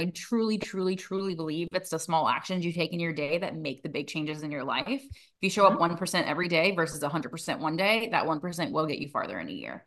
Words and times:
I 0.00 0.06
truly, 0.14 0.56
truly, 0.56 0.96
truly 0.96 1.34
believe 1.34 1.68
it's 1.72 1.90
the 1.90 1.98
small 1.98 2.26
actions 2.26 2.64
you 2.64 2.72
take 2.72 2.94
in 2.94 3.00
your 3.00 3.12
day 3.12 3.36
that 3.36 3.54
make 3.54 3.82
the 3.82 3.90
big 3.90 4.06
changes 4.06 4.42
in 4.42 4.50
your 4.50 4.64
life. 4.64 4.86
If 4.88 5.42
you 5.42 5.50
show 5.50 5.66
up 5.66 5.78
1% 5.78 5.90
mm-hmm. 5.98 6.26
every 6.26 6.48
day 6.48 6.74
versus 6.74 7.02
100% 7.02 7.58
one 7.58 7.76
day, 7.76 8.08
that 8.10 8.24
1% 8.24 8.72
will 8.72 8.86
get 8.86 8.98
you 8.98 9.10
farther 9.10 9.38
in 9.40 9.48
a 9.48 9.52
year. 9.52 9.84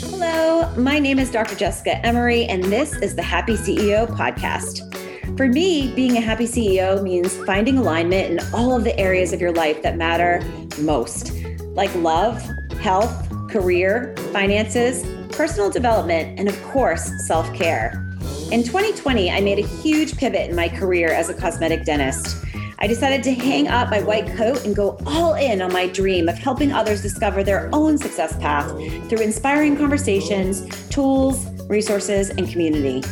Hello, 0.00 0.68
my 0.74 0.98
name 0.98 1.20
is 1.20 1.30
Dr. 1.30 1.54
Jessica 1.54 2.04
Emery, 2.04 2.46
and 2.46 2.64
this 2.64 2.96
is 2.96 3.14
the 3.14 3.22
Happy 3.22 3.54
CEO 3.54 4.08
podcast. 4.08 4.90
For 5.36 5.46
me, 5.46 5.94
being 5.94 6.16
a 6.16 6.20
happy 6.20 6.46
CEO 6.46 7.00
means 7.04 7.36
finding 7.44 7.78
alignment 7.78 8.32
in 8.32 8.40
all 8.52 8.74
of 8.74 8.82
the 8.82 8.98
areas 8.98 9.32
of 9.32 9.40
your 9.40 9.52
life 9.52 9.80
that 9.84 9.96
matter 9.96 10.42
most, 10.80 11.32
like 11.76 11.94
love, 11.94 12.42
health, 12.80 13.30
career, 13.48 14.12
finances, 14.32 15.04
personal 15.36 15.70
development, 15.70 16.38
and 16.38 16.48
of 16.48 16.62
course, 16.64 17.10
self 17.26 17.52
care. 17.54 18.04
In 18.50 18.62
2020, 18.62 19.30
I 19.30 19.40
made 19.40 19.58
a 19.58 19.66
huge 19.66 20.16
pivot 20.16 20.48
in 20.48 20.56
my 20.56 20.68
career 20.68 21.12
as 21.12 21.28
a 21.28 21.34
cosmetic 21.34 21.84
dentist. 21.84 22.44
I 22.78 22.86
decided 22.86 23.22
to 23.24 23.32
hang 23.32 23.68
up 23.68 23.90
my 23.90 24.00
white 24.00 24.26
coat 24.36 24.64
and 24.64 24.76
go 24.76 24.98
all 25.06 25.34
in 25.34 25.62
on 25.62 25.72
my 25.72 25.86
dream 25.86 26.28
of 26.28 26.36
helping 26.36 26.72
others 26.72 27.02
discover 27.02 27.42
their 27.42 27.70
own 27.72 27.96
success 27.98 28.36
path 28.36 28.68
through 29.08 29.20
inspiring 29.20 29.76
conversations, 29.76 30.66
tools, 30.88 31.46
resources, 31.62 32.30
and 32.30 32.48
community. 32.48 33.02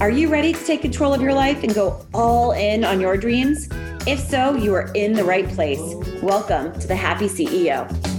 Are 0.00 0.10
you 0.10 0.28
ready 0.28 0.52
to 0.54 0.64
take 0.64 0.80
control 0.80 1.12
of 1.12 1.20
your 1.20 1.34
life 1.34 1.62
and 1.62 1.74
go 1.74 2.06
all 2.14 2.52
in 2.52 2.84
on 2.84 3.00
your 3.00 3.16
dreams? 3.16 3.68
If 4.06 4.18
so, 4.18 4.54
you 4.54 4.74
are 4.74 4.90
in 4.94 5.12
the 5.12 5.24
right 5.24 5.46
place. 5.48 5.94
Welcome 6.22 6.78
to 6.80 6.88
the 6.88 6.96
Happy 6.96 7.26
CEO. 7.26 8.09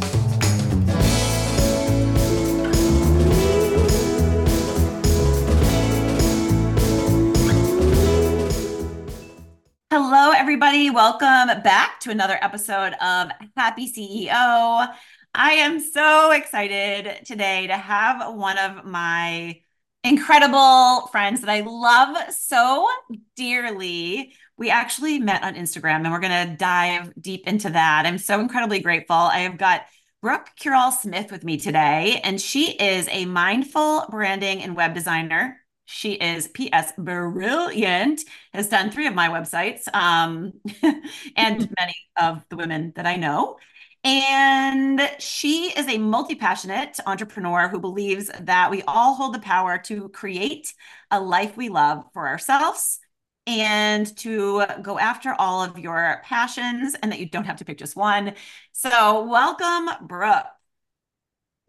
Everybody. 10.42 10.90
Welcome 10.90 11.62
back 11.62 12.00
to 12.00 12.10
another 12.10 12.36
episode 12.42 12.94
of 12.94 13.30
Happy 13.56 13.86
CEO. 13.88 14.88
I 15.36 15.52
am 15.52 15.80
so 15.80 16.32
excited 16.32 17.24
today 17.28 17.68
to 17.68 17.78
have 17.78 18.34
one 18.34 18.58
of 18.58 18.84
my 18.84 19.62
incredible 20.04 21.10
friends 21.12 21.42
that 21.42 21.50
I 21.52 21.60
love 21.60 22.34
so 22.34 22.90
dearly. 23.36 24.34
We 24.58 24.72
actually 24.72 25.20
met 25.20 25.44
on 25.44 25.54
Instagram 25.54 25.98
and 25.98 26.12
we're 26.12 26.20
going 26.20 26.48
to 26.48 26.56
dive 26.58 27.14
deep 27.22 27.48
into 27.48 27.70
that. 27.70 28.08
I'm 28.08 28.18
so 28.18 28.40
incredibly 28.40 28.80
grateful. 28.80 29.16
I 29.16 29.42
have 29.42 29.60
got 29.60 29.84
Brooke 30.24 30.50
Curole 30.60 30.92
Smith 30.92 31.32
with 31.32 31.44
me 31.44 31.58
today, 31.58 32.20
and 32.24 32.42
she 32.42 32.72
is 32.72 33.08
a 33.12 33.26
mindful 33.26 34.08
branding 34.10 34.64
and 34.64 34.76
web 34.76 34.96
designer. 34.96 35.61
She 35.92 36.14
is 36.14 36.48
PS 36.48 36.94
brilliant, 36.98 38.22
has 38.54 38.70
done 38.70 38.92
three 38.92 39.08
of 39.08 39.14
my 39.14 39.28
websites 39.28 39.94
um, 39.94 40.54
and 41.36 41.70
many 41.80 41.96
of 42.20 42.46
the 42.50 42.56
women 42.56 42.94
that 42.96 43.06
I 43.06 43.18
know. 43.18 43.58
And 44.04 45.02
she 45.20 45.72
is 45.78 45.88
a 45.88 45.98
multi 45.98 46.36
passionate 46.36 47.00
entrepreneur 47.06 47.68
who 47.68 47.80
believes 47.80 48.32
that 48.40 48.72
we 48.72 48.82
all 48.84 49.14
hold 49.16 49.36
the 49.36 49.40
power 49.40 49.78
to 49.80 50.10
create 50.10 50.74
a 51.12 51.20
life 51.20 51.56
we 51.56 51.70
love 51.70 52.06
for 52.14 52.28
ourselves 52.28 53.00
and 53.46 54.16
to 54.18 54.66
go 54.82 54.98
after 54.98 55.36
all 55.38 55.64
of 55.64 55.78
your 55.78 56.22
passions 56.24 56.96
and 57.02 57.12
that 57.12 57.20
you 57.20 57.28
don't 57.28 57.46
have 57.46 57.58
to 57.58 57.66
pick 57.66 57.78
just 57.78 57.96
one. 57.96 58.34
So, 58.72 59.26
welcome, 59.26 60.08
Brooke. 60.08 60.48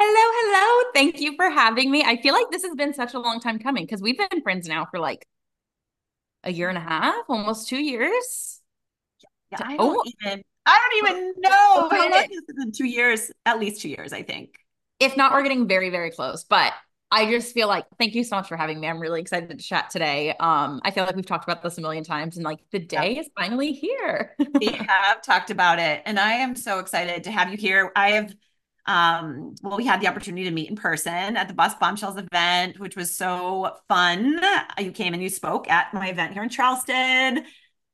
Hello, 0.05 0.33
hello. 0.35 0.91
Thank 0.93 1.21
you 1.21 1.37
for 1.37 1.49
having 1.49 1.89
me. 1.89 2.03
I 2.03 2.17
feel 2.17 2.35
like 2.35 2.51
this 2.51 2.65
has 2.65 2.75
been 2.75 2.93
such 2.93 3.15
a 3.15 3.21
long 3.21 3.39
time 3.39 3.61
coming 3.61 3.85
because 3.85 4.03
we've 4.03 4.19
been 4.19 4.43
friends 4.43 4.67
now 4.67 4.85
for 4.85 4.99
like 4.99 5.29
a 6.43 6.51
year 6.53 6.69
and 6.69 6.77
a 6.77 6.81
half, 6.81 7.25
almost 7.29 7.69
two 7.69 7.81
years. 7.81 8.61
Yeah, 9.53 9.59
I 9.63 9.77
don't 9.77 9.97
oh. 9.97 10.13
even 10.21 10.43
I 10.67 10.81
don't 10.81 11.09
even 11.09 11.35
know 11.39 11.89
how 11.89 12.11
long 12.11 12.25
is 12.25 12.43
it 12.49 12.57
in 12.63 12.73
two 12.73 12.89
years? 12.89 13.31
At 13.47 13.61
least 13.61 13.81
two 13.81 13.91
years, 13.91 14.13
I 14.13 14.25
think. 14.25 14.57
If 14.99 15.17
not, 15.17 15.31
we're 15.31 15.45
getting 15.45 15.69
very, 15.69 15.91
very 15.91 16.11
close. 16.11 16.43
But 16.43 16.73
I 17.13 17.31
just 17.31 17.55
feel 17.55 17.69
like 17.69 17.87
thank 17.97 18.17
you 18.17 18.25
so 18.25 18.35
much 18.35 18.49
for 18.49 18.57
having 18.57 18.81
me. 18.81 18.89
I'm 18.89 18.99
really 18.99 19.21
excited 19.21 19.51
to 19.51 19.57
chat 19.65 19.91
today. 19.91 20.31
Um, 20.31 20.81
I 20.83 20.91
feel 20.91 21.05
like 21.05 21.15
we've 21.15 21.25
talked 21.25 21.45
about 21.45 21.63
this 21.63 21.79
a 21.79 21.81
million 21.81 22.03
times, 22.03 22.37
and 22.37 22.45
like 22.45 22.59
the 22.73 22.81
day 22.81 23.19
is 23.19 23.31
finally 23.39 23.71
here. 23.73 24.35
we 24.59 24.67
have 24.67 25.23
talked 25.23 25.51
about 25.51 25.79
it, 25.79 26.03
and 26.07 26.19
I 26.19 26.33
am 26.33 26.57
so 26.57 26.81
excited 26.81 27.23
to 27.23 27.31
have 27.31 27.53
you 27.53 27.57
here. 27.57 27.93
I 27.95 28.11
have 28.13 28.35
um 28.87 29.55
well 29.63 29.77
we 29.77 29.87
had 29.87 30.01
the 30.01 30.09
opportunity 30.09 30.45
to 30.45 30.51
meet 30.51 30.69
in 30.69 30.77
person 30.77 31.37
at 31.37 31.49
the 31.49 31.55
Boss 31.55 31.75
Bombshells 31.77 32.17
event 32.17 32.81
which 32.81 32.97
was 32.97 33.15
so 33.15 33.77
fun 33.89 34.41
you 34.79 34.93
came 34.93 35.15
and 35.15 35.23
you 35.23 35.29
spoke 35.29 35.71
at 35.71 35.93
my 35.95 36.09
event 36.09 36.33
here 36.33 36.43
in 36.43 36.49
charleston 36.49 37.45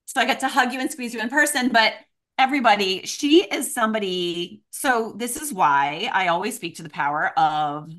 so 0.07 0.21
i 0.21 0.25
got 0.25 0.41
to 0.41 0.49
hug 0.49 0.73
you 0.73 0.81
and 0.81 0.91
squeeze 0.91 1.13
you 1.13 1.21
in 1.21 1.29
person 1.29 1.69
but 1.69 1.93
everybody, 2.39 3.05
she 3.05 3.45
is 3.45 3.75
somebody. 3.75 4.63
So, 4.71 5.13
this 5.17 5.37
is 5.37 5.53
why 5.53 6.09
I 6.13 6.29
always 6.29 6.57
speak 6.57 6.77
to 6.77 6.83
the 6.83 6.89
power 6.89 7.39
of 7.39 7.93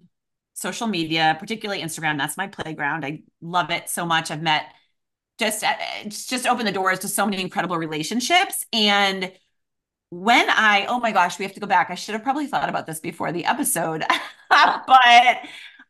social 0.54 0.88
media, 0.88 1.36
particularly 1.40 1.84
Instagram. 1.84 2.18
That's 2.18 2.38
my 2.38 2.48
playground. 2.48 3.06
I 3.06 3.22
love 3.42 3.70
it 3.70 3.90
so 3.90 4.06
much. 4.06 4.32
I've 4.32 4.42
met 4.42 4.66
just 5.38 5.64
uh, 5.64 5.74
just 6.06 6.48
open 6.48 6.66
the 6.66 6.72
doors 6.72 7.00
to 7.00 7.08
so 7.08 7.26
many 7.26 7.42
incredible 7.42 7.78
relationships 7.78 8.66
and 8.74 9.32
when 10.10 10.50
I, 10.50 10.86
oh 10.88 11.00
my 11.00 11.12
gosh, 11.12 11.38
we 11.38 11.46
have 11.46 11.54
to 11.54 11.60
go 11.60 11.68
back. 11.68 11.90
I 11.90 11.96
should 11.96 12.14
have 12.14 12.24
probably 12.24 12.48
thought 12.48 12.70
about 12.70 12.88
this 12.88 13.00
before 13.00 13.32
the 13.32 13.46
episode, 13.46 14.04
but 14.50 15.38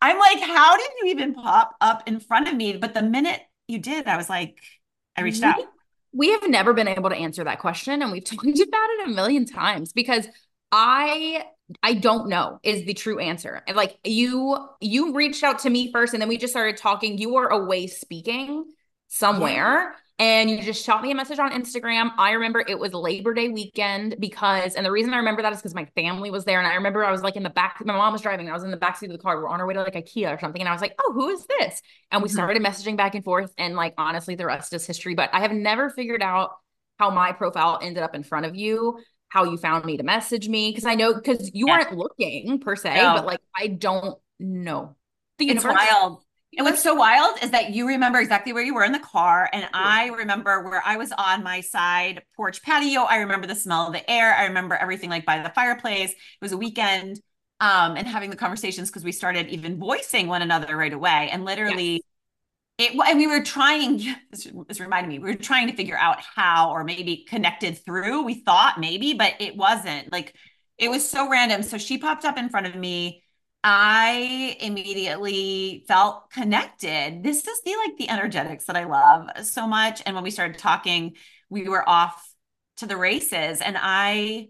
I'm 0.02 0.20
like, 0.20 0.40
how 0.42 0.78
did 0.78 0.90
you 1.02 1.12
even 1.12 1.34
pop 1.34 1.76
up 1.82 2.08
in 2.08 2.20
front 2.20 2.48
of 2.48 2.56
me? 2.56 2.78
But 2.78 2.94
the 2.94 3.02
minute 3.02 3.42
you 3.68 3.80
did, 3.80 4.08
I 4.08 4.18
was 4.18 4.30
like, 4.30 4.58
I 5.16 5.22
reached 5.22 5.44
out. 5.44 5.58
we 6.12 6.30
have 6.32 6.48
never 6.48 6.74
been 6.74 6.88
able 6.88 7.10
to 7.10 7.16
answer 7.16 7.44
that 7.44 7.60
question 7.60 8.02
and 8.02 8.12
we've 8.12 8.24
talked 8.26 8.44
about 8.46 8.90
it 8.90 9.08
a 9.08 9.12
million 9.12 9.46
times 9.46 9.94
because 9.94 10.28
i 10.72 11.44
i 11.84 11.94
don't 11.94 12.30
know 12.30 12.60
is 12.64 12.86
the 12.86 12.94
true 12.94 13.20
answer. 13.20 13.64
Like 13.74 13.98
you 14.04 14.58
you 14.82 15.14
reached 15.14 15.44
out 15.44 15.60
to 15.60 15.70
me 15.70 15.92
first 15.92 16.14
and 16.14 16.22
then 16.22 16.30
we 16.30 16.38
just 16.38 16.54
started 16.54 16.78
talking. 16.78 17.18
You 17.18 17.34
were 17.34 17.48
away 17.48 17.88
speaking 17.88 18.66
somewhere 19.08 19.96
and 20.20 20.50
you 20.50 20.62
just 20.62 20.84
shot 20.86 21.02
me 21.02 21.12
a 21.12 21.16
message 21.16 21.40
on 21.40 21.52
Instagram. 21.54 22.12
I 22.18 22.32
remember 22.32 22.62
it 22.68 22.78
was 22.78 22.94
Labor 22.94 23.34
Day 23.34 23.48
weekend 23.48 24.18
because, 24.20 24.76
and 24.76 24.86
the 24.86 24.92
reason 24.92 25.14
I 25.14 25.18
remember 25.18 25.42
that 25.42 25.54
is 25.54 25.60
because 25.60 25.74
my 25.74 25.86
family 25.96 26.30
was 26.30 26.44
there. 26.44 26.60
And 26.60 26.68
I 26.68 26.76
remember 26.76 27.06
I 27.06 27.12
was 27.12 27.24
like 27.24 27.38
in 27.38 27.44
the 27.44 27.50
back, 27.50 27.82
my 27.86 27.96
mom 27.96 28.12
was 28.12 28.22
driving. 28.22 28.50
I 28.50 28.54
was 28.54 28.66
in 28.66 28.72
the 28.72 28.78
back 28.78 28.98
seat 28.98 29.06
of 29.06 29.14
the 29.14 29.24
car. 29.24 29.38
We 29.38 29.44
are 29.44 29.48
on 29.48 29.62
our 29.62 29.66
way 29.66 29.76
to 29.76 29.82
like 29.82 29.94
IKEA 29.94 30.36
or 30.36 30.38
something. 30.38 30.62
And 30.62 30.68
I 30.68 30.74
was 30.74 30.82
like, 30.82 30.94
oh, 31.00 31.14
who 31.14 31.30
is 31.30 31.46
this? 31.46 31.82
And 32.12 32.22
we 32.22 32.28
mm-hmm. 32.28 32.36
started 32.36 32.62
messaging 32.62 32.98
back 32.98 33.16
and 33.16 33.24
forth. 33.24 33.54
And 33.58 33.78
like, 33.78 33.94
honestly, 33.98 34.36
the 34.36 34.46
rest 34.46 34.74
is 34.74 34.86
history. 34.86 35.16
But 35.16 35.30
I 35.32 35.40
have 35.40 35.54
never 35.54 35.90
figured 35.90 36.22
out 36.22 36.52
how 36.98 37.12
my 37.12 37.32
profile 37.32 37.80
ended 37.82 38.04
up 38.04 38.14
in 38.14 38.24
front 38.24 38.46
of 38.46 38.58
you, 38.58 39.00
how 39.30 39.46
you 39.46 39.56
found 39.56 39.86
me 39.86 39.96
to 39.96 40.04
message 40.04 40.50
me. 40.50 40.74
Cause 40.74 40.84
I 40.84 40.96
know, 40.96 41.18
cause 41.22 41.50
you 41.54 41.68
yeah. 41.68 41.78
weren't 41.78 41.98
looking 41.98 42.60
per 42.60 42.76
se, 42.76 42.98
no. 42.98 43.14
but 43.16 43.26
like, 43.26 43.40
I 43.56 43.68
don't 43.68 44.20
know. 44.38 44.98
The 45.38 45.52
it's 45.52 45.64
wild 45.64 46.26
and 46.58 46.66
what's 46.66 46.82
so 46.82 46.96
wild 46.96 47.38
is 47.44 47.52
that 47.52 47.72
you 47.72 47.88
remember 47.88 48.20
exactly 48.20 48.54
where 48.54 48.64
you 48.64 48.74
were 48.74 48.84
in 48.84 48.92
the 48.92 49.00
car. 49.00 49.50
And 49.54 49.68
I 49.72 50.08
remember 50.08 50.64
where 50.64 50.82
I 50.84 50.98
was 50.98 51.12
on 51.12 51.44
my 51.44 51.62
side 51.62 52.24
porch 52.36 52.64
patio. 52.64 53.02
I 53.02 53.18
remember 53.18 53.46
the 53.46 53.56
smell 53.56 53.88
of 53.88 53.94
the 53.94 54.10
air. 54.10 54.34
I 54.34 54.46
remember 54.46 54.76
everything 54.76 55.12
like 55.12 55.26
by 55.26 55.44
the 55.44 55.50
fireplace. 55.50 56.10
It 56.12 56.18
was 56.42 56.52
a 56.52 56.58
weekend 56.58 57.20
um, 57.60 57.96
and 57.98 58.08
having 58.08 58.32
the 58.32 58.36
conversations 58.36 58.90
because 58.90 59.04
we 59.04 59.12
started 59.12 59.48
even 59.50 59.78
voicing 59.78 60.28
one 60.28 60.42
another 60.42 60.76
right 60.76 60.92
away. 60.92 61.30
And 61.32 61.46
literally, 61.46 62.04
yes. 62.80 62.94
it, 62.94 63.00
and 63.00 63.20
we 63.20 63.28
were 63.28 63.44
trying, 63.44 63.98
this, 64.32 64.48
this 64.68 64.80
reminded 64.80 65.10
me, 65.10 65.20
we 65.20 65.30
were 65.30 65.36
trying 65.36 65.68
to 65.68 65.76
figure 65.76 65.98
out 65.98 66.20
how 66.20 66.72
or 66.72 66.84
maybe 66.84 67.26
connected 67.30 67.78
through. 67.78 68.24
We 68.24 68.34
thought 68.34 68.80
maybe, 68.80 69.14
but 69.14 69.36
it 69.40 69.56
wasn't 69.56 70.12
like, 70.12 70.34
it 70.80 70.90
was 70.90 71.08
so 71.08 71.30
random. 71.30 71.62
So 71.62 71.78
she 71.78 72.00
popped 72.00 72.26
up 72.26 72.40
in 72.40 72.50
front 72.50 72.66
of 72.66 72.76
me 72.76 73.22
I 73.64 74.58
immediately 74.62 75.84
felt 75.88 76.30
connected. 76.32 77.24
This 77.24 77.46
is 77.46 77.62
the 77.64 77.76
like 77.76 77.98
the 77.98 78.10
energetics 78.10 78.66
that 78.66 78.78
I 78.78 78.86
love 78.86 79.46
so 79.46 79.68
much. 79.68 80.02
And 80.06 80.16
when 80.16 80.24
we 80.24 80.32
started 80.32 80.58
talking, 80.58 81.16
we 81.50 81.68
were 81.68 81.88
off 81.88 82.26
to 82.78 82.86
the 82.86 82.98
races. 82.98 83.62
And 83.62 83.78
I 83.80 84.50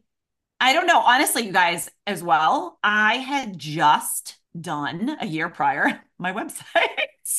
I 0.62 0.74
don't 0.74 0.88
know, 0.88 1.00
honestly, 1.00 1.44
you 1.46 1.54
guys 1.54 1.90
as 2.06 2.22
well. 2.22 2.80
I 2.84 3.16
had 3.16 3.58
just 3.58 4.38
done 4.60 5.18
a 5.22 5.26
year 5.26 5.50
prior 5.50 6.02
my 6.20 6.34
website. 6.34 6.64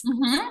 Mm-hmm. 0.07 0.49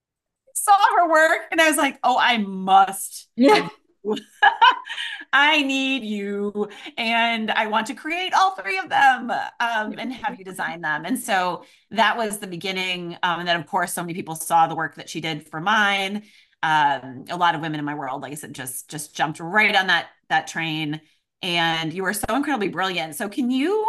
Saw 0.54 0.78
her 0.98 1.08
work 1.10 1.42
and 1.52 1.60
I 1.60 1.68
was 1.68 1.76
like, 1.76 1.98
oh, 2.02 2.18
I 2.18 2.38
must 2.38 3.28
yeah. 3.36 3.68
I 5.32 5.62
need 5.62 6.04
you. 6.04 6.68
And 6.96 7.50
I 7.50 7.66
want 7.66 7.86
to 7.88 7.94
create 7.94 8.32
all 8.34 8.54
three 8.54 8.78
of 8.78 8.88
them 8.88 9.30
um, 9.30 9.94
and 9.98 10.12
have 10.12 10.38
you 10.38 10.44
design 10.44 10.80
them. 10.80 11.04
And 11.04 11.18
so 11.18 11.64
that 11.90 12.16
was 12.16 12.38
the 12.38 12.46
beginning. 12.46 13.16
Um, 13.22 13.40
and 13.40 13.48
then, 13.48 13.58
of 13.58 13.66
course, 13.66 13.92
so 13.92 14.02
many 14.02 14.14
people 14.14 14.34
saw 14.34 14.66
the 14.66 14.74
work 14.74 14.94
that 14.96 15.08
she 15.08 15.20
did 15.20 15.48
for 15.48 15.60
mine. 15.60 16.22
Um, 16.62 17.24
a 17.28 17.36
lot 17.36 17.54
of 17.54 17.60
women 17.60 17.78
in 17.78 17.84
my 17.84 17.94
world, 17.94 18.22
like 18.22 18.32
I 18.32 18.36
said, 18.36 18.54
just 18.54 18.88
just 18.88 19.14
jumped 19.14 19.40
right 19.40 19.74
on 19.74 19.88
that 19.88 20.06
that 20.28 20.46
train. 20.46 21.00
And 21.42 21.92
you 21.92 22.02
were 22.02 22.14
so 22.14 22.34
incredibly 22.34 22.68
brilliant. 22.68 23.14
So 23.14 23.28
can 23.28 23.50
you 23.50 23.86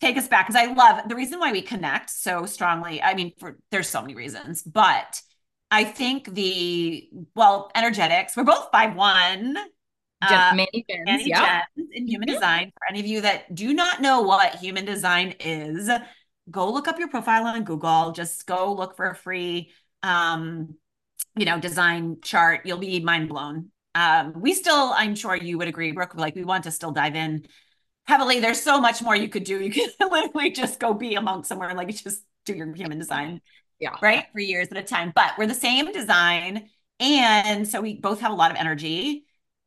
take 0.00 0.16
us 0.16 0.28
back 0.28 0.46
because 0.46 0.60
I 0.60 0.72
love 0.72 1.08
the 1.08 1.14
reason 1.14 1.38
why 1.38 1.52
we 1.52 1.62
connect 1.62 2.10
so 2.10 2.46
strongly. 2.46 3.02
I 3.02 3.14
mean, 3.14 3.32
for 3.38 3.58
there's 3.70 3.88
so 3.88 4.00
many 4.00 4.14
reasons, 4.14 4.62
but 4.62 5.20
I 5.70 5.84
think 5.84 6.34
the 6.34 7.08
well, 7.34 7.70
energetics. 7.74 8.36
We're 8.36 8.44
both 8.44 8.68
five 8.72 8.94
one. 8.96 9.56
Uh, 10.22 10.52
many 10.54 10.84
yeah. 11.24 11.62
in 11.76 12.06
human 12.06 12.28
mm-hmm. 12.28 12.34
design. 12.34 12.72
For 12.76 12.90
any 12.90 13.00
of 13.00 13.06
you 13.06 13.22
that 13.22 13.54
do 13.54 13.72
not 13.72 14.02
know 14.02 14.20
what 14.20 14.56
human 14.56 14.84
design 14.84 15.34
is, 15.40 15.90
go 16.50 16.70
look 16.70 16.88
up 16.88 16.98
your 16.98 17.08
profile 17.08 17.46
on 17.46 17.64
Google. 17.64 18.12
Just 18.12 18.46
go 18.46 18.74
look 18.74 18.96
for 18.96 19.08
a 19.08 19.14
free, 19.14 19.70
um, 20.02 20.74
you 21.36 21.46
know, 21.46 21.58
design 21.58 22.18
chart. 22.22 22.66
You'll 22.66 22.78
be 22.78 23.00
mind 23.00 23.28
blown. 23.30 23.70
Um, 23.94 24.34
we 24.36 24.52
still, 24.52 24.92
I'm 24.94 25.14
sure 25.14 25.34
you 25.34 25.56
would 25.58 25.68
agree, 25.68 25.92
Brooke. 25.92 26.14
Like 26.14 26.34
we 26.34 26.44
want 26.44 26.64
to 26.64 26.70
still 26.70 26.92
dive 26.92 27.16
in 27.16 27.46
heavily. 28.06 28.40
There's 28.40 28.60
so 28.60 28.80
much 28.80 29.02
more 29.02 29.16
you 29.16 29.28
could 29.28 29.44
do. 29.44 29.58
You 29.58 29.70
could 29.98 30.10
literally 30.10 30.50
just 30.50 30.78
go 30.78 30.92
be 30.92 31.14
a 31.14 31.22
monk 31.22 31.46
somewhere 31.46 31.70
and 31.70 31.78
like 31.78 31.88
just 31.88 32.24
do 32.44 32.54
your 32.54 32.74
human 32.74 32.98
design. 32.98 33.40
Yeah. 33.80 33.96
Right. 34.02 34.26
For 34.32 34.40
years 34.40 34.68
at 34.70 34.76
a 34.76 34.82
time. 34.82 35.12
But 35.14 35.32
we're 35.38 35.46
the 35.46 35.54
same 35.54 35.90
design. 35.92 36.68
And 36.98 37.66
so 37.66 37.80
we 37.80 37.96
both 37.96 38.20
have 38.20 38.32
a 38.32 38.34
lot 38.34 38.50
of 38.50 38.56
energy. 38.56 39.24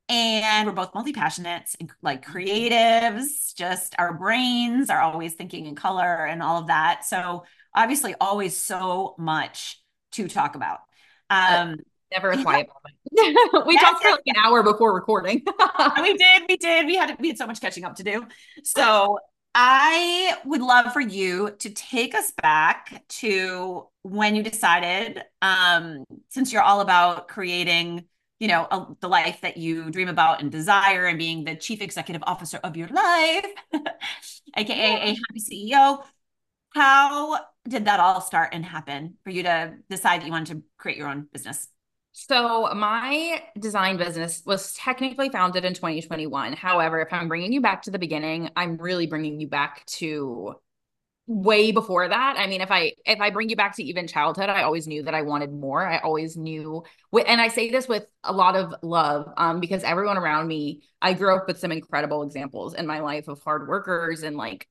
And 0.10 0.68
we're 0.68 0.74
both 0.74 0.94
multi-passionates 0.94 1.75
and 1.80 1.89
like 2.01 2.25
creatives 2.25 3.56
just 3.56 3.95
our 3.98 4.13
brains 4.13 4.89
are 4.89 5.00
always 5.00 5.33
thinking 5.33 5.65
in 5.65 5.75
color 5.75 6.25
and 6.25 6.44
all 6.44 6.60
of 6.60 6.68
that. 6.68 7.06
So 7.06 7.45
obviously 7.74 8.13
always 8.19 8.56
so 8.56 9.15
much 9.18 9.81
to 10.12 10.27
talk 10.27 10.56
about. 10.56 10.80
Um 11.30 11.77
never 12.12 12.31
a 12.31 12.38
quiet 12.38 12.68
moment. 13.16 13.66
We 13.68 13.77
talked 13.77 14.04
for 14.04 14.12
like 14.12 14.21
an 14.25 14.36
hour 14.44 14.62
before 14.62 14.94
recording. 14.94 15.44
We 16.01 16.18
did 16.18 16.44
we 16.50 16.57
did. 16.57 16.86
We 16.86 16.95
had 16.95 17.16
we 17.19 17.30
had 17.30 17.38
so 17.38 17.48
much 17.48 17.62
catching 17.62 17.86
up 17.86 17.95
to 17.95 18.04
do. 18.04 18.25
So 18.63 19.19
i 19.55 20.35
would 20.45 20.61
love 20.61 20.91
for 20.94 21.01
you 21.01 21.51
to 21.59 21.69
take 21.69 22.15
us 22.15 22.31
back 22.41 23.03
to 23.07 23.88
when 24.01 24.35
you 24.35 24.44
decided 24.44 25.23
um 25.41 26.03
since 26.29 26.51
you're 26.51 26.61
all 26.61 26.81
about 26.81 27.27
creating 27.27 28.03
you 28.39 28.47
know 28.47 28.67
a, 28.71 28.88
the 29.00 29.07
life 29.07 29.39
that 29.41 29.57
you 29.57 29.89
dream 29.91 30.09
about 30.09 30.41
and 30.41 30.51
desire 30.51 31.05
and 31.05 31.19
being 31.19 31.44
the 31.44 31.55
chief 31.55 31.81
executive 31.81 32.23
officer 32.25 32.59
of 32.63 32.75
your 32.75 32.88
life 32.89 33.45
aka 34.57 35.01
a 35.01 35.07
happy 35.09 35.39
ceo 35.39 36.03
how 36.73 37.39
did 37.67 37.85
that 37.85 37.99
all 37.99 38.21
start 38.21 38.49
and 38.53 38.65
happen 38.65 39.15
for 39.23 39.29
you 39.29 39.44
to 39.44 39.73
decide 39.89 40.21
that 40.21 40.25
you 40.25 40.31
wanted 40.31 40.56
to 40.56 40.63
create 40.77 40.97
your 40.97 41.07
own 41.07 41.27
business 41.31 41.67
so 42.13 42.74
my 42.75 43.44
design 43.60 43.98
business 43.98 44.42
was 44.45 44.74
technically 44.74 45.30
founded 45.30 45.65
in 45.65 45.74
2021 45.74 46.54
however 46.54 47.01
if 47.01 47.12
i'm 47.12 47.27
bringing 47.27 47.51
you 47.51 47.60
back 47.60 47.81
to 47.81 47.92
the 47.92 48.00
beginning 48.00 48.50
i'm 48.56 48.77
really 48.77 49.07
bringing 49.07 49.39
you 49.39 49.48
back 49.48 49.86
to 49.86 50.56
way 51.25 51.71
before 51.71 52.07
that. 52.07 52.36
I 52.38 52.48
mean 52.48 52.62
if 52.62 52.69
i 52.69 52.92
if 53.06 53.21
i 53.21 53.30
bring 53.30 53.50
you 53.50 53.56
back 53.56 53.75
to 53.77 53.83
even 53.83 54.07
childhood 54.07 54.50
i 54.50 54.63
always 54.63 54.88
knew 54.88 55.04
that 55.04 55.15
i 55.15 55.21
wanted 55.21 55.54
more. 55.54 55.86
I 55.86 56.00
always 56.00 56.36
knew 56.36 56.83
and 57.13 57.39
i 57.39 57.48
say 57.48 57.69
this 57.69 57.88
with 57.88 58.06
a 58.24 58.33
lot 58.33 58.56
of 58.56 58.74
love 58.83 59.31
um 59.38 59.59
because 59.59 59.83
everyone 59.83 60.18
around 60.18 60.48
me 60.48 60.83
i 61.01 61.13
grew 61.13 61.33
up 61.36 61.48
with 61.48 61.59
some 61.59 61.71
incredible 61.71 62.24
examples 62.24 62.74
in 62.74 62.86
my 62.86 63.00
life 63.00 63.27
of 63.30 63.42
hard 63.42 63.68
workers 63.69 64.24
and 64.24 64.36
like 64.36 64.68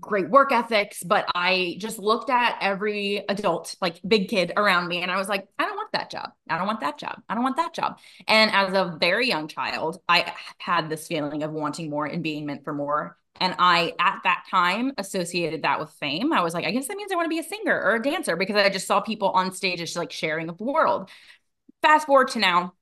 great 0.00 0.28
work 0.28 0.50
ethics 0.50 1.02
but 1.02 1.24
i 1.34 1.76
just 1.78 1.98
looked 1.98 2.28
at 2.28 2.58
every 2.60 3.18
adult 3.28 3.76
like 3.80 4.00
big 4.06 4.28
kid 4.28 4.52
around 4.56 4.88
me 4.88 5.00
and 5.00 5.10
i 5.10 5.16
was 5.16 5.28
like 5.28 5.46
i 5.58 5.64
don't 5.64 5.76
want 5.76 5.90
that 5.92 6.10
job 6.10 6.30
i 6.50 6.58
don't 6.58 6.66
want 6.66 6.80
that 6.80 6.98
job 6.98 7.22
i 7.28 7.34
don't 7.34 7.44
want 7.44 7.56
that 7.56 7.72
job 7.72 7.98
and 8.26 8.50
as 8.50 8.72
a 8.72 8.96
very 8.98 9.28
young 9.28 9.46
child 9.46 10.00
i 10.08 10.32
had 10.58 10.90
this 10.90 11.06
feeling 11.06 11.42
of 11.44 11.52
wanting 11.52 11.88
more 11.88 12.06
and 12.06 12.22
being 12.22 12.46
meant 12.46 12.64
for 12.64 12.72
more 12.72 13.16
and 13.40 13.54
I, 13.58 13.92
at 13.98 14.20
that 14.22 14.44
time, 14.48 14.92
associated 14.96 15.62
that 15.62 15.80
with 15.80 15.90
fame. 15.90 16.32
I 16.32 16.42
was 16.42 16.54
like, 16.54 16.64
I 16.64 16.70
guess 16.70 16.86
that 16.86 16.96
means 16.96 17.10
I 17.10 17.16
want 17.16 17.26
to 17.26 17.30
be 17.30 17.40
a 17.40 17.42
singer 17.42 17.80
or 17.80 17.96
a 17.96 18.02
dancer 18.02 18.36
because 18.36 18.54
I 18.54 18.68
just 18.68 18.86
saw 18.86 19.00
people 19.00 19.30
on 19.30 19.52
stage 19.52 19.80
just 19.80 19.96
like 19.96 20.12
sharing 20.12 20.46
the 20.46 20.52
world. 20.52 21.10
Fast 21.82 22.06
forward 22.06 22.28
to 22.28 22.38
now, 22.38 22.74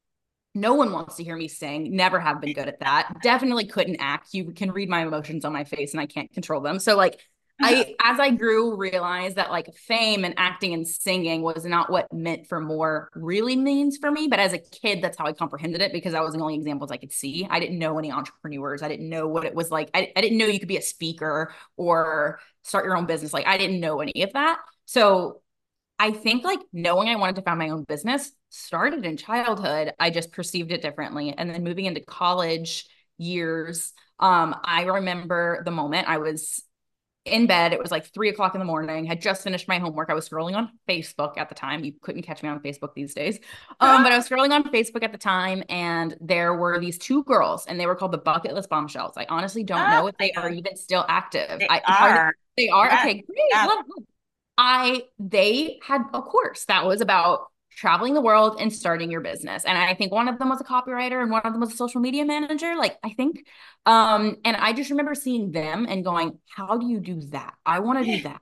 no 0.54 0.74
one 0.74 0.92
wants 0.92 1.16
to 1.16 1.24
hear 1.24 1.36
me 1.36 1.48
sing. 1.48 1.96
Never 1.96 2.20
have 2.20 2.40
been 2.40 2.52
good 2.52 2.68
at 2.68 2.80
that. 2.80 3.16
Definitely 3.22 3.66
couldn't 3.66 3.96
act. 4.00 4.34
You 4.34 4.52
can 4.52 4.70
read 4.70 4.88
my 4.88 5.02
emotions 5.02 5.44
on 5.44 5.52
my 5.52 5.64
face 5.64 5.92
and 5.92 6.00
I 6.00 6.06
can't 6.06 6.32
control 6.32 6.60
them. 6.60 6.78
So, 6.78 6.96
like, 6.96 7.20
I 7.60 7.94
as 8.00 8.20
I 8.20 8.30
grew 8.30 8.76
realized 8.76 9.36
that 9.36 9.50
like 9.50 9.74
fame 9.74 10.24
and 10.24 10.34
acting 10.36 10.74
and 10.74 10.86
singing 10.86 11.42
was 11.42 11.64
not 11.64 11.90
what 11.90 12.12
meant 12.12 12.48
for 12.48 12.60
more 12.60 13.08
really 13.14 13.56
means 13.56 13.98
for 13.98 14.10
me 14.10 14.26
but 14.28 14.38
as 14.38 14.52
a 14.52 14.58
kid 14.58 15.02
that's 15.02 15.16
how 15.18 15.26
I 15.26 15.32
comprehended 15.32 15.80
it 15.80 15.92
because 15.92 16.12
that 16.12 16.24
was 16.24 16.34
the 16.34 16.40
only 16.40 16.54
examples 16.54 16.90
I 16.90 16.96
could 16.96 17.12
see 17.12 17.46
I 17.48 17.60
didn't 17.60 17.78
know 17.78 17.98
any 17.98 18.10
entrepreneurs 18.10 18.82
I 18.82 18.88
didn't 18.88 19.08
know 19.08 19.28
what 19.28 19.44
it 19.44 19.54
was 19.54 19.70
like 19.70 19.90
I, 19.94 20.12
I 20.16 20.20
didn't 20.20 20.38
know 20.38 20.46
you 20.46 20.58
could 20.58 20.68
be 20.68 20.76
a 20.76 20.82
speaker 20.82 21.52
or 21.76 22.40
start 22.62 22.84
your 22.84 22.96
own 22.96 23.06
business 23.06 23.32
like 23.32 23.46
I 23.46 23.58
didn't 23.58 23.80
know 23.80 24.00
any 24.00 24.22
of 24.22 24.32
that 24.32 24.58
so 24.86 25.40
I 25.98 26.10
think 26.10 26.44
like 26.44 26.60
knowing 26.72 27.08
I 27.08 27.16
wanted 27.16 27.36
to 27.36 27.42
found 27.42 27.58
my 27.58 27.68
own 27.68 27.84
business 27.84 28.32
started 28.52 29.04
in 29.04 29.16
childhood 29.16 29.92
I 29.98 30.10
just 30.10 30.32
perceived 30.32 30.72
it 30.72 30.82
differently 30.82 31.34
and 31.36 31.50
then 31.50 31.64
moving 31.64 31.86
into 31.86 32.00
college 32.00 32.86
years 33.18 33.92
um 34.18 34.54
I 34.64 34.84
remember 34.84 35.62
the 35.64 35.70
moment 35.70 36.08
I 36.08 36.18
was 36.18 36.62
in 37.24 37.46
bed. 37.46 37.72
It 37.72 37.78
was 37.78 37.90
like 37.90 38.06
three 38.06 38.28
o'clock 38.28 38.54
in 38.54 38.58
the 38.58 38.64
morning. 38.64 39.04
Had 39.04 39.20
just 39.20 39.44
finished 39.44 39.68
my 39.68 39.78
homework. 39.78 40.10
I 40.10 40.14
was 40.14 40.28
scrolling 40.28 40.56
on 40.56 40.70
Facebook 40.88 41.38
at 41.38 41.48
the 41.48 41.54
time. 41.54 41.84
You 41.84 41.92
couldn't 42.00 42.22
catch 42.22 42.42
me 42.42 42.48
on 42.48 42.60
Facebook 42.60 42.94
these 42.94 43.14
days. 43.14 43.38
Um, 43.80 44.04
but 44.04 44.12
I 44.12 44.16
was 44.16 44.28
scrolling 44.28 44.52
on 44.52 44.62
Facebook 44.64 45.02
at 45.02 45.10
the 45.10 45.18
time, 45.18 45.64
and 45.68 46.16
there 46.20 46.54
were 46.54 46.78
these 46.78 46.98
two 46.98 47.24
girls, 47.24 47.66
and 47.66 47.80
they 47.80 47.86
were 47.86 47.96
called 47.96 48.12
the 48.12 48.18
Bucket 48.18 48.54
List 48.54 48.68
Bombshells. 48.68 49.14
I 49.16 49.26
honestly 49.28 49.64
don't 49.64 49.80
oh, 49.80 49.90
know 49.90 50.06
if 50.06 50.16
they 50.18 50.30
are 50.32 50.50
even 50.50 50.76
still 50.76 51.04
active. 51.08 51.58
They 51.58 51.66
I, 51.68 51.80
are. 51.88 52.34
They 52.56 52.68
are. 52.68 52.86
Yeah. 52.86 53.00
Okay, 53.00 53.14
great. 53.22 53.38
Yeah. 53.50 53.76
I 54.56 55.02
they 55.18 55.80
had 55.84 56.02
a 56.14 56.22
course 56.22 56.64
that 56.66 56.86
was 56.86 57.00
about 57.00 57.46
traveling 57.76 58.14
the 58.14 58.20
world 58.20 58.56
and 58.60 58.72
starting 58.72 59.10
your 59.10 59.20
business. 59.20 59.64
And 59.64 59.76
I 59.76 59.94
think 59.94 60.12
one 60.12 60.28
of 60.28 60.38
them 60.38 60.48
was 60.48 60.60
a 60.60 60.64
copywriter 60.64 61.22
and 61.22 61.30
one 61.30 61.42
of 61.42 61.52
them 61.52 61.60
was 61.60 61.72
a 61.72 61.76
social 61.76 62.00
media 62.00 62.24
manager. 62.24 62.76
Like 62.76 62.98
I 63.02 63.10
think, 63.10 63.46
um, 63.86 64.36
and 64.44 64.56
I 64.56 64.72
just 64.72 64.90
remember 64.90 65.14
seeing 65.14 65.52
them 65.52 65.86
and 65.88 66.04
going, 66.04 66.38
how 66.48 66.76
do 66.76 66.88
you 66.88 67.00
do 67.00 67.20
that? 67.30 67.54
I 67.64 67.80
want 67.80 68.04
to 68.04 68.16
do 68.16 68.22
that. 68.28 68.40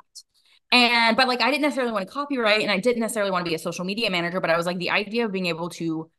And, 0.73 1.17
but 1.17 1.27
like, 1.27 1.41
I 1.41 1.50
didn't 1.50 1.62
necessarily 1.62 1.93
want 1.93 2.06
to 2.06 2.12
copyright 2.12 2.62
and 2.62 2.71
I 2.71 2.79
didn't 2.79 3.00
necessarily 3.00 3.32
want 3.32 3.44
to 3.44 3.49
be 3.49 3.55
a 3.55 3.59
social 3.59 3.85
media 3.85 4.11
manager, 4.11 4.41
but 4.41 4.50
I 4.50 4.56
was 4.56 4.67
like, 4.67 4.79
the 4.79 4.91
idea 4.91 5.25
of 5.25 5.32
being 5.32 5.47
able 5.47 5.71
to 5.71 6.11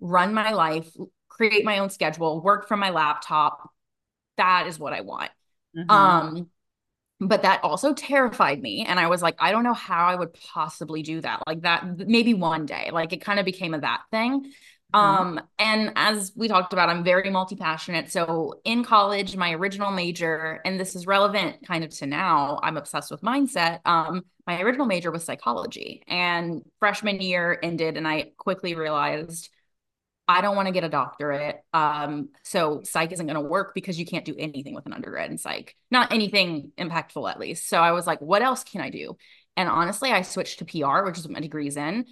run 0.00 0.34
my 0.34 0.52
life, 0.52 0.88
create 1.28 1.64
my 1.64 1.78
own 1.78 1.90
schedule, 1.90 2.40
work 2.40 2.68
from 2.68 2.80
my 2.80 2.90
laptop, 2.90 3.70
that 4.36 4.66
is 4.68 4.78
what 4.78 4.92
I 4.92 5.00
want. 5.00 5.30
Mm-hmm. 5.76 5.90
Um, 5.90 6.50
but 7.20 7.42
that 7.42 7.62
also 7.64 7.92
terrified 7.92 8.60
me 8.60 8.84
and 8.86 8.98
i 9.00 9.08
was 9.08 9.22
like 9.22 9.36
i 9.38 9.50
don't 9.50 9.64
know 9.64 9.74
how 9.74 10.06
i 10.06 10.14
would 10.14 10.32
possibly 10.34 11.02
do 11.02 11.20
that 11.20 11.42
like 11.46 11.62
that 11.62 11.84
maybe 12.06 12.34
one 12.34 12.66
day 12.66 12.90
like 12.92 13.12
it 13.12 13.20
kind 13.20 13.38
of 13.38 13.44
became 13.44 13.74
a 13.74 13.80
that 13.80 14.02
thing 14.10 14.44
mm-hmm. 14.94 14.98
um 14.98 15.40
and 15.58 15.92
as 15.96 16.32
we 16.36 16.48
talked 16.48 16.72
about 16.72 16.88
i'm 16.88 17.04
very 17.04 17.30
multi-passionate 17.30 18.10
so 18.10 18.54
in 18.64 18.84
college 18.84 19.36
my 19.36 19.52
original 19.52 19.90
major 19.90 20.60
and 20.64 20.78
this 20.78 20.94
is 20.94 21.06
relevant 21.06 21.56
kind 21.66 21.84
of 21.84 21.90
to 21.90 22.06
now 22.06 22.58
i'm 22.62 22.76
obsessed 22.76 23.10
with 23.10 23.22
mindset 23.22 23.80
um 23.84 24.22
my 24.46 24.60
original 24.62 24.86
major 24.86 25.10
was 25.10 25.24
psychology 25.24 26.02
and 26.06 26.62
freshman 26.78 27.20
year 27.20 27.58
ended 27.62 27.96
and 27.96 28.06
i 28.06 28.30
quickly 28.36 28.74
realized 28.74 29.50
I 30.28 30.42
don't 30.42 30.54
want 30.54 30.66
to 30.66 30.72
get 30.72 30.84
a 30.84 30.90
doctorate. 30.90 31.56
Um, 31.72 32.28
so 32.44 32.82
psych 32.84 33.12
isn't 33.12 33.26
going 33.26 33.42
to 33.42 33.48
work 33.48 33.74
because 33.74 33.98
you 33.98 34.04
can't 34.04 34.26
do 34.26 34.36
anything 34.38 34.74
with 34.74 34.84
an 34.84 34.92
undergrad 34.92 35.30
in 35.30 35.38
psych, 35.38 35.74
not 35.90 36.12
anything 36.12 36.70
impactful 36.78 37.28
at 37.30 37.40
least. 37.40 37.66
So 37.68 37.78
I 37.78 37.92
was 37.92 38.06
like, 38.06 38.20
what 38.20 38.42
else 38.42 38.62
can 38.62 38.82
I 38.82 38.90
do? 38.90 39.16
And 39.56 39.70
honestly, 39.70 40.12
I 40.12 40.22
switched 40.22 40.58
to 40.58 40.66
PR, 40.66 41.04
which 41.04 41.16
is 41.16 41.24
what 41.24 41.32
my 41.32 41.40
degree's 41.40 41.78
in, 41.78 42.04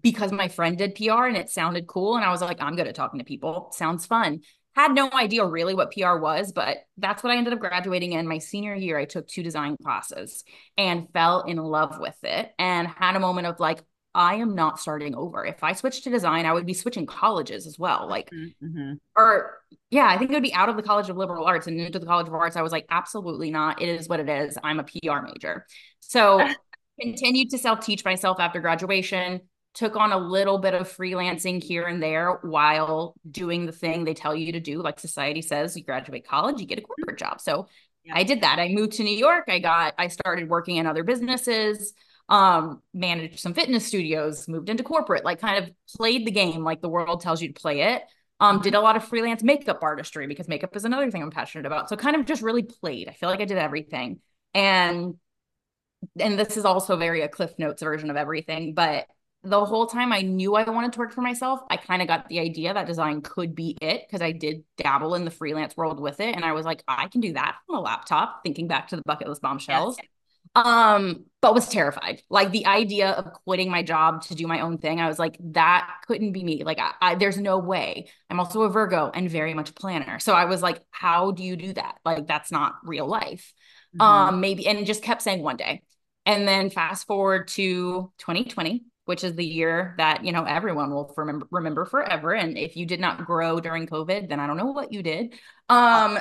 because 0.00 0.30
my 0.30 0.46
friend 0.46 0.78
did 0.78 0.94
PR 0.94 1.24
and 1.24 1.36
it 1.36 1.50
sounded 1.50 1.88
cool. 1.88 2.14
And 2.14 2.24
I 2.24 2.30
was 2.30 2.40
like, 2.40 2.62
I'm 2.62 2.76
good 2.76 2.86
at 2.86 2.94
talking 2.94 3.18
to 3.18 3.24
people. 3.24 3.70
Sounds 3.72 4.06
fun. 4.06 4.42
Had 4.76 4.92
no 4.92 5.10
idea 5.12 5.44
really 5.44 5.74
what 5.74 5.92
PR 5.92 6.16
was, 6.16 6.52
but 6.52 6.78
that's 6.96 7.22
what 7.22 7.32
I 7.32 7.36
ended 7.36 7.52
up 7.52 7.60
graduating 7.60 8.12
in. 8.12 8.26
My 8.26 8.38
senior 8.38 8.74
year, 8.74 8.98
I 8.98 9.04
took 9.04 9.26
two 9.26 9.42
design 9.42 9.76
classes 9.82 10.44
and 10.78 11.08
fell 11.12 11.42
in 11.42 11.56
love 11.56 11.98
with 11.98 12.16
it 12.22 12.52
and 12.58 12.88
had 12.88 13.16
a 13.16 13.20
moment 13.20 13.48
of 13.48 13.60
like, 13.60 13.82
I 14.14 14.36
am 14.36 14.54
not 14.54 14.78
starting 14.78 15.14
over. 15.14 15.44
If 15.44 15.64
I 15.64 15.72
switched 15.72 16.04
to 16.04 16.10
design, 16.10 16.46
I 16.46 16.52
would 16.52 16.66
be 16.66 16.74
switching 16.74 17.06
colleges 17.06 17.66
as 17.66 17.78
well. 17.78 18.08
Like, 18.08 18.30
mm-hmm. 18.30 18.66
mm-hmm. 18.66 18.92
or 19.16 19.58
yeah, 19.90 20.06
I 20.08 20.18
think 20.18 20.30
it 20.30 20.34
would 20.34 20.42
be 20.42 20.54
out 20.54 20.68
of 20.68 20.76
the 20.76 20.82
College 20.82 21.08
of 21.08 21.16
Liberal 21.16 21.44
Arts 21.44 21.66
and 21.66 21.80
into 21.80 21.98
the 21.98 22.06
College 22.06 22.28
of 22.28 22.34
Arts. 22.34 22.56
I 22.56 22.62
was 22.62 22.72
like, 22.72 22.86
absolutely 22.90 23.50
not. 23.50 23.82
It 23.82 23.88
is 23.88 24.08
what 24.08 24.20
it 24.20 24.28
is. 24.28 24.56
I'm 24.62 24.78
a 24.78 24.84
PR 24.84 25.20
major. 25.24 25.66
So 26.00 26.46
continued 27.00 27.50
to 27.50 27.58
self 27.58 27.80
teach 27.80 28.04
myself 28.04 28.38
after 28.38 28.60
graduation, 28.60 29.40
took 29.74 29.96
on 29.96 30.12
a 30.12 30.18
little 30.18 30.58
bit 30.58 30.74
of 30.74 30.88
freelancing 30.88 31.62
here 31.62 31.84
and 31.84 32.00
there 32.00 32.38
while 32.42 33.14
doing 33.28 33.66
the 33.66 33.72
thing 33.72 34.04
they 34.04 34.14
tell 34.14 34.34
you 34.34 34.52
to 34.52 34.60
do. 34.60 34.80
Like 34.80 35.00
society 35.00 35.42
says, 35.42 35.76
you 35.76 35.82
graduate 35.82 36.26
college, 36.26 36.60
you 36.60 36.66
get 36.66 36.78
a 36.78 36.82
corporate 36.82 37.18
job. 37.18 37.40
So 37.40 37.66
yeah. 38.04 38.12
I 38.16 38.22
did 38.22 38.42
that. 38.42 38.60
I 38.60 38.68
moved 38.68 38.92
to 38.92 39.02
New 39.02 39.16
York. 39.16 39.44
I 39.48 39.58
got, 39.58 39.94
I 39.98 40.06
started 40.06 40.48
working 40.48 40.76
in 40.76 40.86
other 40.86 41.02
businesses 41.02 41.94
um 42.28 42.80
managed 42.94 43.38
some 43.38 43.52
fitness 43.54 43.86
studios 43.86 44.48
moved 44.48 44.70
into 44.70 44.82
corporate 44.82 45.24
like 45.24 45.40
kind 45.40 45.62
of 45.62 45.70
played 45.96 46.26
the 46.26 46.30
game 46.30 46.64
like 46.64 46.80
the 46.80 46.88
world 46.88 47.20
tells 47.20 47.42
you 47.42 47.48
to 47.52 47.60
play 47.60 47.82
it 47.82 48.02
Um, 48.40 48.60
did 48.60 48.74
a 48.74 48.80
lot 48.80 48.96
of 48.96 49.04
freelance 49.04 49.42
makeup 49.42 49.78
artistry 49.82 50.26
because 50.26 50.48
makeup 50.48 50.74
is 50.74 50.84
another 50.84 51.10
thing 51.10 51.22
I'm 51.22 51.30
passionate 51.30 51.66
about. 51.66 51.88
So 51.88 51.96
kind 51.96 52.16
of 52.16 52.26
just 52.26 52.42
really 52.42 52.62
played. 52.64 53.08
I 53.08 53.12
feel 53.12 53.28
like 53.28 53.40
I 53.40 53.44
did 53.44 53.58
everything. 53.58 54.20
And 54.54 55.14
and 56.20 56.38
this 56.38 56.56
is 56.56 56.64
also 56.64 56.96
very 56.96 57.22
a 57.22 57.28
Cliff 57.28 57.52
Notes 57.58 57.82
version 57.82 58.10
of 58.10 58.16
everything, 58.16 58.74
but 58.74 59.06
the 59.42 59.64
whole 59.64 59.86
time 59.86 60.12
I 60.12 60.22
knew 60.22 60.54
I 60.54 60.68
wanted 60.68 60.92
to 60.94 60.98
work 60.98 61.12
for 61.12 61.20
myself, 61.20 61.60
I 61.68 61.76
kind 61.76 62.00
of 62.00 62.08
got 62.08 62.28
the 62.28 62.40
idea 62.40 62.72
that 62.72 62.86
design 62.86 63.20
could 63.20 63.54
be 63.54 63.76
it 63.82 64.02
because 64.06 64.22
I 64.22 64.32
did 64.32 64.64
dabble 64.78 65.14
in 65.16 65.24
the 65.26 65.30
freelance 65.30 65.76
world 65.76 66.00
with 66.00 66.20
it. 66.20 66.34
And 66.34 66.44
I 66.44 66.52
was 66.52 66.64
like, 66.64 66.82
I 66.88 67.08
can 67.08 67.20
do 67.20 67.34
that 67.34 67.56
on 67.68 67.76
a 67.76 67.80
laptop, 67.80 68.42
thinking 68.42 68.68
back 68.68 68.88
to 68.88 68.96
the 68.96 69.02
bucket 69.04 69.28
list 69.28 69.42
bombshells. 69.42 69.98
Yes. 69.98 70.13
Um, 70.54 71.24
but 71.42 71.52
was 71.52 71.68
terrified. 71.68 72.22
Like 72.30 72.52
the 72.52 72.66
idea 72.66 73.10
of 73.10 73.32
quitting 73.44 73.70
my 73.70 73.82
job 73.82 74.22
to 74.22 74.34
do 74.34 74.46
my 74.46 74.60
own 74.60 74.78
thing, 74.78 75.00
I 75.00 75.08
was 75.08 75.18
like, 75.18 75.36
that 75.52 75.90
couldn't 76.06 76.32
be 76.32 76.42
me. 76.42 76.64
Like, 76.64 76.78
I, 76.78 76.92
I, 77.00 77.14
there's 77.16 77.36
no 77.36 77.58
way. 77.58 78.08
I'm 78.30 78.40
also 78.40 78.62
a 78.62 78.70
Virgo 78.70 79.10
and 79.12 79.28
very 79.28 79.52
much 79.52 79.70
a 79.70 79.74
planner. 79.74 80.18
So 80.20 80.32
I 80.32 80.46
was 80.46 80.62
like, 80.62 80.80
how 80.90 81.32
do 81.32 81.42
you 81.42 81.56
do 81.56 81.72
that? 81.74 81.98
Like, 82.04 82.26
that's 82.26 82.50
not 82.50 82.76
real 82.84 83.06
life. 83.06 83.52
Mm-hmm. 83.94 84.00
Um, 84.00 84.40
maybe, 84.40 84.66
and 84.66 84.86
just 84.86 85.02
kept 85.02 85.22
saying 85.22 85.42
one 85.42 85.56
day. 85.56 85.82
And 86.24 86.48
then 86.48 86.70
fast 86.70 87.06
forward 87.06 87.48
to 87.48 88.10
2020 88.18 88.84
which 89.06 89.22
is 89.22 89.34
the 89.34 89.44
year 89.44 89.94
that 89.98 90.24
you 90.24 90.32
know 90.32 90.44
everyone 90.44 90.90
will 90.90 91.12
remember 91.16 91.46
remember 91.50 91.84
forever 91.84 92.32
and 92.32 92.56
if 92.56 92.74
you 92.74 92.86
did 92.86 93.00
not 93.00 93.26
grow 93.26 93.60
during 93.60 93.86
covid 93.86 94.28
then 94.28 94.40
i 94.40 94.46
don't 94.46 94.56
know 94.56 94.72
what 94.72 94.92
you 94.92 95.02
did 95.02 95.34
um 95.68 96.18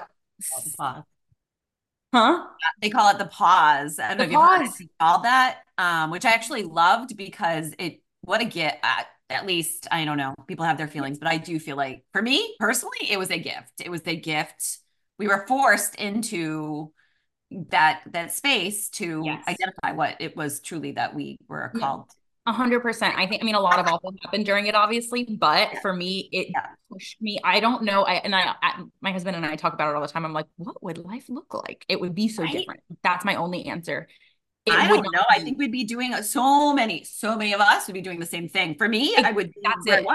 huh? 2.13 2.45
They 2.81 2.89
call 2.89 3.09
it 3.09 3.17
the 3.17 3.25
pause. 3.25 3.99
I 3.99 4.09
don't 4.15 4.29
the 4.29 4.33
know 4.33 4.39
pause. 4.39 4.73
if 4.73 4.79
you 4.79 4.87
called 4.99 5.23
that 5.25 5.59
um 5.77 6.11
which 6.11 6.23
i 6.23 6.31
actually 6.31 6.63
loved 6.63 7.17
because 7.17 7.73
it 7.79 8.01
what 8.21 8.41
a 8.41 8.45
gift 8.45 8.75
uh, 8.83 9.03
at 9.29 9.47
least 9.47 9.87
i 9.91 10.05
don't 10.05 10.17
know 10.17 10.35
people 10.47 10.65
have 10.65 10.77
their 10.77 10.87
feelings 10.87 11.17
but 11.17 11.27
i 11.27 11.37
do 11.37 11.59
feel 11.59 11.75
like 11.75 12.03
for 12.11 12.21
me 12.21 12.55
personally 12.59 12.97
it 13.09 13.17
was 13.17 13.31
a 13.31 13.39
gift. 13.39 13.81
It 13.83 13.89
was 13.89 14.01
a 14.05 14.15
gift. 14.15 14.79
We 15.17 15.27
were 15.27 15.45
forced 15.47 15.95
into 15.95 16.91
that 17.69 18.01
that 18.11 18.33
space 18.33 18.89
to 18.89 19.21
yes. 19.23 19.43
identify 19.47 19.91
what 19.91 20.17
it 20.19 20.35
was 20.35 20.59
truly 20.59 20.93
that 20.93 21.13
we 21.13 21.37
were 21.47 21.71
called 21.75 22.05
a 22.09 22.13
hundred 22.45 22.81
percent. 22.81 23.15
I 23.17 23.25
think, 23.25 23.41
I 23.41 23.45
mean, 23.45 23.55
a 23.55 23.61
lot 23.61 23.79
of 23.79 23.87
awful 23.87 24.13
happened 24.21 24.45
during 24.45 24.67
it, 24.67 24.75
obviously, 24.75 25.23
but 25.23 25.77
for 25.81 25.93
me, 25.93 26.27
it 26.31 26.47
yeah. 26.49 26.65
pushed 26.91 27.21
me. 27.21 27.39
I 27.43 27.59
don't 27.59 27.83
know. 27.83 28.03
I, 28.03 28.15
and 28.15 28.35
I, 28.35 28.53
I, 28.61 28.83
my 29.01 29.11
husband 29.11 29.35
and 29.37 29.45
I 29.45 29.55
talk 29.55 29.73
about 29.73 29.89
it 29.89 29.95
all 29.95 30.01
the 30.01 30.07
time. 30.07 30.25
I'm 30.25 30.33
like, 30.33 30.47
what 30.57 30.83
would 30.83 30.97
life 30.97 31.25
look 31.29 31.53
like? 31.53 31.85
It 31.87 32.01
would 32.01 32.13
be 32.13 32.27
so 32.27 32.43
right? 32.43 32.51
different. 32.51 32.81
That's 33.01 33.23
my 33.23 33.35
only 33.35 33.65
answer. 33.65 34.07
It 34.65 34.73
I 34.73 34.87
don't 34.87 35.03
know. 35.03 35.09
Be. 35.11 35.25
I 35.29 35.39
think 35.39 35.57
we'd 35.57 35.71
be 35.71 35.83
doing 35.83 36.13
so 36.23 36.73
many, 36.73 37.03
so 37.03 37.37
many 37.37 37.53
of 37.53 37.61
us 37.61 37.87
would 37.87 37.93
be 37.93 38.01
doing 38.01 38.19
the 38.19 38.25
same 38.25 38.47
thing. 38.47 38.75
For 38.75 38.87
me, 38.87 39.07
it, 39.07 39.25
I 39.25 39.31
would. 39.31 39.51
That's 39.61 39.85
it. 39.87 40.05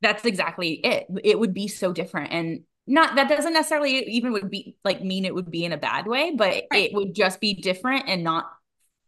That's 0.00 0.24
exactly 0.24 0.74
it. 0.84 1.06
It 1.24 1.38
would 1.38 1.54
be 1.54 1.68
so 1.68 1.92
different. 1.92 2.32
And 2.32 2.60
not 2.86 3.16
that 3.16 3.28
doesn't 3.28 3.52
necessarily 3.52 3.98
even 4.04 4.32
would 4.32 4.50
be 4.50 4.76
like 4.84 5.02
mean 5.02 5.24
it 5.24 5.34
would 5.34 5.50
be 5.50 5.64
in 5.64 5.72
a 5.72 5.76
bad 5.76 6.06
way, 6.06 6.34
but 6.34 6.64
right. 6.72 6.90
it 6.90 6.94
would 6.94 7.14
just 7.14 7.40
be 7.40 7.54
different 7.54 8.08
and 8.08 8.24
not 8.24 8.46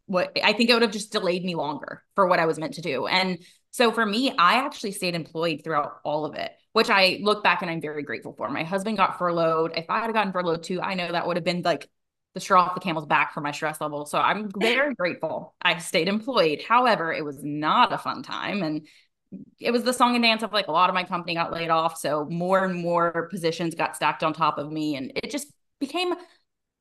what 0.05 0.37
I 0.43 0.53
think 0.53 0.69
it 0.69 0.73
would 0.73 0.81
have 0.81 0.91
just 0.91 1.11
delayed 1.11 1.43
me 1.43 1.55
longer 1.55 2.03
for 2.15 2.27
what 2.27 2.39
I 2.39 2.45
was 2.45 2.59
meant 2.59 2.75
to 2.75 2.81
do. 2.81 3.07
And 3.07 3.39
so 3.71 3.91
for 3.91 4.05
me, 4.05 4.31
I 4.37 4.55
actually 4.55 4.91
stayed 4.91 5.15
employed 5.15 5.61
throughout 5.63 5.99
all 6.03 6.25
of 6.25 6.35
it, 6.35 6.51
which 6.73 6.89
I 6.89 7.19
look 7.21 7.43
back 7.43 7.61
and 7.61 7.71
I'm 7.71 7.81
very 7.81 8.03
grateful 8.03 8.33
for. 8.33 8.49
My 8.49 8.63
husband 8.63 8.97
got 8.97 9.17
furloughed. 9.17 9.73
If 9.77 9.85
I 9.89 9.99
had 9.99 10.13
gotten 10.13 10.33
furloughed 10.33 10.63
too, 10.63 10.81
I 10.81 10.95
know 10.95 11.11
that 11.11 11.25
would 11.25 11.37
have 11.37 11.45
been 11.45 11.61
like 11.61 11.89
the 12.33 12.39
straw 12.39 12.63
off 12.63 12.75
the 12.75 12.81
camel's 12.81 13.05
back 13.05 13.33
for 13.33 13.41
my 13.41 13.51
stress 13.51 13.79
level. 13.79 14.05
So 14.05 14.17
I'm 14.17 14.49
very 14.59 14.93
grateful 14.95 15.55
I 15.61 15.77
stayed 15.79 16.07
employed. 16.09 16.61
However, 16.67 17.13
it 17.13 17.23
was 17.23 17.43
not 17.43 17.93
a 17.93 17.97
fun 17.97 18.23
time. 18.23 18.61
And 18.61 18.87
it 19.59 19.71
was 19.71 19.83
the 19.83 19.93
song 19.93 20.15
and 20.15 20.23
dance 20.23 20.43
of 20.43 20.51
like 20.51 20.67
a 20.67 20.71
lot 20.73 20.89
of 20.89 20.93
my 20.93 21.05
company 21.05 21.35
got 21.35 21.53
laid 21.53 21.69
off. 21.69 21.97
So 21.97 22.25
more 22.25 22.65
and 22.65 22.75
more 22.75 23.29
positions 23.29 23.75
got 23.75 23.95
stacked 23.95 24.23
on 24.23 24.33
top 24.33 24.57
of 24.57 24.69
me. 24.69 24.97
And 24.97 25.13
it 25.15 25.31
just 25.31 25.47
became 25.79 26.13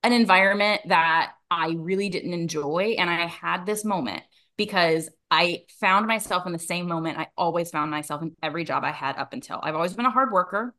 an 0.03 0.13
environment 0.13 0.83
that 0.87 1.33
I 1.51 1.75
really 1.79 2.09
didn't 2.09 2.33
enjoy. 2.33 2.97
And 2.99 3.11
I 3.11 3.27
had 3.27 3.67
this 3.67 3.85
moment 3.85 4.23
because 4.57 5.09
I 5.31 5.63
found 5.81 6.07
myself 6.07 6.47
in 6.47 6.53
the 6.53 6.59
same 6.59 6.87
moment 6.87 7.19
I 7.19 7.29
always 7.37 7.71
found 7.71 7.91
myself 7.91 8.23
in 8.23 8.37
every 8.43 8.65
job 8.65 8.85
I 8.85 8.93
had 8.93 9.17
up 9.17 9.33
until. 9.33 9.61
I've 9.63 9.75
always 9.75 9.95
been 9.95 10.07
a 10.07 10.11
hard 10.11 10.33
worker. 10.33 10.75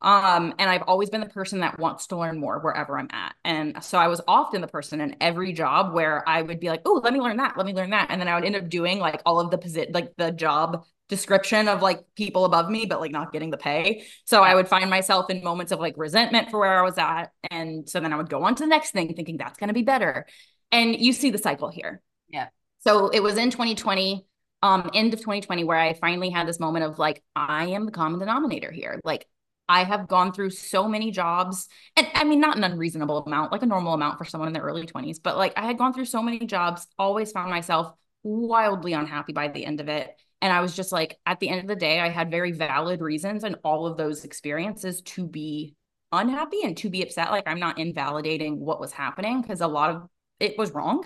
Um, 0.00 0.54
and 0.58 0.70
I've 0.70 0.82
always 0.82 1.10
been 1.10 1.20
the 1.20 1.26
person 1.28 1.60
that 1.60 1.78
wants 1.80 2.06
to 2.08 2.16
learn 2.16 2.38
more 2.38 2.60
wherever 2.60 2.96
I'm 2.96 3.08
at. 3.10 3.34
And 3.44 3.82
so 3.82 3.98
I 3.98 4.06
was 4.06 4.20
often 4.28 4.60
the 4.60 4.68
person 4.68 5.00
in 5.00 5.16
every 5.20 5.52
job 5.52 5.92
where 5.92 6.26
I 6.28 6.40
would 6.40 6.60
be 6.60 6.68
like, 6.68 6.82
oh, 6.84 7.00
let 7.02 7.12
me 7.12 7.20
learn 7.20 7.38
that, 7.38 7.56
let 7.56 7.66
me 7.66 7.74
learn 7.74 7.90
that. 7.90 8.08
And 8.10 8.20
then 8.20 8.28
I 8.28 8.36
would 8.36 8.44
end 8.44 8.54
up 8.54 8.68
doing 8.68 9.00
like 9.00 9.20
all 9.26 9.40
of 9.40 9.50
the 9.50 9.58
position, 9.58 9.92
like 9.92 10.12
the 10.16 10.30
job 10.30 10.84
description 11.08 11.68
of 11.68 11.82
like 11.82 12.04
people 12.14 12.44
above 12.44 12.70
me, 12.70 12.86
but 12.86 13.00
like 13.00 13.10
not 13.10 13.32
getting 13.32 13.50
the 13.50 13.56
pay. 13.56 14.04
So 14.24 14.42
I 14.42 14.54
would 14.54 14.68
find 14.68 14.90
myself 14.90 15.30
in 15.30 15.42
moments 15.42 15.72
of 15.72 15.80
like 15.80 15.94
resentment 15.96 16.50
for 16.50 16.60
where 16.60 16.78
I 16.78 16.82
was 16.82 16.98
at. 16.98 17.32
And 17.50 17.88
so 17.88 18.00
then 18.00 18.12
I 18.12 18.16
would 18.16 18.28
go 18.28 18.44
on 18.44 18.54
to 18.56 18.62
the 18.62 18.68
next 18.68 18.92
thing 18.92 19.14
thinking 19.14 19.36
that's 19.36 19.58
going 19.58 19.68
to 19.68 19.74
be 19.74 19.82
better. 19.82 20.26
And 20.70 20.94
you 20.94 21.12
see 21.12 21.30
the 21.30 21.38
cycle 21.38 21.70
here. 21.70 22.02
Yeah. 22.28 22.48
So 22.80 23.08
it 23.08 23.22
was 23.22 23.36
in 23.36 23.50
2020, 23.50 24.26
um, 24.62 24.90
end 24.94 25.14
of 25.14 25.20
2020, 25.20 25.64
where 25.64 25.78
I 25.78 25.94
finally 25.94 26.30
had 26.30 26.46
this 26.46 26.60
moment 26.60 26.84
of 26.84 26.98
like, 26.98 27.22
I 27.34 27.68
am 27.68 27.86
the 27.86 27.92
common 27.92 28.20
denominator 28.20 28.70
here. 28.70 29.00
Like 29.02 29.26
I 29.68 29.84
have 29.84 30.08
gone 30.08 30.32
through 30.32 30.50
so 30.50 30.88
many 30.88 31.10
jobs, 31.10 31.68
and 31.94 32.06
I 32.14 32.24
mean, 32.24 32.40
not 32.40 32.56
an 32.56 32.64
unreasonable 32.64 33.18
amount, 33.24 33.52
like 33.52 33.62
a 33.62 33.66
normal 33.66 33.92
amount 33.92 34.16
for 34.18 34.24
someone 34.24 34.48
in 34.48 34.54
their 34.54 34.62
early 34.62 34.86
20s, 34.86 35.18
but 35.22 35.36
like 35.36 35.52
I 35.58 35.66
had 35.66 35.76
gone 35.76 35.92
through 35.92 36.06
so 36.06 36.22
many 36.22 36.46
jobs, 36.46 36.86
always 36.98 37.32
found 37.32 37.50
myself 37.50 37.92
wildly 38.22 38.94
unhappy 38.94 39.32
by 39.32 39.48
the 39.48 39.66
end 39.66 39.80
of 39.80 39.88
it. 39.88 40.16
And 40.40 40.52
I 40.52 40.60
was 40.60 40.76
just 40.76 40.92
like, 40.92 41.18
at 41.26 41.40
the 41.40 41.48
end 41.48 41.60
of 41.60 41.66
the 41.66 41.76
day, 41.76 41.98
I 42.00 42.08
had 42.08 42.30
very 42.30 42.52
valid 42.52 43.00
reasons 43.00 43.44
and 43.44 43.56
all 43.64 43.86
of 43.86 43.96
those 43.96 44.24
experiences 44.24 45.02
to 45.02 45.26
be 45.26 45.74
unhappy 46.12 46.62
and 46.62 46.76
to 46.78 46.90
be 46.90 47.02
upset. 47.02 47.30
Like, 47.30 47.48
I'm 47.48 47.58
not 47.58 47.78
invalidating 47.78 48.60
what 48.60 48.80
was 48.80 48.92
happening 48.92 49.42
because 49.42 49.60
a 49.60 49.66
lot 49.66 49.90
of 49.90 50.08
it 50.38 50.56
was 50.56 50.70
wrong. 50.70 51.04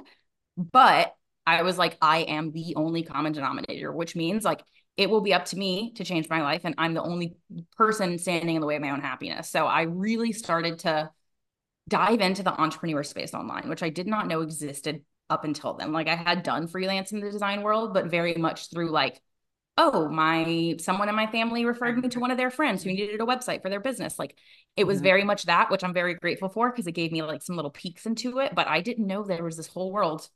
But 0.57 1.15
I 1.47 1.63
was 1.63 1.79
like, 1.79 1.97
I 2.01 2.19
am 2.19 2.53
the 2.53 2.75
only 2.77 3.03
common 3.03 3.33
denominator, 3.33 3.91
which 3.91 4.15
means 4.15 4.45
like 4.45 4.63
it 4.97 5.09
will 5.09 5.23
be 5.23 5.33
up 5.33 5.47
to 5.47 5.57
me 5.57 5.93
to 5.95 6.05
change 6.05 6.29
my 6.29 6.43
life. 6.43 6.63
And 6.65 6.75
I'm 6.77 6.95
the 6.95 7.03
only 7.03 7.37
person 7.77 8.19
standing 8.19 8.57
in 8.57 8.61
the 8.61 8.67
way 8.67 8.77
of 8.77 8.83
my 8.83 8.91
own 8.91 9.01
happiness. 9.01 9.49
So 9.51 9.67
I 9.67 9.83
really 9.83 10.33
started 10.33 10.81
to 10.81 11.11
dive 11.89 12.21
into 12.21 12.43
the 12.43 12.53
entrepreneur 12.53 13.03
space 13.03 13.35
online, 13.35 13.69
which 13.69 13.83
I 13.83 13.89
did 13.89 14.07
not 14.07 14.29
know 14.29 14.43
existed 14.43 15.03
up 15.33 15.45
until 15.45 15.75
then. 15.75 15.93
Like 15.93 16.09
I 16.09 16.17
had 16.17 16.43
done 16.43 16.69
freelance 16.69 17.13
in 17.13 17.21
the 17.21 17.31
design 17.31 17.63
world, 17.63 17.95
but 17.95 18.11
very 18.11 18.35
much 18.35 18.71
through 18.71 18.91
like, 18.91 19.21
oh, 19.79 20.09
my 20.09 20.77
someone 20.79 21.09
in 21.09 21.15
my 21.15 21.27
family 21.27 21.65
referred 21.65 21.99
me 21.99 22.09
to 22.11 22.21
one 22.21 22.31
of 22.31 22.37
their 22.37 22.51
friends 22.51 22.83
who 22.83 22.91
needed 22.91 23.21
a 23.21 23.25
website 23.25 23.63
for 23.63 23.71
their 23.71 23.81
business. 23.81 24.19
Like 24.19 24.37
it 24.77 24.85
was 24.85 24.99
mm-hmm. 24.99 25.05
very 25.05 25.25
much 25.25 25.45
that, 25.45 25.71
which 25.71 25.83
I'm 25.83 25.95
very 25.95 26.15
grateful 26.15 26.49
for 26.49 26.71
because 26.71 26.87
it 26.87 26.93
gave 26.93 27.13
me 27.13 27.23
like 27.23 27.43
some 27.43 27.57
little 27.57 27.71
peeks 27.71 28.07
into 28.07 28.39
it. 28.39 28.55
But 28.55 28.69
I 28.69 28.81
didn't 28.81 29.07
know 29.07 29.23
there 29.23 29.45
was 29.45 29.57
this 29.57 29.67
whole 29.67 29.93
world 29.93 30.29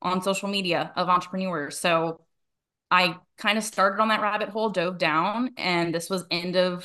on 0.00 0.22
social 0.22 0.48
media 0.48 0.92
of 0.96 1.08
entrepreneurs. 1.08 1.78
So 1.78 2.20
I 2.90 3.16
kind 3.36 3.58
of 3.58 3.64
started 3.64 4.00
on 4.00 4.08
that 4.08 4.22
rabbit 4.22 4.48
hole, 4.48 4.70
dove 4.70 4.98
down, 4.98 5.50
and 5.56 5.94
this 5.94 6.08
was 6.08 6.24
end 6.30 6.56
of 6.56 6.82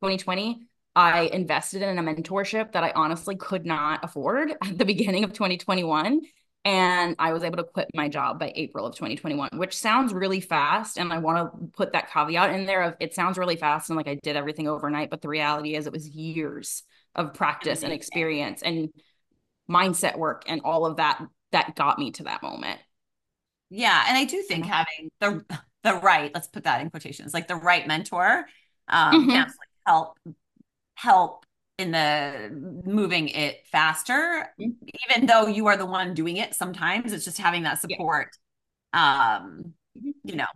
2020. 0.00 0.66
I 0.94 1.22
invested 1.32 1.82
in 1.82 1.98
a 1.98 2.02
mentorship 2.02 2.72
that 2.72 2.84
I 2.84 2.92
honestly 2.94 3.36
could 3.36 3.64
not 3.64 4.04
afford 4.04 4.50
at 4.62 4.78
the 4.78 4.84
beginning 4.84 5.24
of 5.24 5.32
2021 5.32 6.22
and 6.64 7.16
I 7.18 7.32
was 7.32 7.42
able 7.42 7.56
to 7.56 7.64
quit 7.64 7.90
my 7.94 8.08
job 8.08 8.38
by 8.38 8.52
April 8.54 8.86
of 8.86 8.94
2021, 8.94 9.50
which 9.54 9.76
sounds 9.76 10.14
really 10.14 10.40
fast. 10.40 10.96
And 10.96 11.12
I 11.12 11.18
want 11.18 11.38
to 11.38 11.66
put 11.76 11.92
that 11.92 12.10
caveat 12.12 12.54
in 12.54 12.66
there 12.66 12.82
of 12.82 12.96
it 13.00 13.14
sounds 13.14 13.36
really 13.36 13.56
fast 13.56 13.90
and 13.90 13.96
like 13.96 14.06
I 14.06 14.14
did 14.22 14.36
everything 14.36 14.68
overnight, 14.68 15.10
but 15.10 15.22
the 15.22 15.28
reality 15.28 15.74
is 15.74 15.86
it 15.86 15.92
was 15.92 16.08
years 16.08 16.84
of 17.14 17.34
practice 17.34 17.82
and 17.82 17.92
experience 17.92 18.62
and 18.62 18.90
mindset 19.68 20.16
work 20.16 20.44
and 20.46 20.60
all 20.64 20.86
of 20.86 20.96
that 20.96 21.22
that 21.50 21.74
got 21.74 21.98
me 21.98 22.12
to 22.12 22.24
that 22.24 22.42
moment. 22.42 22.80
Yeah, 23.68 24.04
and 24.06 24.16
I 24.16 24.24
do 24.24 24.42
think 24.42 24.66
having 24.66 25.10
the 25.20 25.44
the 25.82 25.94
right, 25.94 26.30
let's 26.32 26.46
put 26.46 26.64
that 26.64 26.80
in 26.80 26.90
quotations, 26.90 27.34
like 27.34 27.48
the 27.48 27.56
right 27.56 27.86
mentor 27.86 28.46
um 28.88 29.28
mm-hmm. 29.28 29.50
help 29.86 30.18
help 30.94 31.46
in 31.82 31.90
the 31.90 32.82
moving 32.84 33.28
it 33.28 33.66
faster 33.70 34.48
mm-hmm. 34.60 34.70
even 35.10 35.26
though 35.26 35.46
you 35.46 35.66
are 35.66 35.76
the 35.76 35.86
one 35.86 36.14
doing 36.14 36.36
it 36.36 36.54
sometimes 36.54 37.12
it's 37.12 37.24
just 37.24 37.38
having 37.38 37.64
that 37.64 37.80
support 37.80 38.28
yeah. 38.94 39.38
um 39.40 39.74
mm-hmm. 39.98 40.10
you 40.24 40.36
know 40.36 40.46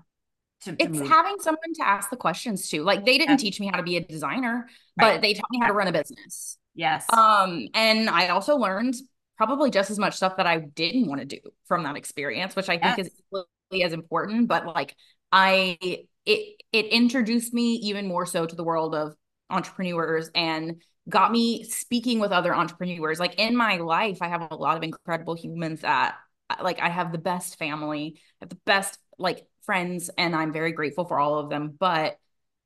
to, 0.63 0.75
to 0.75 0.83
it's 0.83 0.99
move. 0.99 1.09
having 1.09 1.37
someone 1.41 1.75
to 1.75 1.87
ask 1.87 2.09
the 2.11 2.17
questions 2.17 2.69
to 2.69 2.83
like 2.83 3.05
they 3.05 3.19
didn't 3.19 3.33
yeah. 3.33 3.37
teach 3.37 3.61
me 3.61 3.67
how 3.67 3.77
to 3.77 3.83
be 3.83 3.97
a 3.97 4.01
designer 4.01 4.69
right. 5.01 5.15
but 5.15 5.21
they 5.21 5.35
taught 5.35 5.51
me 5.51 5.59
how 5.61 5.67
to 5.67 5.73
run 5.73 5.89
a 5.89 5.93
business 5.93 6.57
yes 6.75 7.05
um 7.13 7.67
and 7.75 8.09
i 8.09 8.29
also 8.29 8.57
learned 8.57 8.95
probably 9.37 9.71
just 9.71 9.91
as 9.91 9.99
much 9.99 10.15
stuff 10.15 10.37
that 10.37 10.47
i 10.47 10.59
didn't 10.59 11.09
want 11.09 11.21
to 11.21 11.27
do 11.27 11.41
from 11.67 11.83
that 11.83 11.97
experience 11.97 12.55
which 12.57 12.71
i 12.71 12.75
yes. 12.75 12.97
think 12.97 13.07
is 13.07 13.13
really 13.33 13.83
as 13.83 13.93
important 13.93 14.49
but 14.49 14.65
like 14.65 14.95
i 15.33 15.77
it 16.25 16.51
it 16.73 16.87
introduced 16.87 17.53
me 17.53 17.75
even 17.75 18.07
more 18.07 18.27
so 18.27 18.47
to 18.47 18.57
the 18.57 18.65
world 18.65 18.95
of 18.95 19.15
entrepreneurs 19.51 20.31
and 20.35 20.83
got 21.09 21.33
me 21.33 21.65
speaking 21.65 22.19
with 22.19 22.33
other 22.33 22.55
entrepreneurs. 22.55 23.21
Like 23.21 23.39
in 23.39 23.57
my 23.57 23.77
life, 23.77 24.19
I 24.21 24.29
have 24.29 24.51
a 24.51 24.55
lot 24.55 24.77
of 24.77 24.83
incredible 24.83 25.35
humans 25.35 25.83
that 25.83 26.17
like 26.63 26.81
I 26.81 26.89
have 26.89 27.13
the 27.13 27.19
best 27.19 27.59
family, 27.59 28.15
I 28.17 28.45
have 28.45 28.49
the 28.49 28.59
best 28.67 28.99
like 29.19 29.47
friends, 29.63 30.11
and 30.17 30.35
I'm 30.35 30.53
very 30.53 30.73
grateful 30.73 31.05
for 31.05 31.19
all 31.19 31.39
of 31.39 31.51
them. 31.51 31.75
But 31.79 32.19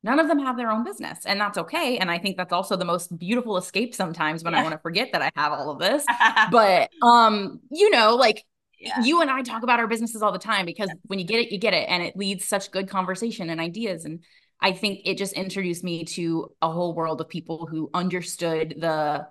none 0.03 0.19
of 0.19 0.29
them 0.29 0.39
have 0.39 0.57
their 0.57 0.71
own 0.71 0.85
business 0.85 1.27
and 1.27 1.41
that's 1.41 1.59
okay 1.59 1.99
and 1.99 2.11
i 2.11 2.19
think 2.19 2.37
that's 2.37 2.53
also 2.53 2.77
the 2.77 2.85
most 2.85 3.17
beautiful 3.19 3.57
escape 3.57 3.95
sometimes 3.95 4.43
when 4.43 4.53
yeah. 4.53 4.61
i 4.61 4.63
want 4.63 4.73
to 4.73 4.79
forget 4.79 5.11
that 5.13 5.23
i 5.23 5.31
have 5.37 5.53
all 5.53 5.71
of 5.71 5.79
this 5.79 6.05
but 6.51 6.91
um 7.03 7.61
you 7.71 7.91
know 7.91 8.17
like 8.17 8.45
yeah. 8.79 9.03
you 9.03 9.21
and 9.21 9.31
i 9.31 9.43
talk 9.43 9.63
about 9.63 9.79
our 9.79 9.87
businesses 9.87 10.23
all 10.23 10.33
the 10.33 10.39
time 10.39 10.65
because 10.65 10.89
yeah. 10.89 10.95
when 11.03 11.19
you 11.19 11.25
get 11.25 11.41
it 11.41 11.53
you 11.53 11.59
get 11.59 11.75
it 11.75 11.87
and 11.89 12.03
it 12.03 12.17
leads 12.17 12.47
such 12.47 12.71
good 12.71 12.89
conversation 12.89 13.51
and 13.51 13.61
ideas 13.61 14.05
and 14.05 14.25
i 14.61 14.73
think 14.73 15.01
it 15.05 15.19
just 15.19 15.33
introduced 15.33 15.85
me 15.85 16.05
to 16.05 16.51
a 16.63 16.71
whole 16.71 16.95
world 16.95 17.21
of 17.21 17.29
people 17.29 17.67
who 17.67 17.91
understood 17.95 18.75
the 18.79 19.27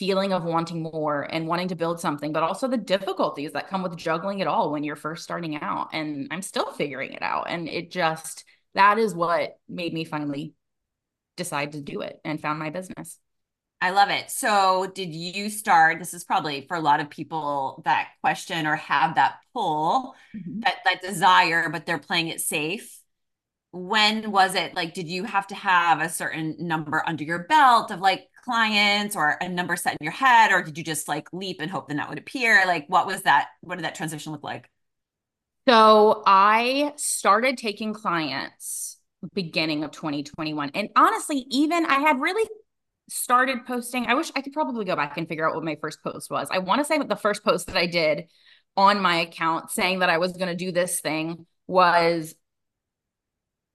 feeling 0.00 0.32
of 0.32 0.44
wanting 0.44 0.82
more 0.82 1.28
and 1.30 1.46
wanting 1.46 1.68
to 1.68 1.76
build 1.76 2.00
something, 2.00 2.32
but 2.32 2.42
also 2.42 2.66
the 2.66 2.78
difficulties 2.78 3.52
that 3.52 3.68
come 3.68 3.82
with 3.82 3.94
juggling 3.98 4.38
it 4.38 4.46
all 4.46 4.72
when 4.72 4.82
you're 4.82 4.96
first 4.96 5.22
starting 5.22 5.60
out. 5.60 5.90
And 5.92 6.28
I'm 6.30 6.40
still 6.40 6.72
figuring 6.72 7.12
it 7.12 7.20
out. 7.20 7.50
And 7.50 7.68
it 7.68 7.90
just, 7.90 8.46
that 8.72 8.96
is 8.96 9.14
what 9.14 9.58
made 9.68 9.92
me 9.92 10.04
finally 10.04 10.54
decide 11.36 11.72
to 11.72 11.82
do 11.82 12.00
it 12.00 12.18
and 12.24 12.40
found 12.40 12.58
my 12.58 12.70
business. 12.70 13.18
I 13.82 13.90
love 13.90 14.08
it. 14.08 14.30
So, 14.30 14.90
did 14.94 15.14
you 15.14 15.50
start? 15.50 15.98
This 15.98 16.14
is 16.14 16.24
probably 16.24 16.66
for 16.66 16.78
a 16.78 16.80
lot 16.80 17.00
of 17.00 17.10
people 17.10 17.82
that 17.84 18.08
question 18.22 18.66
or 18.66 18.76
have 18.76 19.16
that 19.16 19.36
pull, 19.52 20.14
mm-hmm. 20.34 20.60
that 20.60 20.76
that 20.84 21.02
desire, 21.02 21.68
but 21.68 21.84
they're 21.84 21.98
playing 21.98 22.28
it 22.28 22.40
safe. 22.40 22.99
When 23.72 24.32
was 24.32 24.54
it? 24.54 24.74
Like, 24.74 24.94
did 24.94 25.08
you 25.08 25.24
have 25.24 25.46
to 25.48 25.54
have 25.54 26.00
a 26.00 26.08
certain 26.08 26.56
number 26.58 27.02
under 27.06 27.22
your 27.22 27.44
belt 27.44 27.90
of 27.90 28.00
like 28.00 28.26
clients 28.44 29.16
or 29.16 29.36
a 29.40 29.48
number 29.48 29.76
set 29.76 29.96
in 30.00 30.04
your 30.04 30.12
head 30.12 30.52
or 30.52 30.62
did 30.62 30.76
you 30.78 30.84
just 30.84 31.08
like 31.08 31.28
leap 31.32 31.58
and 31.60 31.70
hope 31.70 31.88
the 31.88 31.94
net 31.94 32.08
would 32.08 32.18
appear 32.18 32.64
like 32.66 32.86
what 32.88 33.06
was 33.06 33.22
that 33.22 33.48
what 33.60 33.76
did 33.76 33.84
that 33.84 33.94
transition 33.94 34.32
look 34.32 34.42
like 34.42 34.68
so 35.68 36.22
i 36.26 36.92
started 36.96 37.56
taking 37.56 37.92
clients 37.92 38.98
beginning 39.34 39.84
of 39.84 39.90
2021 39.90 40.70
and 40.74 40.88
honestly 40.96 41.44
even 41.50 41.84
i 41.86 41.98
had 41.98 42.20
really 42.20 42.48
started 43.08 43.66
posting 43.66 44.06
i 44.06 44.14
wish 44.14 44.30
i 44.36 44.40
could 44.40 44.52
probably 44.52 44.84
go 44.84 44.96
back 44.96 45.18
and 45.18 45.28
figure 45.28 45.48
out 45.48 45.54
what 45.54 45.64
my 45.64 45.76
first 45.80 46.02
post 46.02 46.30
was 46.30 46.48
i 46.50 46.58
want 46.58 46.80
to 46.80 46.84
say 46.84 46.96
that 46.96 47.08
the 47.08 47.16
first 47.16 47.44
post 47.44 47.66
that 47.66 47.76
i 47.76 47.86
did 47.86 48.24
on 48.76 49.00
my 49.00 49.16
account 49.16 49.70
saying 49.70 49.98
that 49.98 50.08
i 50.08 50.18
was 50.18 50.32
going 50.32 50.48
to 50.48 50.54
do 50.54 50.72
this 50.72 51.00
thing 51.00 51.44
was 51.66 52.34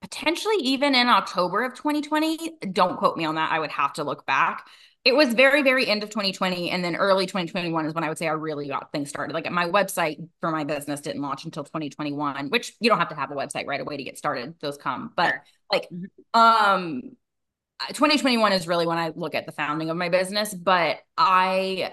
potentially 0.08 0.54
even 0.60 0.94
in 0.94 1.08
October 1.08 1.64
of 1.64 1.74
2020. 1.74 2.58
Don't 2.72 2.96
quote 2.96 3.16
me 3.16 3.24
on 3.24 3.34
that. 3.34 3.50
I 3.50 3.58
would 3.58 3.72
have 3.72 3.92
to 3.94 4.04
look 4.04 4.24
back. 4.24 4.68
It 5.04 5.16
was 5.16 5.34
very, 5.34 5.62
very 5.62 5.86
end 5.88 6.04
of 6.04 6.10
2020. 6.10 6.70
And 6.70 6.84
then 6.84 6.94
early 6.94 7.26
2021 7.26 7.86
is 7.86 7.94
when 7.94 8.04
I 8.04 8.08
would 8.08 8.18
say 8.18 8.28
I 8.28 8.32
really 8.32 8.68
got 8.68 8.92
things 8.92 9.08
started. 9.08 9.34
Like 9.34 9.50
my 9.50 9.68
website 9.68 10.28
for 10.40 10.52
my 10.52 10.62
business 10.62 11.00
didn't 11.00 11.22
launch 11.22 11.44
until 11.44 11.64
2021, 11.64 12.50
which 12.50 12.72
you 12.78 12.88
don't 12.88 13.00
have 13.00 13.08
to 13.08 13.16
have 13.16 13.32
a 13.32 13.34
website 13.34 13.66
right 13.66 13.80
away 13.80 13.96
to 13.96 14.04
get 14.04 14.16
started. 14.16 14.54
Those 14.60 14.76
come. 14.76 15.12
But 15.16 15.34
like, 15.72 15.88
mm-hmm. 15.90 16.40
um, 16.40 17.02
2021 17.88 18.52
is 18.52 18.68
really 18.68 18.86
when 18.86 18.98
I 18.98 19.12
look 19.14 19.34
at 19.34 19.46
the 19.46 19.52
founding 19.52 19.90
of 19.90 19.96
my 19.96 20.08
business. 20.08 20.54
But 20.54 20.98
I 21.16 21.92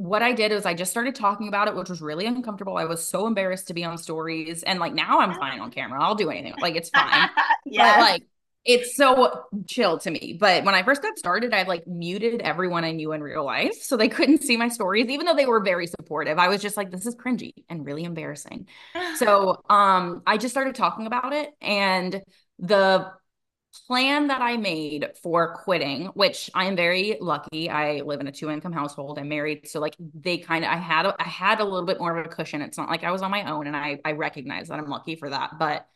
what 0.00 0.22
I 0.22 0.32
did 0.32 0.50
was 0.50 0.64
I 0.64 0.72
just 0.72 0.90
started 0.90 1.14
talking 1.14 1.46
about 1.46 1.68
it, 1.68 1.76
which 1.76 1.90
was 1.90 2.00
really 2.00 2.24
uncomfortable. 2.24 2.78
I 2.78 2.86
was 2.86 3.06
so 3.06 3.26
embarrassed 3.26 3.68
to 3.68 3.74
be 3.74 3.84
on 3.84 3.98
stories. 3.98 4.62
And 4.62 4.80
like 4.80 4.94
now 4.94 5.20
I'm 5.20 5.34
fine 5.34 5.60
on 5.60 5.70
camera. 5.70 6.02
I'll 6.02 6.14
do 6.14 6.30
anything. 6.30 6.54
Like 6.58 6.74
it's 6.74 6.88
fine. 6.88 7.28
yeah. 7.66 7.96
But 7.96 8.00
like 8.00 8.22
it's 8.64 8.96
so 8.96 9.42
chill 9.68 9.98
to 9.98 10.10
me. 10.10 10.38
But 10.40 10.64
when 10.64 10.74
I 10.74 10.82
first 10.84 11.02
got 11.02 11.18
started, 11.18 11.52
I 11.52 11.64
like 11.64 11.86
muted 11.86 12.40
everyone 12.40 12.82
I 12.82 12.92
knew 12.92 13.12
in 13.12 13.22
real 13.22 13.44
life. 13.44 13.74
So 13.82 13.98
they 13.98 14.08
couldn't 14.08 14.42
see 14.42 14.56
my 14.56 14.68
stories, 14.68 15.06
even 15.10 15.26
though 15.26 15.34
they 15.34 15.46
were 15.46 15.60
very 15.60 15.86
supportive. 15.86 16.38
I 16.38 16.48
was 16.48 16.62
just 16.62 16.78
like, 16.78 16.90
this 16.90 17.04
is 17.04 17.14
cringy 17.14 17.52
and 17.68 17.84
really 17.84 18.04
embarrassing. 18.04 18.68
so 19.16 19.62
um 19.68 20.22
I 20.26 20.38
just 20.38 20.54
started 20.54 20.74
talking 20.74 21.06
about 21.06 21.34
it. 21.34 21.50
And 21.60 22.22
the 22.58 23.12
plan 23.86 24.28
that 24.28 24.40
I 24.40 24.56
made 24.56 25.08
for 25.22 25.54
quitting, 25.54 26.06
which 26.14 26.50
I 26.54 26.64
am 26.66 26.76
very 26.76 27.16
lucky. 27.20 27.70
I 27.70 28.00
live 28.00 28.20
in 28.20 28.26
a 28.26 28.32
two 28.32 28.50
income 28.50 28.72
household. 28.72 29.18
I'm 29.18 29.28
married, 29.28 29.68
so 29.68 29.80
like 29.80 29.96
they 29.98 30.38
kind 30.38 30.64
of 30.64 30.70
I 30.70 30.76
had 30.76 31.06
a, 31.06 31.14
I 31.18 31.28
had 31.28 31.60
a 31.60 31.64
little 31.64 31.86
bit 31.86 31.98
more 31.98 32.16
of 32.16 32.26
a 32.26 32.28
cushion. 32.28 32.62
It's 32.62 32.78
not 32.78 32.88
like 32.88 33.04
I 33.04 33.10
was 33.10 33.22
on 33.22 33.30
my 33.30 33.50
own, 33.50 33.66
and 33.66 33.76
I 33.76 34.00
I 34.04 34.12
recognize 34.12 34.68
that 34.68 34.78
I'm 34.78 34.88
lucky 34.88 35.16
for 35.16 35.30
that. 35.30 35.58
But 35.58 35.86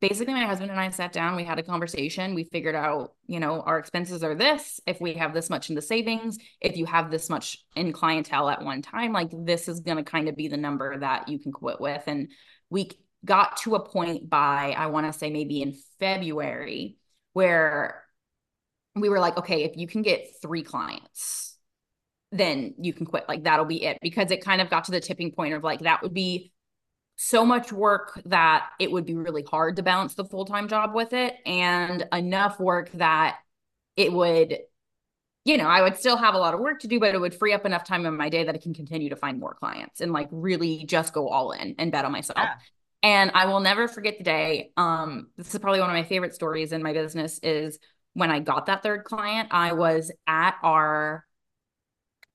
basically, 0.00 0.34
my 0.34 0.44
husband 0.44 0.70
and 0.70 0.80
I 0.80 0.90
sat 0.90 1.12
down. 1.12 1.36
We 1.36 1.44
had 1.44 1.58
a 1.58 1.62
conversation. 1.62 2.34
We 2.34 2.44
figured 2.44 2.74
out, 2.74 3.14
you 3.26 3.40
know, 3.40 3.62
our 3.62 3.78
expenses 3.78 4.22
are 4.22 4.34
this. 4.34 4.80
If 4.86 5.00
we 5.00 5.14
have 5.14 5.34
this 5.34 5.50
much 5.50 5.68
in 5.70 5.74
the 5.74 5.82
savings, 5.82 6.38
if 6.60 6.76
you 6.76 6.86
have 6.86 7.10
this 7.10 7.30
much 7.30 7.64
in 7.74 7.92
clientele 7.92 8.48
at 8.48 8.62
one 8.62 8.82
time, 8.82 9.12
like 9.12 9.30
this 9.32 9.68
is 9.68 9.80
going 9.80 9.98
to 9.98 10.04
kind 10.04 10.28
of 10.28 10.36
be 10.36 10.48
the 10.48 10.56
number 10.56 10.98
that 10.98 11.28
you 11.28 11.38
can 11.38 11.52
quit 11.52 11.80
with. 11.80 12.02
And 12.06 12.30
we 12.70 12.90
got 13.24 13.56
to 13.58 13.74
a 13.74 13.84
point 13.84 14.28
by 14.28 14.74
I 14.76 14.86
want 14.86 15.12
to 15.12 15.18
say 15.18 15.30
maybe 15.30 15.62
in 15.62 15.74
February 15.98 16.96
where 17.36 18.02
we 18.94 19.10
were 19.10 19.20
like, 19.20 19.36
okay, 19.36 19.64
if 19.64 19.76
you 19.76 19.86
can 19.86 20.00
get 20.00 20.40
three 20.40 20.62
clients, 20.62 21.54
then 22.32 22.74
you 22.78 22.94
can 22.94 23.04
quit. 23.04 23.26
Like 23.28 23.44
that'll 23.44 23.66
be 23.66 23.84
it. 23.84 23.98
Because 24.00 24.30
it 24.30 24.42
kind 24.42 24.62
of 24.62 24.70
got 24.70 24.84
to 24.84 24.90
the 24.90 25.00
tipping 25.00 25.32
point 25.32 25.52
of 25.52 25.62
like, 25.62 25.80
that 25.80 26.02
would 26.02 26.14
be 26.14 26.50
so 27.16 27.44
much 27.44 27.70
work 27.70 28.18
that 28.24 28.70
it 28.80 28.90
would 28.90 29.04
be 29.04 29.14
really 29.14 29.42
hard 29.42 29.76
to 29.76 29.82
balance 29.82 30.14
the 30.14 30.24
full 30.24 30.46
time 30.46 30.66
job 30.66 30.94
with 30.94 31.12
it, 31.12 31.34
and 31.44 32.06
enough 32.10 32.58
work 32.58 32.90
that 32.92 33.36
it 33.96 34.10
would, 34.10 34.56
you 35.44 35.58
know, 35.58 35.66
I 35.66 35.82
would 35.82 35.98
still 35.98 36.16
have 36.16 36.34
a 36.34 36.38
lot 36.38 36.54
of 36.54 36.60
work 36.60 36.80
to 36.80 36.88
do, 36.88 36.98
but 36.98 37.14
it 37.14 37.20
would 37.20 37.34
free 37.34 37.52
up 37.52 37.66
enough 37.66 37.84
time 37.84 38.06
in 38.06 38.16
my 38.16 38.30
day 38.30 38.44
that 38.44 38.54
I 38.54 38.58
can 38.58 38.72
continue 38.72 39.10
to 39.10 39.16
find 39.16 39.38
more 39.38 39.54
clients 39.54 40.00
and 40.00 40.10
like 40.10 40.28
really 40.30 40.84
just 40.86 41.12
go 41.12 41.28
all 41.28 41.52
in 41.52 41.74
and 41.78 41.92
bet 41.92 42.06
on 42.06 42.12
myself. 42.12 42.38
Yeah. 42.38 42.54
And 43.02 43.30
I 43.34 43.46
will 43.46 43.60
never 43.60 43.88
forget 43.88 44.18
the 44.18 44.24
day. 44.24 44.72
Um, 44.76 45.28
this 45.36 45.54
is 45.54 45.60
probably 45.60 45.80
one 45.80 45.90
of 45.90 45.94
my 45.94 46.02
favorite 46.02 46.34
stories 46.34 46.72
in 46.72 46.82
my 46.82 46.92
business 46.92 47.38
is 47.42 47.78
when 48.14 48.30
I 48.30 48.40
got 48.40 48.66
that 48.66 48.82
third 48.82 49.04
client, 49.04 49.48
I 49.52 49.72
was 49.72 50.10
at 50.26 50.56
our 50.62 51.24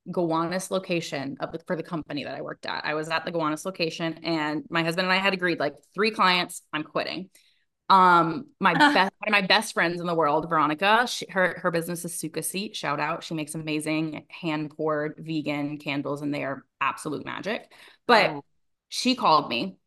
Gowanus 0.10 0.72
location 0.72 1.38
of 1.40 1.52
the, 1.52 1.60
for 1.68 1.76
the 1.76 1.84
company 1.84 2.24
that 2.24 2.36
I 2.36 2.42
worked 2.42 2.66
at. 2.66 2.86
I 2.86 2.94
was 2.94 3.10
at 3.10 3.26
the 3.26 3.32
Gowanus 3.32 3.66
location 3.66 4.20
and 4.24 4.64
my 4.70 4.84
husband 4.84 5.06
and 5.06 5.14
I 5.14 5.18
had 5.18 5.34
agreed 5.34 5.60
like 5.60 5.76
three 5.94 6.12
clients, 6.12 6.62
I'm 6.72 6.84
quitting. 6.84 7.30
Um, 7.90 8.48
my 8.60 8.74
best 8.74 9.14
one 9.18 9.28
of 9.28 9.32
my 9.32 9.42
best 9.42 9.74
friends 9.74 10.00
in 10.00 10.08
the 10.08 10.16
world, 10.16 10.48
Veronica, 10.48 11.06
she, 11.08 11.26
her 11.30 11.60
her 11.62 11.72
business 11.72 12.06
is 12.06 12.18
Suka 12.18 12.42
Seat. 12.42 12.76
Shout 12.76 13.02
out. 13.02 13.24
She 13.24 13.34
makes 13.34 13.54
amazing 13.54 14.26
hand 14.30 14.72
poured 14.72 15.16
vegan 15.18 15.78
candles 15.78 16.22
and 16.22 16.34
they 16.34 16.44
are 16.44 16.64
absolute 16.80 17.26
magic. 17.26 17.70
But 18.08 18.30
oh. 18.30 18.44
she 18.88 19.16
called 19.16 19.50
me 19.50 19.78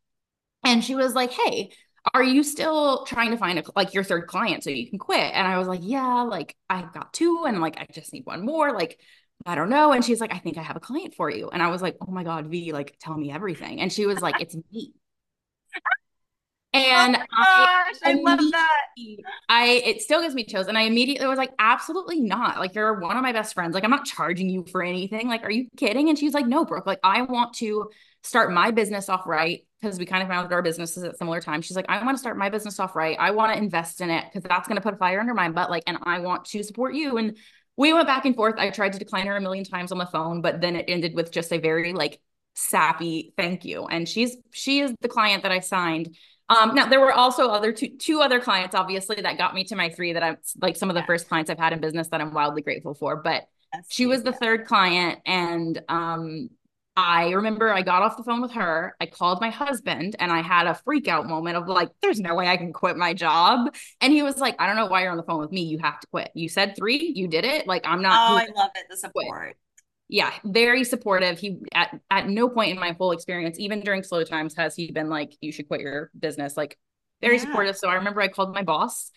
and 0.65 0.83
she 0.83 0.95
was 0.95 1.13
like, 1.13 1.31
Hey, 1.31 1.71
are 2.13 2.23
you 2.23 2.43
still 2.43 3.05
trying 3.05 3.31
to 3.31 3.37
find 3.37 3.59
a, 3.59 3.63
like 3.75 3.93
your 3.93 4.03
third 4.03 4.27
client 4.27 4.63
so 4.63 4.69
you 4.69 4.89
can 4.89 4.99
quit? 4.99 5.19
And 5.33 5.47
I 5.47 5.57
was 5.57 5.67
like, 5.67 5.81
Yeah, 5.83 6.23
like 6.23 6.55
I 6.69 6.83
got 6.93 7.13
two 7.13 7.45
and 7.47 7.61
like 7.61 7.77
I 7.77 7.87
just 7.91 8.13
need 8.13 8.25
one 8.25 8.45
more. 8.45 8.73
Like, 8.73 8.99
I 9.45 9.55
don't 9.55 9.69
know. 9.69 9.91
And 9.91 10.03
she's 10.03 10.21
like, 10.21 10.33
I 10.33 10.39
think 10.39 10.57
I 10.57 10.63
have 10.63 10.75
a 10.77 10.81
client 10.81 11.15
for 11.15 11.29
you. 11.29 11.49
And 11.49 11.61
I 11.61 11.67
was 11.67 11.81
like, 11.81 11.97
Oh 12.01 12.11
my 12.11 12.23
God, 12.23 12.47
V, 12.47 12.73
like 12.73 12.97
tell 12.99 13.17
me 13.17 13.31
everything. 13.31 13.81
And 13.81 13.91
she 13.91 14.05
was 14.05 14.21
like, 14.21 14.41
It's 14.41 14.55
me. 14.71 14.93
Oh 16.75 16.77
and 16.77 17.15
oh 17.15 17.21
I, 17.31 17.93
I 18.03 18.13
love 18.15 18.39
that. 18.51 18.85
I 19.47 19.81
it 19.85 20.01
still 20.01 20.21
gives 20.21 20.35
me 20.35 20.43
chills. 20.43 20.67
And 20.67 20.77
I 20.77 20.81
immediately 20.81 21.25
was 21.25 21.37
like, 21.37 21.53
absolutely 21.57 22.19
not. 22.19 22.59
Like, 22.59 22.75
you're 22.75 22.99
one 22.99 23.15
of 23.15 23.23
my 23.23 23.31
best 23.31 23.53
friends. 23.53 23.73
Like, 23.73 23.85
I'm 23.85 23.91
not 23.91 24.05
charging 24.05 24.49
you 24.49 24.65
for 24.69 24.83
anything. 24.83 25.29
Like, 25.29 25.43
are 25.43 25.51
you 25.51 25.67
kidding? 25.77 26.09
And 26.09 26.19
she's 26.19 26.33
like, 26.33 26.47
no, 26.47 26.65
Brooke. 26.65 26.85
Like, 26.85 26.99
I 27.01 27.21
want 27.21 27.53
to 27.55 27.89
start 28.23 28.51
my 28.51 28.71
business 28.71 29.07
off 29.07 29.25
right 29.25 29.65
because 29.81 29.99
we 29.99 30.05
kind 30.05 30.23
of 30.23 30.29
founded 30.29 30.51
our 30.51 30.61
businesses 30.61 31.03
at 31.03 31.17
similar 31.17 31.41
times. 31.41 31.65
She's 31.65 31.75
like, 31.75 31.85
I 31.89 32.03
want 32.03 32.15
to 32.15 32.19
start 32.19 32.37
my 32.37 32.49
business 32.49 32.79
off 32.79 32.95
right. 32.95 33.17
I 33.19 33.31
want 33.31 33.53
to 33.53 33.57
invest 33.57 34.01
in 34.01 34.09
it 34.09 34.25
because 34.25 34.43
that's 34.47 34.67
going 34.67 34.77
to 34.77 34.81
put 34.81 34.93
a 34.93 34.97
fire 34.97 35.19
under 35.19 35.33
my 35.33 35.49
butt. 35.49 35.69
Like, 35.69 35.83
and 35.87 35.97
I 36.03 36.19
want 36.19 36.45
to 36.45 36.63
support 36.63 36.95
you. 36.95 37.17
And 37.17 37.37
we 37.77 37.93
went 37.93 38.07
back 38.07 38.25
and 38.25 38.35
forth. 38.35 38.55
I 38.57 38.69
tried 38.69 38.93
to 38.93 38.99
decline 38.99 39.27
her 39.27 39.35
a 39.35 39.41
million 39.41 39.65
times 39.65 39.91
on 39.91 39.97
the 39.97 40.05
phone, 40.05 40.41
but 40.41 40.61
then 40.61 40.75
it 40.75 40.85
ended 40.87 41.13
with 41.13 41.31
just 41.31 41.51
a 41.51 41.57
very 41.57 41.93
like 41.93 42.19
sappy 42.55 43.33
thank 43.37 43.65
you. 43.65 43.85
And 43.85 44.07
she's 44.07 44.37
she 44.51 44.79
is 44.79 44.93
the 45.01 45.09
client 45.09 45.43
that 45.43 45.51
I 45.51 45.59
signed. 45.59 46.15
Um, 46.47 46.75
now 46.75 46.85
there 46.87 46.99
were 46.99 47.11
also 47.11 47.49
other 47.49 47.71
two 47.71 47.97
two 47.97 48.21
other 48.21 48.39
clients, 48.39 48.75
obviously, 48.75 49.17
that 49.21 49.37
got 49.37 49.53
me 49.53 49.63
to 49.65 49.75
my 49.75 49.89
three 49.89 50.13
that 50.13 50.23
I'm 50.23 50.37
like 50.61 50.77
some 50.77 50.89
of 50.89 50.95
the 50.95 51.03
first 51.03 51.27
clients 51.27 51.49
I've 51.49 51.59
had 51.59 51.73
in 51.73 51.81
business 51.81 52.07
that 52.09 52.21
I'm 52.21 52.33
wildly 52.33 52.61
grateful 52.61 52.93
for. 52.93 53.17
But 53.17 53.47
she 53.89 54.05
was 54.05 54.23
the 54.23 54.31
third 54.31 54.65
client, 54.65 55.19
and 55.25 55.81
um, 55.89 56.49
I 56.97 57.31
remember 57.31 57.73
I 57.73 57.81
got 57.81 58.03
off 58.03 58.15
the 58.15 58.23
phone 58.23 58.41
with 58.41 58.53
her. 58.53 58.95
I 59.01 59.05
called 59.05 59.41
my 59.41 59.49
husband 59.49 60.15
and 60.17 60.31
I 60.31 60.41
had 60.41 60.65
a 60.65 60.75
freak 60.75 61.09
out 61.09 61.27
moment 61.27 61.57
of 61.57 61.67
like, 61.67 61.89
there's 62.01 62.21
no 62.21 62.35
way 62.35 62.47
I 62.47 62.55
can 62.55 62.71
quit 62.71 62.95
my 62.95 63.13
job. 63.13 63.75
And 63.99 64.13
he 64.13 64.23
was 64.23 64.37
like, 64.37 64.55
I 64.59 64.65
don't 64.65 64.77
know 64.77 64.85
why 64.85 65.01
you're 65.01 65.11
on 65.11 65.17
the 65.17 65.23
phone 65.23 65.39
with 65.39 65.51
me. 65.51 65.63
You 65.63 65.79
have 65.79 65.99
to 65.99 66.07
quit. 66.07 66.31
You 66.35 66.47
said 66.47 66.75
three, 66.77 67.11
you 67.15 67.27
did 67.27 67.43
it. 67.43 67.67
Like, 67.67 67.85
I'm 67.85 68.01
not. 68.01 68.31
Oh, 68.31 68.35
I 68.37 68.47
love 68.55 68.71
it. 68.75 68.85
The 68.89 68.95
support. 68.95 69.57
Yeah, 70.07 70.31
very 70.45 70.83
supportive. 70.83 71.37
He 71.37 71.59
at 71.73 71.99
at 72.09 72.29
no 72.29 72.47
point 72.47 72.71
in 72.71 72.79
my 72.79 72.93
whole 72.93 73.11
experience, 73.11 73.59
even 73.59 73.81
during 73.81 74.03
slow 74.03 74.23
times, 74.23 74.55
has 74.55 74.75
he 74.75 74.91
been 74.91 75.09
like, 75.09 75.33
you 75.41 75.51
should 75.51 75.67
quit 75.67 75.81
your 75.81 76.11
business. 76.17 76.55
Like, 76.55 76.77
very 77.21 77.35
yeah. 77.35 77.41
supportive. 77.41 77.75
So 77.75 77.89
I 77.89 77.95
remember 77.95 78.21
I 78.21 78.27
called 78.27 78.53
my 78.53 78.61
boss 78.61 79.11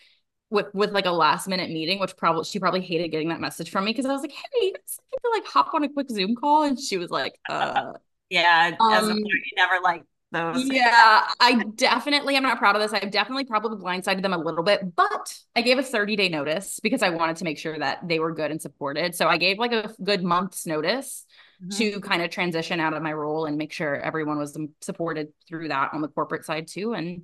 with 0.49 0.67
with 0.73 0.91
like 0.91 1.05
a 1.05 1.11
last 1.11 1.47
minute 1.47 1.69
meeting, 1.69 1.99
which 1.99 2.15
probably 2.17 2.43
she 2.43 2.59
probably 2.59 2.81
hated 2.81 3.09
getting 3.09 3.29
that 3.29 3.39
message 3.39 3.69
from 3.69 3.85
me 3.85 3.91
because 3.91 4.05
I 4.05 4.13
was 4.13 4.21
like, 4.21 4.31
hey, 4.31 4.71
to 4.71 5.31
like 5.31 5.45
hop 5.45 5.73
on 5.73 5.83
a 5.83 5.89
quick 5.89 6.09
Zoom 6.09 6.35
call, 6.35 6.63
and 6.63 6.79
she 6.79 6.97
was 6.97 7.09
like, 7.09 7.39
uh, 7.49 7.93
yeah, 8.29 8.75
um, 8.79 8.93
as 8.93 9.07
a 9.07 9.13
you 9.13 9.41
never 9.55 9.81
like 9.83 10.03
those. 10.31 10.65
Yeah, 10.65 11.27
I 11.39 11.63
definitely 11.75 12.35
am 12.35 12.43
not 12.43 12.57
proud 12.59 12.75
of 12.75 12.81
this. 12.81 12.93
I've 12.93 13.11
definitely 13.11 13.45
probably 13.45 13.77
blindsided 13.77 14.21
them 14.21 14.33
a 14.33 14.37
little 14.37 14.63
bit, 14.63 14.95
but 14.95 15.37
I 15.55 15.61
gave 15.61 15.77
a 15.77 15.83
30 15.83 16.15
day 16.15 16.29
notice 16.29 16.79
because 16.81 17.01
I 17.01 17.09
wanted 17.09 17.37
to 17.37 17.43
make 17.43 17.57
sure 17.57 17.77
that 17.77 18.07
they 18.07 18.19
were 18.19 18.33
good 18.33 18.51
and 18.51 18.61
supported. 18.61 19.15
So 19.15 19.27
I 19.27 19.37
gave 19.37 19.57
like 19.57 19.71
a 19.71 19.93
good 20.03 20.23
month's 20.23 20.65
notice 20.65 21.25
mm-hmm. 21.61 21.77
to 21.77 21.99
kind 22.01 22.21
of 22.21 22.29
transition 22.29 22.79
out 22.79 22.93
of 22.93 23.01
my 23.01 23.13
role 23.13 23.45
and 23.45 23.57
make 23.57 23.71
sure 23.71 23.95
everyone 23.95 24.37
was 24.37 24.57
supported 24.81 25.29
through 25.47 25.69
that 25.69 25.93
on 25.93 26.01
the 26.01 26.07
corporate 26.07 26.45
side 26.45 26.67
too. 26.67 26.93
And 26.93 27.23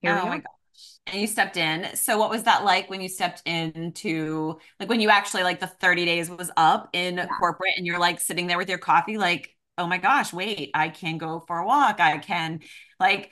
here 0.00 0.20
oh 0.22 0.26
my 0.26 0.38
gosh. 0.38 0.57
And 1.06 1.20
you 1.20 1.26
stepped 1.26 1.56
in. 1.56 1.96
So 1.96 2.18
what 2.18 2.30
was 2.30 2.42
that 2.44 2.64
like 2.64 2.90
when 2.90 3.00
you 3.00 3.08
stepped 3.08 3.42
into 3.46 4.58
like 4.78 4.88
when 4.88 5.00
you 5.00 5.08
actually 5.08 5.42
like 5.42 5.60
the 5.60 5.66
30 5.66 6.04
days 6.04 6.30
was 6.30 6.50
up 6.56 6.90
in 6.92 7.16
yeah. 7.16 7.26
corporate 7.38 7.74
and 7.76 7.86
you're 7.86 7.98
like 7.98 8.20
sitting 8.20 8.46
there 8.46 8.58
with 8.58 8.68
your 8.68 8.78
coffee, 8.78 9.16
like, 9.16 9.54
oh 9.78 9.86
my 9.86 9.98
gosh, 9.98 10.32
wait, 10.32 10.70
I 10.74 10.88
can 10.88 11.18
go 11.18 11.44
for 11.46 11.58
a 11.58 11.66
walk. 11.66 12.00
I 12.00 12.18
can 12.18 12.60
like 13.00 13.30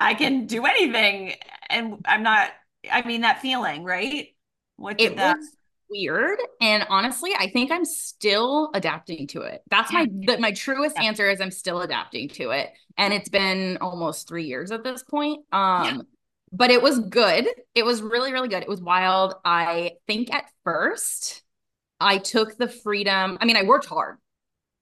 I 0.00 0.14
can 0.14 0.46
do 0.46 0.64
anything. 0.64 1.34
And 1.68 2.04
I'm 2.06 2.22
not, 2.22 2.50
I 2.90 3.02
mean, 3.02 3.22
that 3.22 3.42
feeling, 3.42 3.84
right? 3.84 4.28
What 4.76 4.98
did 4.98 5.12
it 5.12 5.16
that 5.16 5.36
was 5.38 5.56
weird. 5.90 6.38
And 6.60 6.86
honestly, 6.88 7.32
I 7.38 7.50
think 7.50 7.70
I'm 7.70 7.84
still 7.84 8.70
adapting 8.74 9.26
to 9.28 9.42
it. 9.42 9.62
That's 9.70 9.92
my 9.92 10.06
the, 10.06 10.38
my 10.38 10.52
truest 10.52 10.96
yeah. 10.96 11.04
answer 11.04 11.28
is 11.28 11.40
I'm 11.40 11.50
still 11.50 11.80
adapting 11.80 12.28
to 12.30 12.50
it. 12.50 12.70
And 12.96 13.12
it's 13.12 13.28
been 13.28 13.78
almost 13.80 14.28
three 14.28 14.44
years 14.44 14.70
at 14.70 14.84
this 14.84 15.02
point. 15.02 15.44
Um 15.52 15.84
yeah. 15.84 15.98
But 16.52 16.70
it 16.70 16.82
was 16.82 16.98
good. 16.98 17.46
It 17.74 17.84
was 17.84 18.02
really, 18.02 18.32
really 18.32 18.48
good. 18.48 18.62
It 18.62 18.68
was 18.68 18.80
wild. 18.80 19.34
I 19.44 19.92
think 20.06 20.32
at 20.32 20.44
first 20.64 21.42
I 22.00 22.18
took 22.18 22.56
the 22.56 22.68
freedom. 22.68 23.38
I 23.40 23.44
mean, 23.44 23.56
I 23.56 23.62
worked 23.62 23.86
hard. 23.86 24.16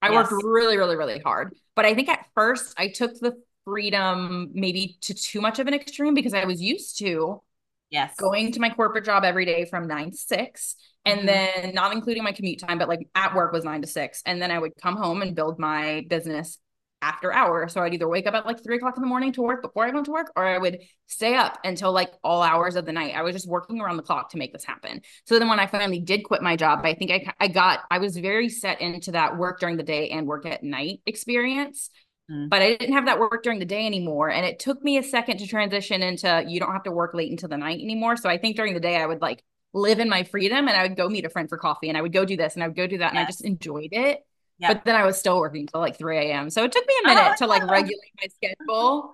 I 0.02 0.10
yes. 0.10 0.30
worked 0.30 0.44
really, 0.44 0.76
really, 0.76 0.96
really 0.96 1.18
hard. 1.18 1.54
But 1.74 1.86
I 1.86 1.94
think 1.94 2.08
at 2.08 2.26
first 2.34 2.74
I 2.78 2.88
took 2.88 3.18
the 3.18 3.36
freedom 3.64 4.50
maybe 4.54 4.96
to 5.02 5.14
too 5.14 5.40
much 5.40 5.58
of 5.58 5.66
an 5.66 5.74
extreme 5.74 6.14
because 6.14 6.34
I 6.34 6.44
was 6.44 6.62
used 6.62 6.98
to 6.98 7.42
yes 7.90 8.14
going 8.16 8.52
to 8.52 8.60
my 8.60 8.70
corporate 8.70 9.04
job 9.04 9.24
every 9.24 9.44
day 9.44 9.64
from 9.64 9.86
nine 9.86 10.10
to 10.10 10.16
six 10.16 10.76
and 11.04 11.20
mm-hmm. 11.20 11.26
then 11.26 11.74
not 11.74 11.92
including 11.92 12.22
my 12.22 12.32
commute 12.32 12.58
time 12.58 12.78
but 12.78 12.88
like 12.88 13.08
at 13.14 13.34
work 13.34 13.52
was 13.52 13.64
nine 13.64 13.80
to 13.80 13.86
six 13.86 14.22
and 14.26 14.40
then 14.40 14.50
i 14.50 14.58
would 14.58 14.72
come 14.80 14.96
home 14.96 15.22
and 15.22 15.34
build 15.34 15.58
my 15.58 16.04
business 16.08 16.58
after 17.02 17.32
hours 17.32 17.72
so 17.72 17.82
i'd 17.82 17.94
either 17.94 18.08
wake 18.08 18.26
up 18.26 18.34
at 18.34 18.46
like 18.46 18.62
three 18.62 18.76
o'clock 18.76 18.96
in 18.96 19.02
the 19.02 19.08
morning 19.08 19.32
to 19.32 19.42
work 19.42 19.62
before 19.62 19.84
i 19.84 19.90
went 19.90 20.06
to 20.06 20.12
work 20.12 20.32
or 20.34 20.44
i 20.44 20.58
would 20.58 20.78
stay 21.06 21.34
up 21.34 21.58
until 21.64 21.92
like 21.92 22.10
all 22.24 22.42
hours 22.42 22.74
of 22.74 22.86
the 22.86 22.92
night 22.92 23.14
i 23.14 23.22
was 23.22 23.34
just 23.34 23.48
working 23.48 23.80
around 23.80 23.96
the 23.96 24.02
clock 24.02 24.30
to 24.30 24.38
make 24.38 24.52
this 24.52 24.64
happen 24.64 25.00
so 25.24 25.38
then 25.38 25.48
when 25.48 25.60
i 25.60 25.66
finally 25.66 26.00
did 26.00 26.24
quit 26.24 26.42
my 26.42 26.56
job 26.56 26.80
i 26.84 26.94
think 26.94 27.10
i, 27.10 27.32
I 27.38 27.48
got 27.48 27.80
i 27.90 27.98
was 27.98 28.16
very 28.16 28.48
set 28.48 28.80
into 28.80 29.12
that 29.12 29.36
work 29.36 29.60
during 29.60 29.76
the 29.76 29.82
day 29.82 30.08
and 30.10 30.26
work 30.26 30.46
at 30.46 30.62
night 30.62 31.00
experience 31.06 31.90
Mm. 32.30 32.48
But 32.48 32.62
I 32.62 32.76
didn't 32.76 32.94
have 32.94 33.06
that 33.06 33.18
work 33.18 33.42
during 33.42 33.58
the 33.58 33.64
day 33.64 33.86
anymore. 33.86 34.30
And 34.30 34.44
it 34.44 34.58
took 34.58 34.82
me 34.82 34.98
a 34.98 35.02
second 35.02 35.38
to 35.38 35.46
transition 35.46 36.02
into 36.02 36.44
you 36.46 36.58
don't 36.58 36.72
have 36.72 36.82
to 36.84 36.90
work 36.90 37.14
late 37.14 37.30
into 37.30 37.48
the 37.48 37.56
night 37.56 37.80
anymore. 37.80 38.16
So 38.16 38.28
I 38.28 38.38
think 38.38 38.56
during 38.56 38.74
the 38.74 38.80
day, 38.80 38.96
I 38.96 39.06
would 39.06 39.20
like 39.20 39.42
live 39.72 40.00
in 40.00 40.08
my 40.08 40.24
freedom 40.24 40.68
and 40.68 40.76
I 40.76 40.82
would 40.82 40.96
go 40.96 41.08
meet 41.08 41.24
a 41.24 41.30
friend 41.30 41.48
for 41.48 41.58
coffee 41.58 41.88
and 41.88 41.96
I 41.96 42.02
would 42.02 42.12
go 42.12 42.24
do 42.24 42.36
this 42.36 42.54
and 42.54 42.64
I 42.64 42.68
would 42.68 42.76
go 42.76 42.86
do 42.86 42.98
that. 42.98 43.12
Yes. 43.12 43.18
And 43.18 43.18
I 43.18 43.24
just 43.26 43.44
enjoyed 43.44 43.90
it. 43.92 44.20
Yep. 44.58 44.70
But 44.70 44.84
then 44.84 44.94
I 44.94 45.04
was 45.04 45.18
still 45.18 45.38
working 45.38 45.66
till 45.66 45.80
like 45.80 45.98
3 45.98 46.18
a.m. 46.18 46.50
So 46.50 46.64
it 46.64 46.72
took 46.72 46.86
me 46.86 46.94
a 47.04 47.08
minute 47.08 47.32
oh, 47.32 47.36
to 47.38 47.46
like 47.46 47.62
regulate 47.68 48.12
my 48.20 48.28
schedule 48.28 49.10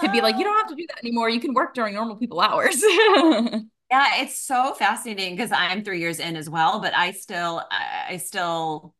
to 0.00 0.10
be 0.10 0.20
like, 0.20 0.36
you 0.36 0.44
don't 0.44 0.56
have 0.56 0.68
to 0.68 0.74
do 0.74 0.86
that 0.88 0.98
anymore. 0.98 1.28
You 1.28 1.40
can 1.40 1.54
work 1.54 1.74
during 1.74 1.94
normal 1.94 2.16
people 2.16 2.40
hours. 2.40 2.82
yeah, 2.82 4.20
it's 4.22 4.38
so 4.38 4.74
fascinating 4.74 5.36
because 5.36 5.52
I'm 5.52 5.84
three 5.84 6.00
years 6.00 6.18
in 6.18 6.34
as 6.34 6.50
well, 6.50 6.80
but 6.80 6.92
I 6.94 7.12
still, 7.12 7.62
I 7.70 8.16
still 8.16 8.94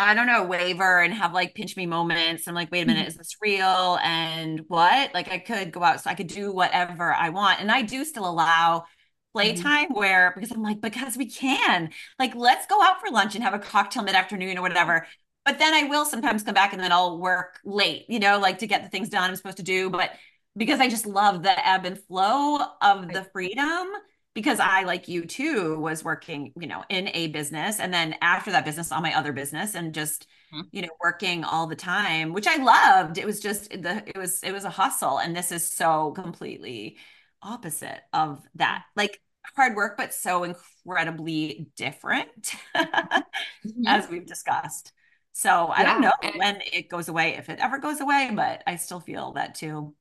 I 0.00 0.14
don't 0.14 0.26
know, 0.26 0.44
waver 0.44 1.00
and 1.02 1.12
have 1.12 1.34
like 1.34 1.54
pinch 1.54 1.76
me 1.76 1.84
moments. 1.84 2.48
I'm 2.48 2.54
like, 2.54 2.72
wait 2.72 2.82
a 2.82 2.86
minute, 2.86 3.00
mm-hmm. 3.00 3.08
is 3.08 3.16
this 3.16 3.36
real? 3.42 3.98
And 4.02 4.62
what? 4.68 5.12
Like 5.12 5.30
I 5.30 5.38
could 5.38 5.72
go 5.72 5.82
out, 5.82 6.00
so 6.00 6.08
I 6.08 6.14
could 6.14 6.28
do 6.28 6.52
whatever 6.52 7.12
I 7.12 7.28
want. 7.28 7.60
And 7.60 7.70
I 7.70 7.82
do 7.82 8.04
still 8.04 8.28
allow 8.28 8.84
playtime 9.32 9.86
mm-hmm. 9.86 9.98
where 9.98 10.32
because 10.34 10.50
I'm 10.50 10.62
like, 10.62 10.80
because 10.80 11.16
we 11.16 11.26
can. 11.30 11.90
Like, 12.18 12.34
let's 12.34 12.66
go 12.66 12.82
out 12.82 13.00
for 13.00 13.10
lunch 13.10 13.34
and 13.34 13.44
have 13.44 13.54
a 13.54 13.58
cocktail 13.58 14.02
mid-afternoon 14.02 14.58
or 14.58 14.62
whatever. 14.62 15.06
But 15.44 15.58
then 15.58 15.72
I 15.72 15.84
will 15.84 16.04
sometimes 16.04 16.42
come 16.42 16.54
back 16.54 16.72
and 16.72 16.82
then 16.82 16.92
I'll 16.92 17.18
work 17.18 17.58
late, 17.64 18.04
you 18.08 18.18
know, 18.18 18.38
like 18.38 18.58
to 18.58 18.66
get 18.66 18.82
the 18.82 18.90
things 18.90 19.08
done 19.08 19.28
I'm 19.28 19.36
supposed 19.36 19.56
to 19.56 19.62
do. 19.62 19.90
But 19.90 20.10
because 20.56 20.80
I 20.80 20.88
just 20.88 21.06
love 21.06 21.42
the 21.42 21.66
ebb 21.66 21.86
and 21.86 21.98
flow 21.98 22.58
of 22.82 23.08
the 23.08 23.24
freedom 23.32 23.88
because 24.34 24.60
I, 24.60 24.84
like 24.84 25.08
you 25.08 25.24
too, 25.24 25.78
was 25.78 26.04
working, 26.04 26.52
you 26.56 26.66
know, 26.66 26.84
in 26.88 27.08
a 27.14 27.28
business 27.28 27.80
and 27.80 27.92
then 27.92 28.14
after 28.20 28.52
that 28.52 28.64
business 28.64 28.92
on 28.92 29.02
my 29.02 29.16
other 29.16 29.32
business 29.32 29.74
and 29.74 29.94
just, 29.94 30.26
mm-hmm. 30.54 30.68
you 30.72 30.82
know, 30.82 30.90
working 31.02 31.42
all 31.42 31.66
the 31.66 31.76
time, 31.76 32.32
which 32.32 32.46
I 32.46 32.56
loved. 32.56 33.18
It 33.18 33.26
was 33.26 33.40
just 33.40 33.70
the 33.70 34.02
it 34.06 34.16
was 34.16 34.42
it 34.42 34.52
was 34.52 34.64
a 34.64 34.70
hustle. 34.70 35.18
And 35.18 35.34
this 35.34 35.50
is 35.50 35.66
so 35.66 36.12
completely 36.12 36.98
opposite 37.42 38.00
of 38.12 38.42
that. 38.56 38.84
Like 38.96 39.20
hard 39.56 39.76
work, 39.76 39.96
but 39.96 40.14
so 40.14 40.44
incredibly 40.44 41.68
different, 41.76 42.54
mm-hmm. 42.76 43.86
as 43.86 44.08
we've 44.08 44.26
discussed. 44.26 44.92
So 45.32 45.66
I 45.66 45.82
yeah. 45.82 45.92
don't 45.92 46.00
know 46.02 46.12
when 46.36 46.60
it 46.72 46.88
goes 46.88 47.08
away, 47.08 47.36
if 47.36 47.48
it 47.48 47.60
ever 47.60 47.78
goes 47.78 48.00
away, 48.00 48.30
but 48.34 48.62
I 48.66 48.76
still 48.76 49.00
feel 49.00 49.32
that 49.32 49.54
too. 49.54 49.94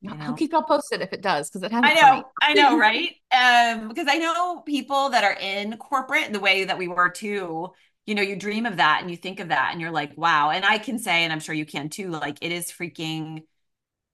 You 0.00 0.10
know? 0.10 0.16
I'll 0.20 0.34
keep 0.34 0.52
y'all 0.52 0.62
posted 0.62 1.00
if 1.00 1.12
it 1.12 1.22
does 1.22 1.48
because 1.48 1.62
it 1.62 1.72
has. 1.72 1.82
I 1.84 1.94
know, 1.94 2.24
I 2.42 2.54
know, 2.54 2.78
right? 2.78 3.14
Um, 3.32 3.88
because 3.88 4.06
I 4.08 4.18
know 4.18 4.60
people 4.60 5.10
that 5.10 5.24
are 5.24 5.36
in 5.40 5.76
corporate 5.78 6.32
the 6.32 6.40
way 6.40 6.64
that 6.64 6.78
we 6.78 6.88
were 6.88 7.08
too. 7.08 7.68
You 8.04 8.16
know, 8.16 8.22
you 8.22 8.34
dream 8.34 8.66
of 8.66 8.78
that 8.78 8.98
and 9.00 9.10
you 9.10 9.16
think 9.16 9.38
of 9.38 9.48
that 9.48 9.70
and 9.70 9.80
you're 9.80 9.92
like, 9.92 10.12
wow. 10.16 10.50
And 10.50 10.64
I 10.64 10.78
can 10.78 10.98
say, 10.98 11.22
and 11.22 11.32
I'm 11.32 11.38
sure 11.38 11.54
you 11.54 11.64
can 11.64 11.88
too, 11.88 12.10
like 12.10 12.38
it 12.40 12.50
is 12.50 12.66
freaking 12.66 13.44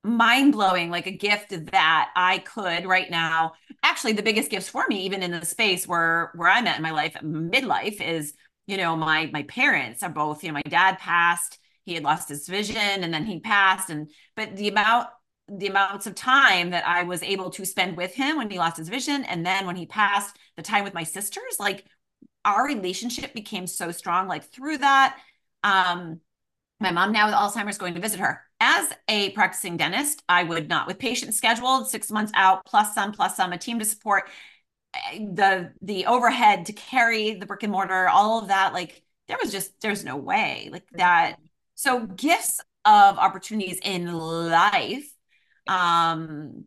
mind 0.05 0.53
blowing, 0.53 0.91
like 0.91 1.07
a 1.07 1.13
gift 1.13 1.51
that 1.71 2.11
I 2.15 2.39
could 2.39 2.87
right 2.87 3.11
now. 3.11 3.53
Actually, 3.83 4.13
the 4.13 4.23
biggest 4.23 4.51
gifts 4.51 4.69
for 4.69 4.85
me, 4.89 5.03
even 5.03 5.23
in 5.23 5.33
the 5.33 5.45
space 5.45 5.87
where 5.87 6.33
where 6.35 6.49
I'm 6.49 6.67
at 6.67 6.77
in 6.77 6.83
my 6.83 6.91
life, 6.91 7.15
midlife, 7.23 8.01
is 8.01 8.35
you 8.67 8.77
know 8.77 8.97
my 8.97 9.31
my 9.33 9.43
parents 9.45 10.03
are 10.03 10.11
both. 10.11 10.43
You 10.43 10.51
know, 10.51 10.55
my 10.55 10.63
dad 10.63 10.99
passed. 10.99 11.59
He 11.85 11.95
had 11.95 12.05
lost 12.05 12.29
his 12.29 12.47
vision, 12.49 12.77
and 12.77 13.13
then 13.13 13.25
he 13.25 13.41
passed. 13.41 13.91
And 13.91 14.11
but 14.37 14.57
the 14.57 14.69
amount 14.69 15.09
the 15.49 15.69
amounts 15.69 16.07
of 16.07 16.15
time 16.15 16.71
that 16.71 16.87
I 16.87 17.05
was 17.05 17.23
able 17.23 17.51
to 17.51 17.65
spend 17.65 17.97
with 17.97 18.15
him 18.15 18.37
when 18.37 18.51
he 18.51 18.59
lost 18.59 18.77
his 18.77 18.89
vision. 18.89 19.25
And 19.25 19.47
then 19.47 19.67
when 19.67 19.77
he 19.77 19.87
passed, 19.87 20.37
the 20.57 20.63
time 20.63 20.85
with 20.85 20.93
my 20.95 21.05
sisters, 21.05 21.57
like 21.59 21.87
our 22.45 22.67
relationship 22.67 23.33
became 23.35 23.67
so 23.67 23.91
strong, 23.91 24.29
like 24.29 24.45
through 24.45 24.79
that. 24.79 25.19
Um, 25.65 26.21
my 26.81 26.93
mom 26.93 27.13
now 27.13 27.27
with 27.27 27.35
Alzheimer's 27.35 27.79
going 27.79 27.95
to 27.95 28.01
visit 28.01 28.21
her. 28.21 28.43
As 28.61 28.93
a 29.07 29.31
practicing 29.31 29.77
dentist, 29.77 30.23
I 30.29 30.43
would 30.43 30.69
not, 30.69 30.89
with 30.89 30.99
patients 30.99 31.37
scheduled 31.37 31.89
six 31.89 32.11
months 32.11 32.33
out, 32.35 32.65
plus 32.67 32.93
some, 32.93 33.13
plus 33.13 33.37
some, 33.37 33.53
a 33.53 33.59
team 33.59 33.79
to 33.79 33.85
support 33.85 34.29
eh, 34.95 35.19
the 35.21 35.73
the 35.83 36.07
overhead 36.07 36.67
to 36.67 36.73
carry 36.73 37.35
the 37.35 37.47
brick 37.47 37.63
and 37.65 37.73
mortar, 37.73 38.09
all 38.09 38.41
of 38.41 38.49
that. 38.49 38.73
Like 38.75 39.03
there 39.29 39.39
was 39.43 39.53
just 39.53 39.81
there's 39.81 40.05
no 40.05 40.17
way 40.17 40.71
like 40.73 40.89
that. 40.93 41.37
So 41.77 42.07
gifts 42.07 42.61
of 42.85 43.19
opportunities 43.19 43.81
in 43.83 44.13
life 44.13 45.13
um 45.69 46.65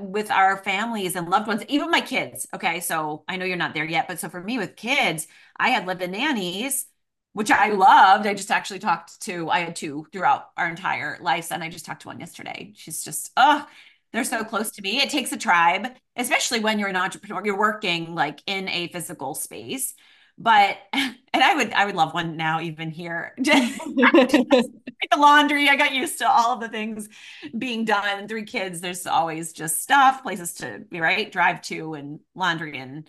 with 0.00 0.30
our 0.30 0.56
families 0.64 1.16
and 1.16 1.28
loved 1.28 1.46
ones, 1.46 1.62
even 1.68 1.90
my 1.90 2.00
kids. 2.00 2.46
Okay. 2.54 2.80
So 2.80 3.24
I 3.28 3.36
know 3.36 3.44
you're 3.44 3.56
not 3.56 3.74
there 3.74 3.84
yet, 3.84 4.08
but 4.08 4.18
so 4.18 4.28
for 4.28 4.42
me 4.42 4.58
with 4.58 4.76
kids, 4.76 5.26
I 5.56 5.70
had 5.70 5.86
lived 5.86 6.02
in 6.02 6.12
nannies, 6.12 6.86
which 7.34 7.50
I 7.50 7.68
loved. 7.68 8.26
I 8.26 8.34
just 8.34 8.50
actually 8.50 8.78
talked 8.78 9.20
to, 9.22 9.50
I 9.50 9.60
had 9.60 9.76
two 9.76 10.06
throughout 10.12 10.48
our 10.56 10.68
entire 10.68 11.18
lives. 11.20 11.50
And 11.50 11.62
I 11.62 11.68
just 11.68 11.84
talked 11.84 12.02
to 12.02 12.08
one 12.08 12.20
yesterday. 12.20 12.72
She's 12.74 13.04
just, 13.04 13.30
oh, 13.36 13.66
they're 14.12 14.24
so 14.24 14.44
close 14.44 14.70
to 14.72 14.82
me. 14.82 15.02
It 15.02 15.10
takes 15.10 15.32
a 15.32 15.36
tribe, 15.36 15.88
especially 16.16 16.60
when 16.60 16.78
you're 16.78 16.88
an 16.88 16.96
entrepreneur, 16.96 17.44
you're 17.44 17.58
working 17.58 18.14
like 18.14 18.40
in 18.46 18.68
a 18.68 18.88
physical 18.88 19.34
space 19.34 19.94
but 20.38 20.78
and 20.92 21.14
I 21.32 21.54
would 21.54 21.72
I 21.72 21.84
would 21.86 21.96
love 21.96 22.14
one 22.14 22.36
now 22.36 22.60
even 22.60 22.90
here. 22.90 23.34
the 23.38 24.70
laundry, 25.16 25.68
I 25.68 25.76
got 25.76 25.92
used 25.92 26.18
to 26.18 26.28
all 26.28 26.54
of 26.54 26.60
the 26.60 26.68
things 26.68 27.08
being 27.56 27.84
done. 27.84 28.28
Three 28.28 28.44
kids, 28.44 28.80
there's 28.80 29.06
always 29.06 29.52
just 29.52 29.82
stuff, 29.82 30.22
places 30.22 30.54
to 30.54 30.84
be 30.90 31.00
right, 31.00 31.30
drive 31.30 31.62
to, 31.62 31.94
and 31.94 32.20
laundry 32.34 32.78
and 32.78 33.08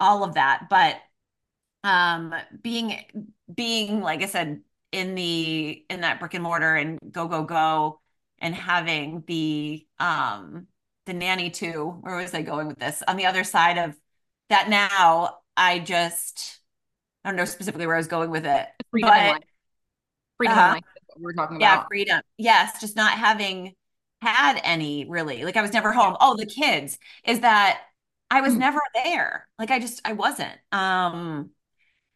all 0.00 0.24
of 0.24 0.34
that. 0.34 0.66
But 0.68 0.96
um, 1.84 2.34
being 2.62 2.98
being 3.52 4.00
like 4.00 4.22
I 4.22 4.26
said 4.26 4.60
in 4.92 5.14
the 5.14 5.84
in 5.90 6.00
that 6.00 6.20
brick 6.20 6.34
and 6.34 6.42
mortar 6.42 6.74
and 6.74 6.98
go 7.10 7.28
go 7.28 7.44
go 7.44 8.00
and 8.38 8.54
having 8.54 9.24
the 9.26 9.86
um 9.98 10.66
the 11.06 11.14
nanny 11.14 11.50
too. 11.50 11.98
Where 12.00 12.16
was 12.16 12.34
I 12.34 12.42
going 12.42 12.68
with 12.68 12.78
this? 12.78 13.02
On 13.06 13.16
the 13.16 13.26
other 13.26 13.44
side 13.44 13.78
of 13.78 13.94
that 14.50 14.68
now, 14.68 15.38
I 15.56 15.78
just 15.78 16.60
I 17.24 17.30
don't 17.30 17.36
know 17.36 17.44
specifically 17.44 17.86
where 17.86 17.96
I 17.96 17.98
was 17.98 18.08
going 18.08 18.30
with 18.30 18.46
it. 18.46 18.66
Freedom 18.90 19.10
but, 19.10 19.44
freedom 20.36 20.58
uh, 20.58 20.80
we're 21.18 21.32
talking 21.32 21.56
about. 21.56 21.64
Yeah, 21.64 21.84
freedom. 21.86 22.20
Yes, 22.36 22.80
just 22.80 22.96
not 22.96 23.12
having 23.12 23.74
had 24.22 24.60
any 24.64 25.06
really. 25.08 25.44
Like 25.44 25.56
I 25.56 25.62
was 25.62 25.72
never 25.72 25.92
home. 25.92 26.16
Oh, 26.20 26.36
the 26.36 26.46
kids 26.46 26.98
is 27.24 27.40
that 27.40 27.82
I 28.30 28.40
was 28.40 28.54
mm. 28.54 28.58
never 28.58 28.80
there. 28.94 29.48
Like 29.58 29.70
I 29.70 29.78
just 29.78 30.00
I 30.04 30.12
wasn't. 30.12 30.54
Um 30.72 31.50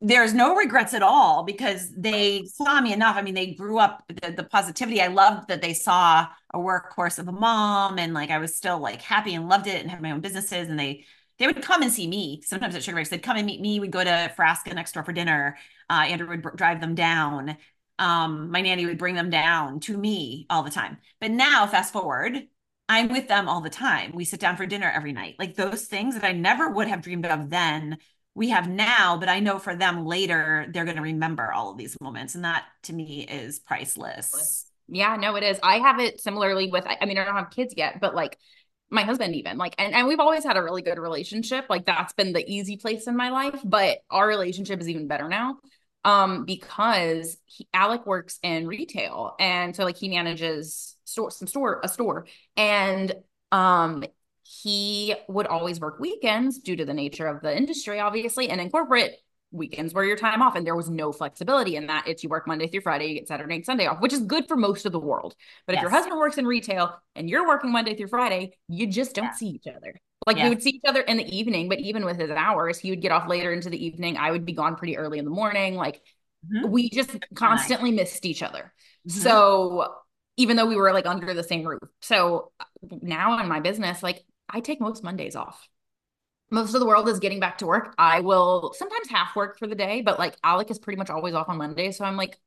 there's 0.02 0.32
no 0.32 0.54
regrets 0.54 0.94
at 0.94 1.02
all 1.02 1.42
because 1.42 1.92
they 1.94 2.44
saw 2.46 2.80
me 2.80 2.92
enough. 2.92 3.16
I 3.16 3.22
mean, 3.22 3.34
they 3.34 3.52
grew 3.52 3.78
up 3.78 4.02
the, 4.08 4.32
the, 4.32 4.44
positivity. 4.44 5.02
I 5.02 5.08
loved 5.08 5.48
that 5.48 5.60
they 5.60 5.74
saw 5.74 6.26
a 6.54 6.58
workhorse 6.58 7.18
of 7.18 7.28
a 7.28 7.32
mom 7.32 7.98
and 7.98 8.14
like 8.14 8.30
I 8.30 8.38
was 8.38 8.54
still 8.54 8.78
like 8.78 9.02
happy 9.02 9.34
and 9.34 9.48
loved 9.48 9.66
it 9.66 9.82
and 9.82 9.90
had 9.90 10.00
my 10.00 10.12
own 10.12 10.20
businesses. 10.20 10.68
And 10.68 10.78
they 10.78 11.04
they 11.38 11.46
would 11.46 11.62
come 11.62 11.82
and 11.82 11.92
see 11.92 12.06
me 12.06 12.40
sometimes 12.44 12.74
at 12.74 12.82
Sugar 12.82 12.96
Breaks. 12.96 13.10
They'd 13.10 13.22
come 13.22 13.36
and 13.36 13.46
meet 13.46 13.60
me. 13.60 13.78
We'd 13.78 13.90
go 13.90 14.04
to 14.04 14.32
Frasca 14.38 14.74
next 14.74 14.92
door 14.92 15.04
for 15.04 15.12
dinner. 15.12 15.58
Uh, 15.88 16.04
Andrew 16.06 16.28
would 16.28 16.42
b- 16.42 16.48
drive 16.54 16.80
them 16.80 16.94
down. 16.94 17.56
Um, 17.98 18.50
my 18.50 18.62
nanny 18.62 18.86
would 18.86 18.98
bring 18.98 19.14
them 19.14 19.30
down 19.30 19.80
to 19.80 19.96
me 19.96 20.46
all 20.48 20.62
the 20.62 20.70
time. 20.70 20.98
But 21.20 21.30
now, 21.30 21.66
fast 21.66 21.92
forward, 21.92 22.46
I'm 22.90 23.08
with 23.08 23.28
them 23.28 23.48
all 23.48 23.60
the 23.60 23.70
time. 23.70 24.12
We 24.14 24.24
sit 24.24 24.40
down 24.40 24.56
for 24.56 24.66
dinner 24.66 24.90
every 24.94 25.12
night. 25.12 25.36
Like 25.38 25.54
those 25.54 25.84
things 25.86 26.14
that 26.14 26.24
I 26.24 26.32
never 26.32 26.70
would 26.70 26.88
have 26.88 27.02
dreamed 27.02 27.26
of 27.26 27.50
then 27.50 27.98
we 28.34 28.50
have 28.50 28.68
now, 28.68 29.16
but 29.16 29.28
I 29.28 29.40
know 29.40 29.58
for 29.58 29.74
them 29.74 30.06
later, 30.06 30.66
they're 30.72 30.84
going 30.84 30.96
to 30.96 31.02
remember 31.02 31.52
all 31.52 31.72
of 31.72 31.78
these 31.78 31.96
moments. 32.00 32.34
And 32.34 32.44
that 32.44 32.64
to 32.84 32.92
me 32.92 33.26
is 33.26 33.58
priceless. 33.58 34.66
Yeah, 34.88 35.16
no, 35.16 35.36
it 35.36 35.42
is. 35.42 35.58
I 35.62 35.78
have 35.78 36.00
it 36.00 36.20
similarly 36.20 36.70
with, 36.70 36.84
I 36.86 37.04
mean, 37.06 37.18
I 37.18 37.24
don't 37.24 37.36
have 37.36 37.50
kids 37.50 37.74
yet, 37.76 38.00
but 38.00 38.14
like 38.14 38.38
my 38.88 39.02
husband 39.02 39.34
even 39.36 39.58
like, 39.58 39.74
and, 39.78 39.94
and 39.94 40.06
we've 40.06 40.20
always 40.20 40.44
had 40.44 40.56
a 40.56 40.62
really 40.62 40.82
good 40.82 40.98
relationship. 40.98 41.66
Like 41.68 41.86
that's 41.86 42.12
been 42.12 42.32
the 42.32 42.44
easy 42.48 42.76
place 42.76 43.06
in 43.06 43.16
my 43.16 43.30
life, 43.30 43.60
but 43.64 43.98
our 44.10 44.26
relationship 44.26 44.80
is 44.80 44.88
even 44.88 45.06
better 45.06 45.28
now 45.28 45.58
um 46.04 46.44
because 46.44 47.36
he, 47.44 47.68
Alec 47.74 48.06
works 48.06 48.38
in 48.42 48.66
retail 48.66 49.34
and 49.38 49.76
so 49.76 49.84
like 49.84 49.98
he 49.98 50.08
manages 50.08 50.96
store 51.04 51.30
some 51.30 51.46
store 51.46 51.80
a 51.84 51.88
store 51.88 52.26
and 52.56 53.14
um 53.52 54.04
he 54.62 55.14
would 55.28 55.46
always 55.46 55.78
work 55.78 56.00
weekends 56.00 56.58
due 56.58 56.74
to 56.74 56.84
the 56.84 56.92
nature 56.92 57.28
of 57.28 57.40
the 57.40 57.56
industry, 57.56 58.00
obviously. 58.00 58.48
And 58.48 58.60
in 58.60 58.68
corporate, 58.68 59.16
weekends 59.52 59.94
were 59.94 60.04
your 60.04 60.16
time 60.16 60.42
off, 60.42 60.56
and 60.56 60.66
there 60.66 60.74
was 60.74 60.90
no 60.90 61.12
flexibility 61.12 61.76
in 61.76 61.86
that. 61.86 62.08
It's 62.08 62.24
you 62.24 62.28
work 62.28 62.48
Monday 62.48 62.66
through 62.66 62.80
Friday, 62.80 63.06
you 63.06 63.14
get 63.14 63.28
Saturday 63.28 63.56
and 63.56 63.64
Sunday 63.64 63.86
off, 63.86 64.00
which 64.00 64.12
is 64.12 64.20
good 64.20 64.48
for 64.48 64.56
most 64.56 64.86
of 64.86 64.92
the 64.92 64.98
world. 64.98 65.36
But 65.66 65.74
yes. 65.74 65.80
if 65.80 65.82
your 65.82 65.90
husband 65.90 66.18
works 66.18 66.36
in 66.36 66.46
retail 66.46 67.00
and 67.14 67.30
you're 67.30 67.46
working 67.46 67.70
Monday 67.70 67.94
through 67.96 68.08
Friday, 68.08 68.58
you 68.66 68.88
just 68.88 69.14
don't 69.14 69.26
yeah. 69.26 69.34
see 69.34 69.48
each 69.50 69.68
other. 69.68 70.00
Like 70.26 70.36
we 70.36 70.48
would 70.48 70.62
see 70.62 70.70
each 70.70 70.82
other 70.86 71.00
in 71.00 71.16
the 71.16 71.36
evening, 71.36 71.68
but 71.68 71.78
even 71.78 72.04
with 72.04 72.18
his 72.18 72.30
hours, 72.30 72.78
he 72.78 72.90
would 72.90 73.00
get 73.00 73.12
off 73.12 73.28
later 73.28 73.52
into 73.52 73.70
the 73.70 73.82
evening. 73.82 74.16
I 74.16 74.32
would 74.32 74.44
be 74.44 74.52
gone 74.52 74.76
pretty 74.76 74.98
early 74.98 75.18
in 75.18 75.24
the 75.24 75.30
morning. 75.30 75.76
Like 75.76 76.02
mm-hmm. 76.44 76.70
we 76.70 76.90
just 76.90 77.16
constantly 77.34 77.92
missed 77.92 78.26
each 78.26 78.42
other. 78.42 78.72
Mm-hmm. 79.08 79.20
So 79.20 79.94
even 80.36 80.56
though 80.56 80.66
we 80.66 80.76
were 80.76 80.92
like 80.92 81.06
under 81.06 81.32
the 81.34 81.42
same 81.42 81.64
roof. 81.64 81.82
So 82.02 82.52
now 82.90 83.38
in 83.40 83.48
my 83.48 83.60
business, 83.60 84.02
like 84.02 84.24
I 84.52 84.60
take 84.60 84.80
most 84.80 85.02
Mondays 85.02 85.36
off. 85.36 85.68
Most 86.50 86.74
of 86.74 86.80
the 86.80 86.86
world 86.86 87.08
is 87.08 87.20
getting 87.20 87.38
back 87.38 87.58
to 87.58 87.66
work. 87.66 87.94
I 87.96 88.20
will 88.20 88.74
sometimes 88.76 89.08
half 89.08 89.36
work 89.36 89.58
for 89.58 89.68
the 89.68 89.76
day, 89.76 90.02
but 90.02 90.18
like 90.18 90.36
Alec 90.42 90.70
is 90.70 90.78
pretty 90.78 90.98
much 90.98 91.08
always 91.08 91.34
off 91.34 91.48
on 91.48 91.58
Monday. 91.58 91.92
So 91.92 92.04
I'm 92.04 92.16
like, 92.16 92.38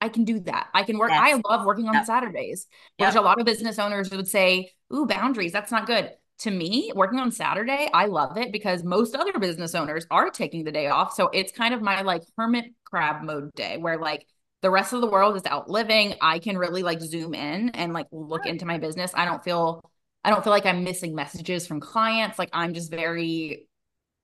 I 0.00 0.08
can 0.08 0.24
do 0.24 0.40
that. 0.40 0.68
I 0.72 0.82
can 0.82 0.96
work. 0.96 1.10
Yes. 1.10 1.20
I 1.22 1.50
love 1.50 1.66
working 1.66 1.86
on 1.86 1.94
yep. 1.94 2.06
Saturdays, 2.06 2.66
which 2.96 3.08
yep. 3.08 3.16
a 3.16 3.20
lot 3.20 3.38
of 3.38 3.44
business 3.44 3.78
owners 3.78 4.10
would 4.10 4.28
say, 4.28 4.70
Ooh, 4.94 5.06
boundaries. 5.06 5.52
That's 5.52 5.70
not 5.70 5.86
good. 5.86 6.10
To 6.38 6.50
me, 6.50 6.90
working 6.94 7.18
on 7.18 7.32
Saturday, 7.32 7.90
I 7.92 8.06
love 8.06 8.38
it 8.38 8.50
because 8.50 8.82
most 8.82 9.14
other 9.14 9.38
business 9.38 9.74
owners 9.74 10.06
are 10.10 10.30
taking 10.30 10.64
the 10.64 10.72
day 10.72 10.86
off. 10.86 11.12
So 11.12 11.28
it's 11.28 11.52
kind 11.52 11.74
of 11.74 11.82
my 11.82 12.00
like 12.00 12.22
hermit 12.38 12.72
crab 12.84 13.22
mode 13.22 13.52
day 13.54 13.76
where 13.76 13.98
like 13.98 14.26
the 14.62 14.70
rest 14.70 14.94
of 14.94 15.02
the 15.02 15.06
world 15.06 15.36
is 15.36 15.44
out 15.44 15.68
living. 15.68 16.14
I 16.22 16.38
can 16.38 16.56
really 16.56 16.82
like 16.82 17.02
zoom 17.02 17.34
in 17.34 17.68
and 17.70 17.92
like 17.92 18.06
look 18.10 18.46
into 18.46 18.64
my 18.64 18.78
business. 18.78 19.12
I 19.14 19.26
don't 19.26 19.44
feel 19.44 19.82
I 20.24 20.30
don't 20.30 20.42
feel 20.44 20.52
like 20.52 20.66
I'm 20.66 20.84
missing 20.84 21.14
messages 21.14 21.66
from 21.66 21.80
clients. 21.80 22.38
Like 22.38 22.50
I'm 22.52 22.74
just 22.74 22.90
very, 22.90 23.66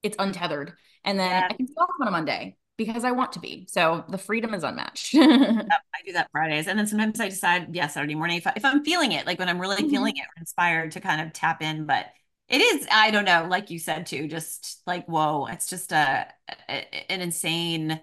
it's 0.02 0.16
untethered. 0.18 0.74
And 1.04 1.18
then 1.18 1.30
yeah. 1.30 1.48
I 1.50 1.54
can 1.54 1.66
talk 1.66 1.88
on 2.00 2.08
a 2.08 2.10
Monday 2.10 2.56
because 2.76 3.04
I 3.04 3.12
want 3.12 3.32
to 3.32 3.40
be. 3.40 3.66
So 3.70 4.04
the 4.08 4.18
freedom 4.18 4.52
is 4.52 4.64
unmatched. 4.64 5.14
yep, 5.14 5.24
I 5.24 5.98
do 6.04 6.12
that 6.12 6.28
Fridays. 6.32 6.66
And 6.66 6.78
then 6.78 6.86
sometimes 6.86 7.20
I 7.20 7.28
decide, 7.28 7.74
yeah, 7.74 7.86
Saturday 7.86 8.14
morning, 8.14 8.38
if, 8.38 8.46
I, 8.46 8.52
if 8.56 8.64
I'm 8.64 8.84
feeling 8.84 9.12
it, 9.12 9.26
like 9.26 9.38
when 9.38 9.48
I'm 9.48 9.60
really 9.60 9.76
mm-hmm. 9.76 9.90
feeling 9.90 10.16
it 10.16 10.22
or 10.22 10.40
inspired 10.40 10.92
to 10.92 11.00
kind 11.00 11.20
of 11.20 11.32
tap 11.32 11.62
in. 11.62 11.86
But 11.86 12.06
it 12.48 12.60
is, 12.60 12.86
I 12.90 13.10
don't 13.10 13.24
know, 13.24 13.46
like 13.48 13.70
you 13.70 13.78
said 13.78 14.06
too, 14.06 14.28
just 14.28 14.82
like, 14.86 15.06
whoa, 15.06 15.46
it's 15.46 15.68
just 15.68 15.92
a, 15.92 16.26
a 16.68 17.12
an 17.12 17.20
insane, 17.20 18.00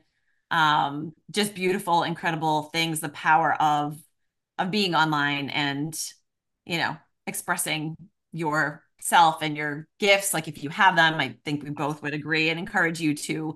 um, 0.49 1.13
just 1.32 1.56
beautiful, 1.56 2.03
incredible 2.03 2.63
things, 2.63 2.99
the 2.99 3.10
power 3.10 3.53
of, 3.53 3.97
of 4.58 4.71
being 4.71 4.95
online 4.95 5.49
and, 5.49 5.97
you 6.65 6.77
know, 6.77 6.97
expressing 7.27 7.95
yourself 8.31 9.41
and 9.41 9.55
your 9.55 9.88
gifts 9.99 10.33
like 10.33 10.47
if 10.47 10.63
you 10.63 10.69
have 10.69 10.95
them 10.95 11.15
i 11.15 11.36
think 11.45 11.63
we 11.63 11.69
both 11.69 12.01
would 12.01 12.13
agree 12.13 12.49
and 12.49 12.59
encourage 12.59 12.99
you 12.99 13.13
to 13.15 13.55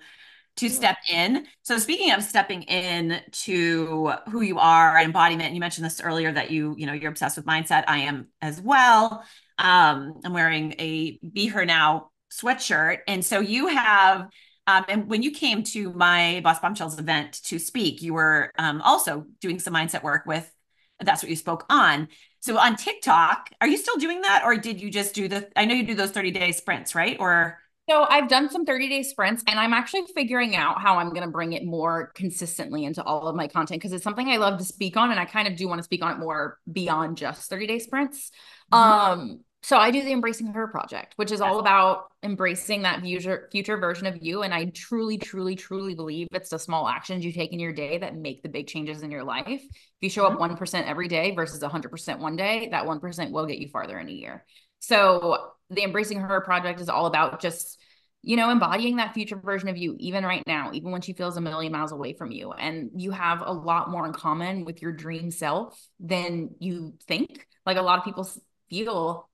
to 0.58 0.70
step 0.70 0.98
in. 1.08 1.46
So 1.62 1.78
speaking 1.78 2.12
of 2.12 2.24
stepping 2.24 2.64
in 2.64 3.22
to 3.44 4.14
who 4.30 4.42
you 4.42 4.58
are 4.60 5.00
embodiment 5.00 5.54
you 5.54 5.60
mentioned 5.60 5.86
this 5.86 6.02
earlier 6.02 6.32
that 6.32 6.52
you 6.52 6.76
you 6.78 6.86
know 6.86 6.94
you're 6.94 7.12
obsessed 7.12 7.38
with 7.38 7.46
mindset. 7.46 7.84
I 7.88 8.00
am 8.00 8.28
as 8.42 8.60
well. 8.60 9.24
Um 9.60 10.20
i'm 10.26 10.34
wearing 10.34 10.74
a 10.80 11.20
be 11.20 11.48
her 11.48 11.66
now 11.66 12.10
sweatshirt. 12.32 13.00
And 13.08 13.24
so 13.24 13.40
you 13.40 13.68
have 13.68 14.28
um, 14.70 14.84
and 14.90 15.10
when 15.10 15.24
you 15.24 15.32
came 15.32 15.64
to 15.64 15.94
my 15.94 16.42
Boss 16.44 16.60
Bombshells 16.60 17.00
event 17.00 17.42
to 17.46 17.58
speak, 17.58 18.02
you 18.02 18.14
were 18.14 18.52
um, 18.60 18.82
also 18.82 19.26
doing 19.40 19.60
some 19.60 19.74
mindset 19.74 20.04
work 20.04 20.26
with 20.26 20.52
that's 21.00 21.24
what 21.24 21.30
you 21.30 21.36
spoke 21.36 21.66
on. 21.70 22.08
So 22.48 22.58
on 22.58 22.78
TikTok, 22.78 23.50
are 23.60 23.68
you 23.68 23.76
still 23.76 23.98
doing 23.98 24.22
that 24.22 24.44
or 24.46 24.56
did 24.56 24.80
you 24.80 24.90
just 24.90 25.14
do 25.14 25.28
the 25.28 25.50
I 25.58 25.66
know 25.66 25.74
you 25.76 25.86
do 25.86 25.96
those 25.96 26.12
30 26.12 26.32
day 26.32 26.54
sprints, 26.54 26.96
right? 26.96 27.18
Or 27.20 27.60
so 27.90 28.06
I've 28.10 28.30
done 28.30 28.50
some 28.50 28.64
30 28.64 28.88
day 28.88 29.04
sprints 29.04 29.44
and 29.46 29.60
I'm 29.60 29.74
actually 29.74 30.04
figuring 30.16 30.56
out 30.56 30.80
how 30.80 30.96
I'm 30.96 31.10
going 31.10 31.24
to 31.24 31.28
bring 31.28 31.52
it 31.52 31.66
more 31.66 32.14
consistently 32.16 32.86
into 32.86 33.04
all 33.04 33.28
of 33.28 33.36
my 33.36 33.50
content 33.50 33.82
because 33.82 33.92
it's 33.92 34.04
something 34.06 34.30
I 34.30 34.38
love 34.38 34.60
to 34.60 34.64
speak 34.64 34.96
on 34.96 35.12
and 35.12 35.20
I 35.20 35.26
kind 35.26 35.50
of 35.50 35.58
do 35.58 35.68
want 35.68 35.80
to 35.80 35.84
speak 35.84 36.02
on 36.02 36.14
it 36.14 36.20
more 36.20 36.58
beyond 36.72 37.18
just 37.18 37.50
30 37.50 37.68
day 37.68 37.80
sprints. 37.80 38.32
Mm-hmm. 38.72 39.12
Um 39.12 39.40
so 39.64 39.78
I 39.78 39.92
do 39.92 40.04
the 40.04 40.12
Embracing 40.12 40.48
Her 40.48 40.68
project, 40.68 41.14
which 41.16 41.32
is 41.32 41.42
all 41.42 41.60
about 41.60 42.12
embracing 42.24 42.84
that 42.84 43.02
future 43.02 43.50
future 43.52 43.78
version 43.78 44.06
of 44.08 44.24
you. 44.24 44.44
And 44.44 44.54
I 44.54 44.66
truly, 44.66 45.18
truly, 45.18 45.56
truly 45.56 45.96
believe 45.96 46.28
it's 46.32 46.50
the 46.50 46.60
small 46.60 46.88
actions 46.88 47.26
you 47.26 47.34
take 47.34 47.54
in 47.54 47.60
your 47.60 47.74
day 47.74 47.98
that 47.98 48.16
make 48.16 48.44
the 48.44 48.50
big 48.50 48.68
changes 48.68 49.02
in 49.02 49.12
your 49.12 49.24
life. 49.24 49.46
If 49.48 49.64
you 50.02 50.10
show 50.10 50.26
up 50.26 50.40
1% 50.40 50.58
mm-hmm. 50.58 50.90
every 50.90 51.08
day 51.08 51.32
versus 51.36 51.62
100% 51.62 52.20
one 52.20 52.36
day, 52.36 52.70
that 52.72 52.86
1% 52.86 53.32
will 53.32 53.46
get 53.46 53.58
you 53.58 53.68
farther 53.68 53.98
in 54.00 54.08
a 54.08 54.12
year. 54.12 54.46
So 54.80 55.52
the 55.70 55.84
Embracing 55.84 56.22
Her 56.22 56.42
project 56.42 56.80
is 56.80 56.90
all 56.90 57.08
about 57.08 57.42
just 57.42 57.80
you 58.24 58.36
know, 58.36 58.50
embodying 58.50 58.98
that 58.98 59.14
future 59.14 59.38
version 59.38 59.70
of 59.70 59.78
you, 59.78 59.96
even 60.00 60.26
right 60.26 60.44
now, 60.46 60.72
even 60.74 60.92
when 60.92 61.02
she 61.02 61.14
feels 61.14 61.38
a 61.38 61.42
million 61.42 61.72
miles 61.72 61.94
away 61.94 62.14
from 62.14 62.30
you. 62.32 62.52
And 62.52 62.90
you 62.96 63.12
have 63.12 63.42
a 63.46 63.54
lot 63.54 63.90
more 63.90 64.06
in 64.06 64.12
common 64.12 64.66
with 64.66 64.82
your 64.82 64.92
dream 64.92 65.32
self 65.32 65.80
than 66.00 66.50
you 66.60 66.96
think. 67.08 67.48
Like 67.66 67.78
a 67.78 67.82
lot 67.82 68.00
of 68.00 68.04
people 68.04 68.30
feel 68.70 69.30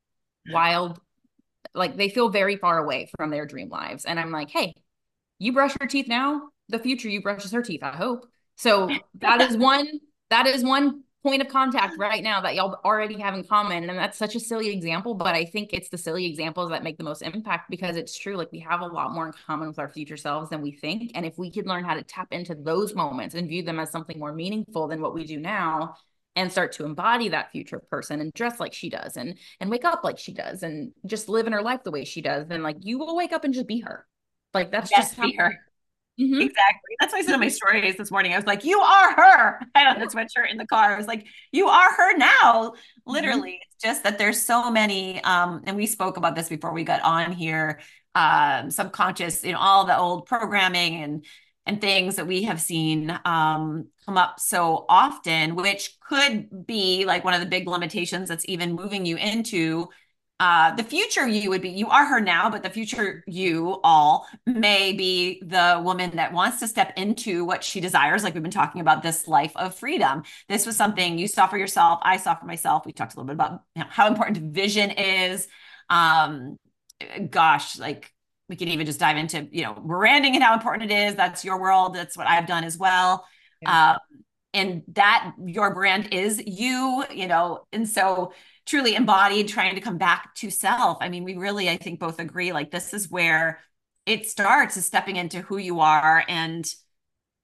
wild 0.52 1.00
like 1.74 1.96
they 1.96 2.10
feel 2.10 2.30
very 2.30 2.56
far 2.56 2.78
away 2.78 3.10
from 3.18 3.30
their 3.30 3.46
dream 3.46 3.70
lives. 3.70 4.06
And 4.06 4.20
i'm 4.20 4.32
like 4.32 4.50
hey 4.50 4.74
you 5.40 5.54
brush 5.54 5.76
your 5.80 5.88
teeth 5.88 6.08
now 6.08 6.50
the 6.70 6.80
future 6.80 7.10
you 7.10 7.22
brushes 7.22 7.52
her 7.52 7.62
teeth 7.62 7.84
i 7.84 7.92
hope. 7.92 8.28
So 8.56 8.90
that 9.20 9.42
is 9.42 9.58
one 9.72 9.88
that 10.30 10.48
is 10.48 10.64
one 10.64 11.04
point 11.24 11.42
of 11.42 11.48
contact 11.48 11.98
right 11.98 12.22
now 12.22 12.42
that 12.42 12.54
y'all 12.54 12.78
already 12.84 13.18
have 13.18 13.34
in 13.34 13.46
common. 13.46 13.90
And 13.90 13.98
that's 13.98 14.18
such 14.18 14.36
a 14.36 14.40
silly 14.40 14.70
example 14.70 15.16
but 15.16 15.36
i 15.36 15.46
think 15.46 15.72
it's 15.74 15.90
the 15.90 15.98
silly 15.98 16.26
examples 16.26 16.70
that 16.70 16.84
make 16.84 16.98
the 16.98 17.04
most 17.04 17.22
impact 17.22 17.70
because 17.70 17.96
it's 17.96 18.18
true. 18.18 18.36
Like 18.36 18.52
we 18.52 18.60
have 18.60 18.82
a 18.82 18.88
lot 18.88 19.14
more 19.14 19.28
in 19.28 19.34
common 19.34 19.68
with 19.70 19.80
our 19.80 19.90
future 19.90 20.18
selves 20.18 20.50
than 20.50 20.62
we 20.62 20.72
think. 20.72 21.12
And 21.16 21.26
if 21.26 21.38
we 21.38 21.52
could 21.52 21.68
learn 21.68 21.84
how 21.84 21.96
to 21.96 22.04
tap 22.04 22.28
into 22.32 22.56
those 22.56 22.94
moments 22.94 23.36
and 23.36 23.48
view 23.48 23.64
them 23.64 23.80
as 23.80 23.92
something 23.92 24.20
more 24.20 24.34
meaningful 24.34 24.88
than 24.88 25.02
what 25.02 25.14
we 25.14 25.26
do 25.26 25.40
now 25.40 25.96
and 26.36 26.52
start 26.52 26.72
to 26.74 26.86
embody 26.86 27.30
that 27.30 27.52
future 27.52 27.80
person 27.80 28.20
and 28.20 28.32
dress 28.34 28.60
like 28.60 28.74
she 28.74 28.90
does 28.90 29.18
and 29.18 29.38
and 29.60 29.70
wake 29.70 29.86
up 29.86 30.04
like 30.04 30.18
she 30.18 30.34
does 30.34 30.64
and 30.64 30.92
just 31.06 31.30
live 31.30 31.48
in 31.48 31.54
her 31.54 31.62
life 31.62 31.84
the 31.84 31.92
way 31.92 32.06
she 32.06 32.22
does 32.22 32.48
then 32.48 32.64
like 32.64 32.78
you 32.80 32.98
will 32.98 33.16
wake 33.16 33.34
up 33.34 33.44
and 33.44 33.54
just 33.54 33.68
be 33.68 33.80
her. 33.80 34.06
Like 34.54 34.72
that's 34.72 34.92
yes, 34.92 35.16
just 35.16 35.22
be 35.22 35.36
her. 35.36 35.58
Mm-hmm. 36.20 36.42
exactly. 36.42 36.96
That's 37.00 37.12
why 37.12 37.20
i 37.20 37.22
said 37.24 37.34
in 37.34 37.40
my 37.40 37.48
stories 37.48 37.98
this 37.98 38.12
morning 38.12 38.34
i 38.34 38.36
was 38.36 38.46
like 38.46 38.64
you 38.64 38.80
are 38.80 39.14
her. 39.14 39.60
I 39.76 39.80
had 39.80 40.02
a 40.02 40.08
sweatshirt 40.08 40.52
in 40.52 40.58
the 40.58 40.68
car. 40.68 40.94
I 40.94 40.98
was 40.98 41.08
like 41.08 41.26
you 41.52 41.68
are 41.68 41.94
her 41.94 42.18
now. 42.18 42.32
Mm-hmm. 42.44 43.12
literally 43.12 43.52
mm-hmm. 43.52 43.70
it's 43.72 43.84
just 43.84 44.04
that 44.04 44.18
there's 44.18 44.46
so 44.46 44.72
many 44.72 45.24
um 45.24 45.64
and 45.66 45.76
we 45.76 45.86
spoke 45.86 46.18
about 46.18 46.36
this 46.36 46.50
before 46.50 46.74
we 46.74 46.84
got 46.84 47.02
on 47.02 47.32
here 47.32 47.80
um 48.16 48.70
subconscious 48.70 49.44
you 49.44 49.54
know 49.54 49.60
all 49.60 49.86
the 49.86 49.98
old 49.98 50.28
programming 50.28 51.02
and 51.02 51.26
and 51.66 51.80
things 51.80 52.18
that 52.18 52.28
we 52.28 52.44
have 52.44 52.62
seen 52.62 53.10
um, 53.26 53.88
come 54.06 54.18
up 54.18 54.40
so 54.40 54.86
often, 54.90 55.56
which 55.56 55.98
could 56.02 56.66
be 56.66 57.06
like 57.06 57.24
one 57.24 57.34
of 57.34 57.40
the 57.40 57.46
big 57.46 57.68
limitations 57.68 58.30
that's 58.30 58.46
even 58.48 58.74
moving 58.74 59.06
you 59.06 59.18
into 59.18 59.88
uh, 60.40 60.76
the 60.76 60.84
future 60.84 61.26
you 61.26 61.50
would 61.50 61.62
be. 61.62 61.70
You 61.70 61.88
are 61.88 62.06
her 62.06 62.20
now, 62.20 62.50
but 62.50 62.64
the 62.64 62.70
future 62.70 63.24
you 63.28 63.80
all 63.84 64.28
may 64.46 64.92
be 64.92 65.42
the 65.46 65.82
woman 65.84 66.18
that 66.18 66.34
wants 66.34 66.60
to 66.60 66.68
step 66.68 66.92
into 66.98 67.46
what 67.46 67.64
she 67.64 67.80
desires. 67.80 68.24
Like 68.24 68.34
we've 68.34 68.44
been 68.44 68.52
talking 68.52 68.82
about 68.82 69.04
this 69.04 69.28
life 69.28 69.56
of 69.56 69.76
freedom. 69.76 70.24
This 70.50 70.66
was 70.66 70.76
something 70.76 71.18
you 71.18 71.28
saw 71.28 71.48
for 71.48 71.58
yourself. 71.58 72.00
I 72.02 72.18
saw 72.18 72.36
for 72.36 72.46
myself. 72.46 72.86
We 72.86 72.92
talked 72.92 73.14
a 73.14 73.18
little 73.18 73.28
bit 73.28 73.36
about 73.36 73.62
you 73.76 73.84
know, 73.84 73.90
how 73.90 74.08
important 74.08 74.54
vision 74.54 74.92
is. 74.92 75.48
Um, 75.90 76.58
gosh, 77.30 77.78
like 77.80 78.13
we 78.50 78.56
can 78.56 78.68
even 78.68 78.86
just 78.86 79.00
dive 79.00 79.18
into, 79.18 79.48
you 79.52 79.64
know, 79.64 79.74
branding 79.74 80.36
and 80.36 80.44
how 80.44 80.54
important 80.54 80.92
it 80.92 80.96
is. 80.96 81.16
That's 81.16 81.46
your 81.46 81.60
world. 81.60 81.96
That's 81.96 82.18
what 82.18 82.28
I've 82.28 82.48
done 82.48 82.64
as 82.64 82.78
well. 82.78 83.26
Yeah. 83.62 83.92
Um, 83.92 83.98
and 84.54 84.84
that 84.90 85.34
your 85.44 85.74
brand 85.74 86.14
is 86.14 86.42
you, 86.46 87.04
you 87.12 87.28
know, 87.28 87.66
and 87.72 87.88
so 87.90 88.34
truly 88.66 88.96
embodied, 88.96 89.48
trying 89.48 89.76
to 89.76 89.82
come 89.82 89.98
back 89.98 90.36
to 90.36 90.50
self. 90.50 90.98
I 91.02 91.10
mean, 91.10 91.24
we 91.24 91.36
really, 91.36 91.70
I 91.70 91.78
think, 91.78 92.00
both 92.00 92.20
agree 92.20 92.54
like 92.54 92.70
this 92.70 92.94
is 92.94 93.10
where 93.10 93.60
it 94.06 94.28
starts 94.28 94.78
is 94.78 94.86
stepping 94.86 95.16
into 95.16 95.42
who 95.42 95.58
you 95.58 95.80
are 95.80 96.24
and 96.28 96.72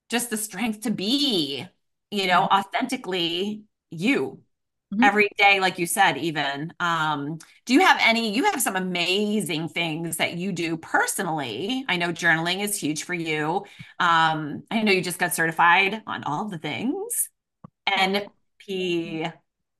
just 0.09 0.29
the 0.29 0.37
strength 0.37 0.81
to 0.81 0.91
be, 0.91 1.65
you 2.11 2.27
know, 2.27 2.41
mm-hmm. 2.41 2.59
authentically 2.59 3.63
you 3.89 4.41
mm-hmm. 4.93 5.03
every 5.03 5.29
day, 5.37 5.59
like 5.59 5.79
you 5.79 5.85
said, 5.85 6.17
even. 6.17 6.73
Um, 6.79 7.37
do 7.65 7.73
you 7.73 7.81
have 7.81 7.99
any, 8.01 8.33
you 8.33 8.45
have 8.45 8.61
some 8.61 8.75
amazing 8.75 9.69
things 9.69 10.17
that 10.17 10.37
you 10.37 10.51
do 10.51 10.77
personally. 10.77 11.85
I 11.87 11.97
know 11.97 12.11
journaling 12.11 12.61
is 12.63 12.79
huge 12.79 13.03
for 13.03 13.13
you. 13.13 13.65
Um, 13.99 14.63
I 14.71 14.81
know 14.81 14.91
you 14.91 15.01
just 15.01 15.19
got 15.19 15.33
certified 15.33 16.01
on 16.07 16.23
all 16.23 16.45
the 16.45 16.57
things. 16.57 17.29
NP, 17.87 19.31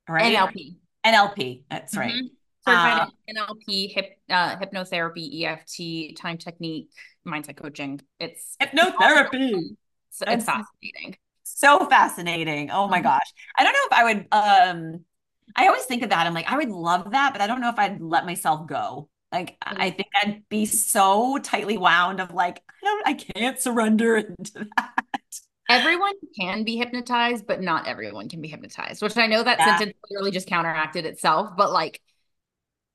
right? 0.08 0.36
NLP. 0.36 0.76
NLP, 1.06 1.64
that's 1.70 1.96
right. 1.96 2.14
Mm-hmm. 2.14 2.28
Certified 2.68 3.08
uh, 3.08 3.46
NLP, 3.46 3.94
hip, 3.94 4.18
uh, 4.30 4.58
hypnotherapy, 4.58 5.44
EFT, 5.44 6.18
time 6.18 6.38
technique, 6.38 6.90
mindset 7.26 7.58
coaching. 7.58 8.02
It's 8.20 8.58
hypnotherapy. 8.62 9.76
It's, 10.10 10.22
it's 10.22 10.46
fascinating 10.46 11.16
so 11.56 11.86
fascinating. 11.88 12.72
Oh 12.72 12.88
my 12.88 12.98
mm-hmm. 12.98 13.04
gosh. 13.04 13.34
I 13.58 13.64
don't 13.64 13.74
know 13.74 13.80
if 13.86 13.94
I 13.94 14.04
would 14.04 14.28
um 14.32 15.06
I 15.56 15.68
always 15.68 15.86
think 15.86 16.04
of 16.04 16.10
that. 16.10 16.28
I'm 16.28 16.34
like, 16.34 16.50
I 16.52 16.58
would 16.58 16.70
love 16.70 17.12
that, 17.12 17.34
but 17.34 17.42
I 17.42 17.48
don't 17.48 17.62
know 17.62 17.70
if 17.70 17.80
I'd 17.80 18.02
let 18.02 18.26
myself 18.26 18.68
go. 18.68 19.10
Like 19.32 19.58
I 19.62 19.74
mm-hmm. 19.74 19.96
think 19.96 20.08
I'd 20.16 20.50
be 20.50 20.66
so 20.66 21.38
tightly 21.38 21.78
wound 21.78 22.20
of 22.20 22.34
like, 22.34 22.62
I 22.70 22.86
don't 22.86 23.08
I 23.08 23.14
can't 23.14 23.60
surrender 23.60 24.18
into 24.18 24.68
that. 24.78 25.06
Everyone 25.70 26.14
can 26.40 26.64
be 26.64 26.78
hypnotized, 26.78 27.46
but 27.46 27.62
not 27.62 27.88
everyone 27.88 28.28
can 28.28 28.42
be 28.42 28.48
hypnotized, 28.48 29.04
which 29.04 29.18
I 29.18 29.28
know 29.28 29.44
that 29.44 29.60
yeah. 29.60 29.78
sentence 29.78 29.98
literally 30.10 30.32
just 30.32 30.48
counteracted 30.48 31.06
itself, 31.06 31.52
but 31.56 31.72
like 31.72 32.02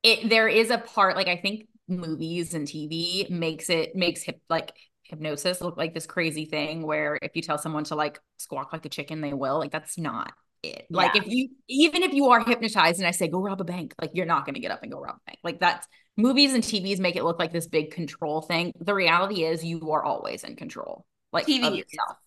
it 0.03 0.29
there 0.29 0.47
is 0.47 0.69
a 0.71 0.77
part 0.77 1.15
like 1.15 1.27
I 1.27 1.37
think 1.37 1.67
movies 1.87 2.53
and 2.53 2.67
TV 2.67 3.29
makes 3.29 3.69
it 3.69 3.95
makes 3.95 4.23
hip 4.23 4.41
like 4.49 4.73
hypnosis 5.09 5.61
look 5.61 5.77
like 5.77 5.93
this 5.93 6.05
crazy 6.05 6.45
thing 6.45 6.85
where 6.85 7.17
if 7.21 7.35
you 7.35 7.41
tell 7.41 7.57
someone 7.57 7.83
to 7.85 7.95
like 7.95 8.19
squawk 8.37 8.73
like 8.73 8.85
a 8.85 8.89
chicken, 8.89 9.21
they 9.21 9.33
will. 9.33 9.59
Like 9.59 9.71
that's 9.71 9.97
not 9.97 10.33
it. 10.63 10.85
Yeah. 10.89 10.97
Like 10.97 11.15
if 11.15 11.27
you 11.27 11.49
even 11.67 12.03
if 12.03 12.13
you 12.13 12.29
are 12.29 12.43
hypnotized 12.43 12.99
and 12.99 13.07
I 13.07 13.11
say 13.11 13.27
go 13.27 13.41
rob 13.41 13.61
a 13.61 13.63
bank, 13.63 13.93
like 14.01 14.11
you're 14.13 14.25
not 14.25 14.45
going 14.45 14.55
to 14.55 14.59
get 14.59 14.71
up 14.71 14.83
and 14.83 14.91
go 14.91 14.99
rob 14.99 15.15
a 15.15 15.29
bank. 15.29 15.39
Like 15.43 15.59
that's 15.59 15.87
movies 16.17 16.53
and 16.53 16.63
TVs 16.63 16.99
make 16.99 17.15
it 17.15 17.23
look 17.23 17.39
like 17.39 17.53
this 17.53 17.67
big 17.67 17.91
control 17.91 18.41
thing. 18.41 18.73
The 18.79 18.93
reality 18.93 19.43
is 19.43 19.63
you 19.63 19.91
are 19.91 20.03
always 20.03 20.43
in 20.43 20.55
control. 20.55 21.05
Like 21.31 21.47
TV 21.47 21.77
yourself. 21.77 22.17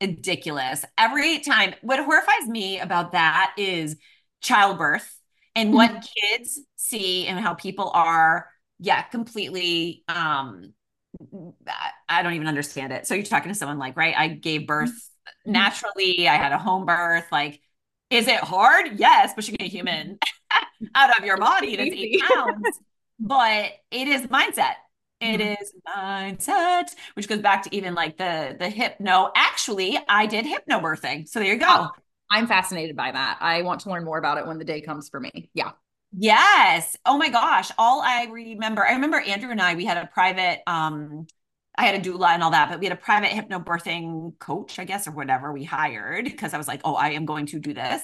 Ridiculous. 0.00 0.84
Every 0.98 1.40
time 1.40 1.74
what 1.82 2.04
horrifies 2.04 2.46
me 2.46 2.80
about 2.80 3.12
that 3.12 3.52
is 3.56 3.96
childbirth 4.40 5.20
and 5.54 5.72
what 5.72 5.90
mm-hmm. 5.90 6.36
kids 6.36 6.60
see 6.76 7.26
and 7.26 7.38
how 7.38 7.54
people 7.54 7.90
are 7.94 8.46
yeah 8.78 9.02
completely 9.02 10.02
um 10.08 10.72
I 12.08 12.22
don't 12.22 12.34
even 12.34 12.46
understand 12.46 12.92
it. 12.92 13.06
So 13.06 13.14
you're 13.14 13.24
talking 13.24 13.50
to 13.50 13.54
someone 13.54 13.78
like, 13.78 13.96
right? 13.96 14.14
I 14.16 14.28
gave 14.28 14.66
birth 14.66 14.90
mm-hmm. 14.90 15.52
naturally. 15.52 16.28
I 16.28 16.36
had 16.36 16.52
a 16.52 16.58
home 16.58 16.86
birth. 16.86 17.26
Like, 17.30 17.60
is 18.10 18.28
it 18.28 18.40
hard? 18.40 18.98
Yes, 18.98 19.34
pushing 19.34 19.56
a 19.60 19.68
human 19.68 20.18
out 20.94 21.18
of 21.18 21.24
your 21.24 21.36
body 21.36 21.76
that's 21.76 21.90
eight 21.90 22.22
pounds. 22.34 22.78
but 23.18 23.72
it 23.90 24.08
is 24.08 24.22
mindset. 24.22 24.74
It 25.20 25.40
mm-hmm. 25.40 25.62
is 25.62 25.72
mindset, 25.86 26.94
which 27.14 27.28
goes 27.28 27.40
back 27.40 27.64
to 27.64 27.76
even 27.76 27.94
like 27.94 28.16
the 28.16 28.56
the 28.58 28.70
hypno. 28.70 29.30
Actually, 29.36 29.98
I 30.08 30.26
did 30.26 30.46
hypno 30.46 30.80
birthing. 30.80 31.28
So 31.28 31.40
there 31.40 31.52
you 31.52 31.58
go. 31.58 31.66
Oh, 31.68 31.88
I'm 32.30 32.46
fascinated 32.46 32.96
by 32.96 33.12
that. 33.12 33.38
I 33.40 33.62
want 33.62 33.80
to 33.82 33.90
learn 33.90 34.04
more 34.04 34.18
about 34.18 34.38
it 34.38 34.46
when 34.46 34.58
the 34.58 34.64
day 34.64 34.80
comes 34.80 35.08
for 35.08 35.20
me. 35.20 35.50
Yeah. 35.52 35.72
Yes. 36.12 36.96
Oh 37.06 37.18
my 37.18 37.28
gosh. 37.28 37.70
All 37.78 38.00
I 38.02 38.24
remember, 38.30 38.84
I 38.84 38.92
remember 38.92 39.20
Andrew 39.20 39.50
and 39.50 39.60
I, 39.60 39.74
we 39.74 39.84
had 39.84 39.96
a 39.96 40.06
private, 40.06 40.60
um, 40.66 41.26
I 41.78 41.84
had 41.86 41.94
a 41.94 42.10
doula 42.10 42.30
and 42.30 42.42
all 42.42 42.50
that, 42.50 42.68
but 42.68 42.80
we 42.80 42.86
had 42.86 42.92
a 42.92 43.00
private 43.00 43.30
hypnobirthing 43.30 44.38
coach, 44.38 44.78
I 44.78 44.84
guess, 44.84 45.06
or 45.06 45.12
whatever 45.12 45.52
we 45.52 45.64
hired 45.64 46.24
because 46.24 46.52
I 46.52 46.58
was 46.58 46.66
like, 46.68 46.80
oh, 46.84 46.94
I 46.94 47.10
am 47.10 47.26
going 47.26 47.46
to 47.46 47.60
do 47.60 47.72
this 47.72 48.02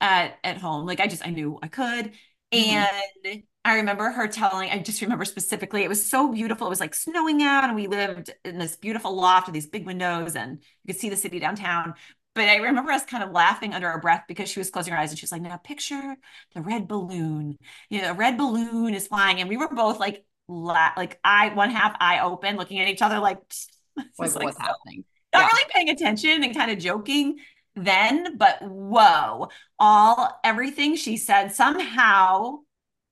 at, 0.00 0.38
at 0.42 0.58
home. 0.58 0.86
Like 0.86 1.00
I 1.00 1.06
just, 1.06 1.26
I 1.26 1.30
knew 1.30 1.58
I 1.62 1.68
could. 1.68 2.12
Mm-hmm. 2.52 3.32
And 3.32 3.42
I 3.64 3.76
remember 3.76 4.10
her 4.10 4.28
telling, 4.28 4.70
I 4.70 4.78
just 4.80 5.00
remember 5.00 5.24
specifically, 5.24 5.82
it 5.82 5.88
was 5.88 6.08
so 6.08 6.32
beautiful. 6.32 6.66
It 6.66 6.70
was 6.70 6.80
like 6.80 6.94
snowing 6.94 7.42
out, 7.42 7.64
and 7.64 7.74
we 7.74 7.88
lived 7.88 8.30
in 8.44 8.58
this 8.58 8.76
beautiful 8.76 9.14
loft 9.16 9.48
with 9.48 9.54
these 9.54 9.66
big 9.66 9.86
windows, 9.86 10.36
and 10.36 10.60
you 10.84 10.92
could 10.94 11.00
see 11.00 11.08
the 11.08 11.16
city 11.16 11.40
downtown. 11.40 11.94
But 12.36 12.48
I 12.48 12.56
remember 12.56 12.92
us 12.92 13.04
kind 13.04 13.24
of 13.24 13.32
laughing 13.32 13.72
under 13.72 13.88
our 13.88 13.98
breath 13.98 14.24
because 14.28 14.50
she 14.50 14.60
was 14.60 14.70
closing 14.70 14.92
her 14.92 14.98
eyes 14.98 15.10
and 15.10 15.18
she 15.18 15.24
was 15.24 15.32
like, 15.32 15.40
now 15.40 15.56
picture 15.56 16.16
the 16.54 16.60
red 16.60 16.86
balloon. 16.86 17.56
You 17.88 18.02
know, 18.02 18.10
a 18.10 18.14
red 18.14 18.36
balloon 18.36 18.92
is 18.92 19.08
flying. 19.08 19.40
And 19.40 19.48
we 19.48 19.56
were 19.56 19.68
both 19.68 19.98
like, 19.98 20.24
la- 20.46 20.92
like 20.98 21.18
I 21.24 21.48
one 21.54 21.70
half 21.70 21.96
eye 21.98 22.20
open, 22.20 22.56
looking 22.56 22.78
at 22.78 22.88
each 22.88 23.00
other 23.00 23.18
like, 23.18 23.38
like 23.96 24.08
what's 24.16 24.34
so, 24.34 24.40
happening? 24.40 25.04
Not 25.32 25.40
yeah. 25.40 25.46
really 25.46 25.70
paying 25.70 25.88
attention 25.88 26.44
and 26.44 26.54
kind 26.54 26.70
of 26.70 26.78
joking 26.78 27.38
then, 27.74 28.36
but 28.36 28.58
whoa, 28.60 29.48
all 29.78 30.40
everything 30.44 30.94
she 30.96 31.16
said 31.16 31.48
somehow 31.48 32.58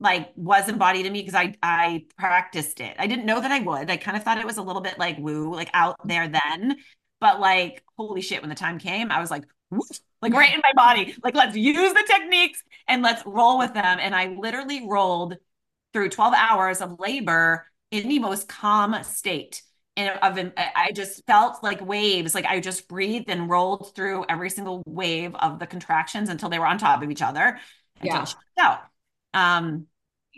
like 0.00 0.32
was 0.36 0.68
embodied 0.68 1.06
in 1.06 1.12
me 1.12 1.22
because 1.22 1.34
I 1.34 1.54
I 1.62 2.04
practiced 2.18 2.80
it. 2.80 2.94
I 2.98 3.06
didn't 3.06 3.24
know 3.24 3.40
that 3.40 3.52
I 3.52 3.60
would. 3.60 3.90
I 3.90 3.96
kind 3.96 4.16
of 4.16 4.22
thought 4.22 4.38
it 4.38 4.44
was 4.44 4.58
a 4.58 4.62
little 4.62 4.82
bit 4.82 4.98
like 4.98 5.18
woo, 5.18 5.54
like 5.54 5.70
out 5.72 5.96
there 6.06 6.28
then. 6.28 6.76
But 7.24 7.40
like, 7.40 7.82
holy 7.96 8.20
shit, 8.20 8.42
when 8.42 8.50
the 8.50 8.54
time 8.54 8.78
came, 8.78 9.10
I 9.10 9.18
was 9.18 9.30
like, 9.30 9.44
like 10.20 10.34
right 10.34 10.52
in 10.52 10.60
my 10.62 10.72
body. 10.74 11.14
Like, 11.24 11.34
let's 11.34 11.56
use 11.56 11.94
the 11.94 12.04
techniques 12.06 12.62
and 12.86 13.00
let's 13.00 13.24
roll 13.24 13.56
with 13.56 13.72
them. 13.72 13.98
And 13.98 14.14
I 14.14 14.26
literally 14.26 14.86
rolled 14.86 15.38
through 15.94 16.10
12 16.10 16.34
hours 16.34 16.82
of 16.82 17.00
labor 17.00 17.66
in 17.90 18.10
the 18.10 18.18
most 18.18 18.46
calm 18.46 18.94
state. 19.04 19.62
And 19.96 20.18
of 20.18 20.52
I 20.76 20.92
just 20.92 21.24
felt 21.24 21.62
like 21.62 21.80
waves, 21.80 22.34
like 22.34 22.44
I 22.44 22.60
just 22.60 22.88
breathed 22.88 23.30
and 23.30 23.48
rolled 23.48 23.94
through 23.94 24.26
every 24.28 24.50
single 24.50 24.82
wave 24.84 25.34
of 25.34 25.58
the 25.58 25.66
contractions 25.66 26.28
until 26.28 26.50
they 26.50 26.58
were 26.58 26.66
on 26.66 26.76
top 26.76 27.02
of 27.02 27.10
each 27.10 27.22
other 27.22 27.58
until 28.02 28.26
yeah. 28.58 28.64
out. 28.66 28.80
Um, 29.32 29.86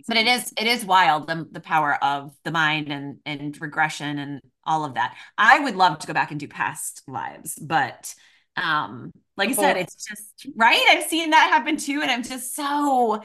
but 0.06 0.18
it 0.18 0.28
is 0.28 0.52
it 0.56 0.68
is 0.68 0.84
wild 0.84 1.26
the, 1.26 1.48
the 1.50 1.58
power 1.58 1.94
of 2.04 2.32
the 2.44 2.52
mind 2.52 2.92
and 2.92 3.18
and 3.26 3.60
regression 3.60 4.18
and 4.18 4.40
all 4.66 4.84
of 4.84 4.94
that 4.94 5.16
i 5.38 5.58
would 5.60 5.76
love 5.76 5.98
to 5.98 6.06
go 6.06 6.12
back 6.12 6.30
and 6.30 6.40
do 6.40 6.48
past 6.48 7.02
lives 7.06 7.58
but 7.60 8.14
um 8.56 9.12
like 9.36 9.50
i 9.50 9.52
said 9.52 9.76
it's 9.76 10.06
just 10.06 10.46
right 10.56 10.84
i've 10.90 11.04
seen 11.04 11.30
that 11.30 11.50
happen 11.50 11.76
too 11.76 12.00
and 12.02 12.10
i'm 12.10 12.22
just 12.22 12.54
so 12.54 13.22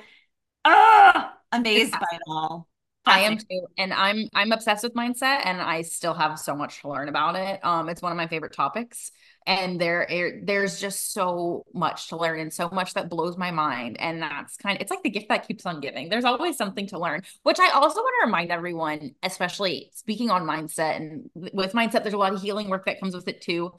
uh, 0.63 1.29
amazed 1.51 1.91
by 1.91 2.05
it 2.13 2.21
all 2.27 2.67
I 3.03 3.21
am 3.21 3.37
too. 3.37 3.65
And 3.79 3.91
I'm 3.93 4.27
I'm 4.33 4.51
obsessed 4.51 4.83
with 4.83 4.93
mindset 4.93 5.45
and 5.45 5.59
I 5.59 5.81
still 5.81 6.13
have 6.13 6.37
so 6.37 6.55
much 6.55 6.81
to 6.81 6.89
learn 6.89 7.09
about 7.09 7.35
it. 7.35 7.59
Um 7.65 7.89
it's 7.89 8.01
one 8.01 8.11
of 8.11 8.17
my 8.17 8.27
favorite 8.27 8.53
topics 8.53 9.11
and 9.47 9.81
there 9.81 10.07
er, 10.11 10.41
there's 10.43 10.79
just 10.79 11.13
so 11.13 11.65
much 11.73 12.09
to 12.09 12.17
learn 12.17 12.39
and 12.39 12.53
so 12.53 12.69
much 12.69 12.93
that 12.93 13.09
blows 13.09 13.37
my 13.37 13.49
mind 13.51 13.99
and 13.99 14.21
that's 14.21 14.55
kind 14.57 14.77
of 14.77 14.81
it's 14.81 14.91
like 14.91 15.01
the 15.03 15.09
gift 15.09 15.29
that 15.29 15.47
keeps 15.47 15.65
on 15.65 15.81
giving. 15.81 16.09
There's 16.09 16.25
always 16.25 16.57
something 16.57 16.87
to 16.87 16.99
learn, 16.99 17.23
which 17.43 17.59
I 17.59 17.69
also 17.71 18.01
want 18.01 18.15
to 18.21 18.25
remind 18.27 18.51
everyone, 18.51 19.15
especially 19.23 19.91
speaking 19.93 20.29
on 20.29 20.43
mindset 20.43 20.97
and 20.97 21.29
with 21.33 21.73
mindset 21.73 22.03
there's 22.03 22.13
a 22.13 22.17
lot 22.17 22.33
of 22.33 22.41
healing 22.41 22.69
work 22.69 22.85
that 22.85 22.99
comes 22.99 23.15
with 23.15 23.27
it 23.27 23.41
too. 23.41 23.73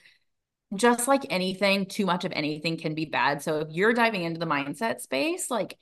Just 0.75 1.07
like 1.07 1.27
anything, 1.29 1.87
too 1.87 2.07
much 2.07 2.25
of 2.25 2.33
anything 2.33 2.79
can 2.79 2.94
be 2.94 3.05
bad. 3.05 3.42
So 3.42 3.61
if 3.61 3.68
you're 3.70 3.92
diving 3.92 4.25
into 4.25 4.40
the 4.40 4.46
mindset 4.46 5.01
space, 5.01 5.51
like 5.51 5.77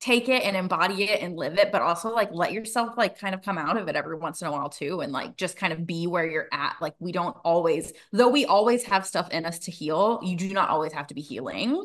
take 0.00 0.28
it 0.28 0.44
and 0.44 0.56
embody 0.56 1.04
it 1.04 1.20
and 1.22 1.36
live 1.36 1.58
it 1.58 1.72
but 1.72 1.82
also 1.82 2.10
like 2.10 2.28
let 2.32 2.52
yourself 2.52 2.96
like 2.96 3.18
kind 3.18 3.34
of 3.34 3.42
come 3.42 3.58
out 3.58 3.76
of 3.76 3.88
it 3.88 3.96
every 3.96 4.16
once 4.16 4.40
in 4.40 4.46
a 4.46 4.52
while 4.52 4.68
too 4.68 5.00
and 5.00 5.12
like 5.12 5.36
just 5.36 5.56
kind 5.56 5.72
of 5.72 5.86
be 5.86 6.06
where 6.06 6.26
you're 6.26 6.48
at 6.52 6.76
like 6.80 6.94
we 7.00 7.10
don't 7.10 7.36
always 7.44 7.92
though 8.12 8.28
we 8.28 8.44
always 8.44 8.84
have 8.84 9.04
stuff 9.04 9.28
in 9.30 9.44
us 9.44 9.58
to 9.58 9.72
heal 9.72 10.20
you 10.22 10.36
do 10.36 10.52
not 10.52 10.68
always 10.68 10.92
have 10.92 11.08
to 11.08 11.14
be 11.14 11.20
healing 11.20 11.84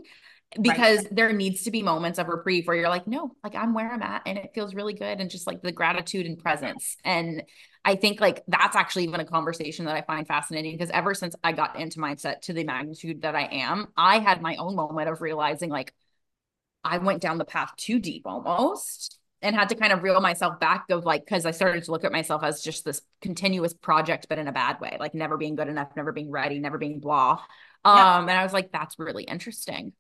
because 0.62 0.99
right. 0.99 1.15
there 1.15 1.34
needs 1.34 1.63
to 1.63 1.71
be 1.71 1.82
moments 1.82 2.19
of 2.19 2.28
reprieve 2.28 2.67
where 2.67 2.76
you're 2.76 2.89
like 2.89 3.08
no 3.08 3.32
like 3.43 3.56
i'm 3.56 3.73
where 3.73 3.91
i'm 3.91 4.04
at 4.04 4.21
and 4.28 4.38
it 4.38 4.52
feels 4.54 4.76
really 4.76 4.93
good 4.93 5.19
and 5.19 5.32
just 5.32 5.47
like 5.47 5.63
the 5.63 5.71
gratitude 5.71 6.28
and 6.28 6.38
presence 6.38 6.95
and 7.04 7.41
i 7.84 7.95
think 7.95 8.21
like 8.21 8.43
that's 8.47 8.76
actually 8.76 9.06
even 9.06 9.19
a 9.19 9.26
conversation 9.26 9.86
that 9.86 9.95
i 9.95 10.02
find 10.04 10.28
fascinating 10.28 10.73
because 10.73 10.92
ever 10.92 11.15
since 11.15 11.35
i 11.44 11.52
got 11.52 11.79
into 11.79 11.98
mindset 11.98 12.42
to 12.42 12.54
the 12.54 12.63
magnitude 12.63 13.23
that 13.23 13.35
i 13.35 13.46
am 13.46 13.88
i 13.98 14.19
had 14.19 14.44
my 14.44 14.56
own 14.58 14.75
moment 14.75 15.10
of 15.10 15.19
realizing 15.21 15.71
like 15.71 15.92
I 16.84 16.98
went 16.98 17.21
down 17.21 17.38
the 17.38 17.46
path 17.46 17.73
too 17.77 18.00
deep 18.00 18.23
almost 18.25 19.19
and 19.42 19.56
had 19.56 19.69
to 19.69 19.75
kind 19.75 19.92
of 19.92 20.04
reel 20.04 20.19
myself 20.21 20.60
back 20.60 20.86
of 20.90 21.06
like 21.06 21.25
because 21.25 21.46
I 21.46 21.52
started 21.52 21.84
to 21.84 21.92
look 21.92 22.06
at 22.06 22.12
myself 22.12 22.44
as 22.44 22.62
just 22.62 22.86
this 22.86 23.02
continuous 23.21 23.73
project, 23.73 24.27
but 24.29 24.38
in 24.38 24.48
a 24.48 24.52
bad 24.52 24.79
way, 24.79 24.98
like 25.00 25.13
never 25.13 25.38
being 25.38 25.56
good 25.56 25.67
enough, 25.67 25.90
never 25.96 26.12
being 26.12 26.31
ready, 26.31 26.60
never 26.60 26.77
being 26.77 27.00
blah. 27.00 27.42
Um, 27.86 27.98
yep. 27.98 28.29
and 28.29 28.40
I 28.40 28.44
was 28.44 28.54
like, 28.54 28.71
that's 28.71 28.98
really 28.98 29.23
interesting. 29.23 29.94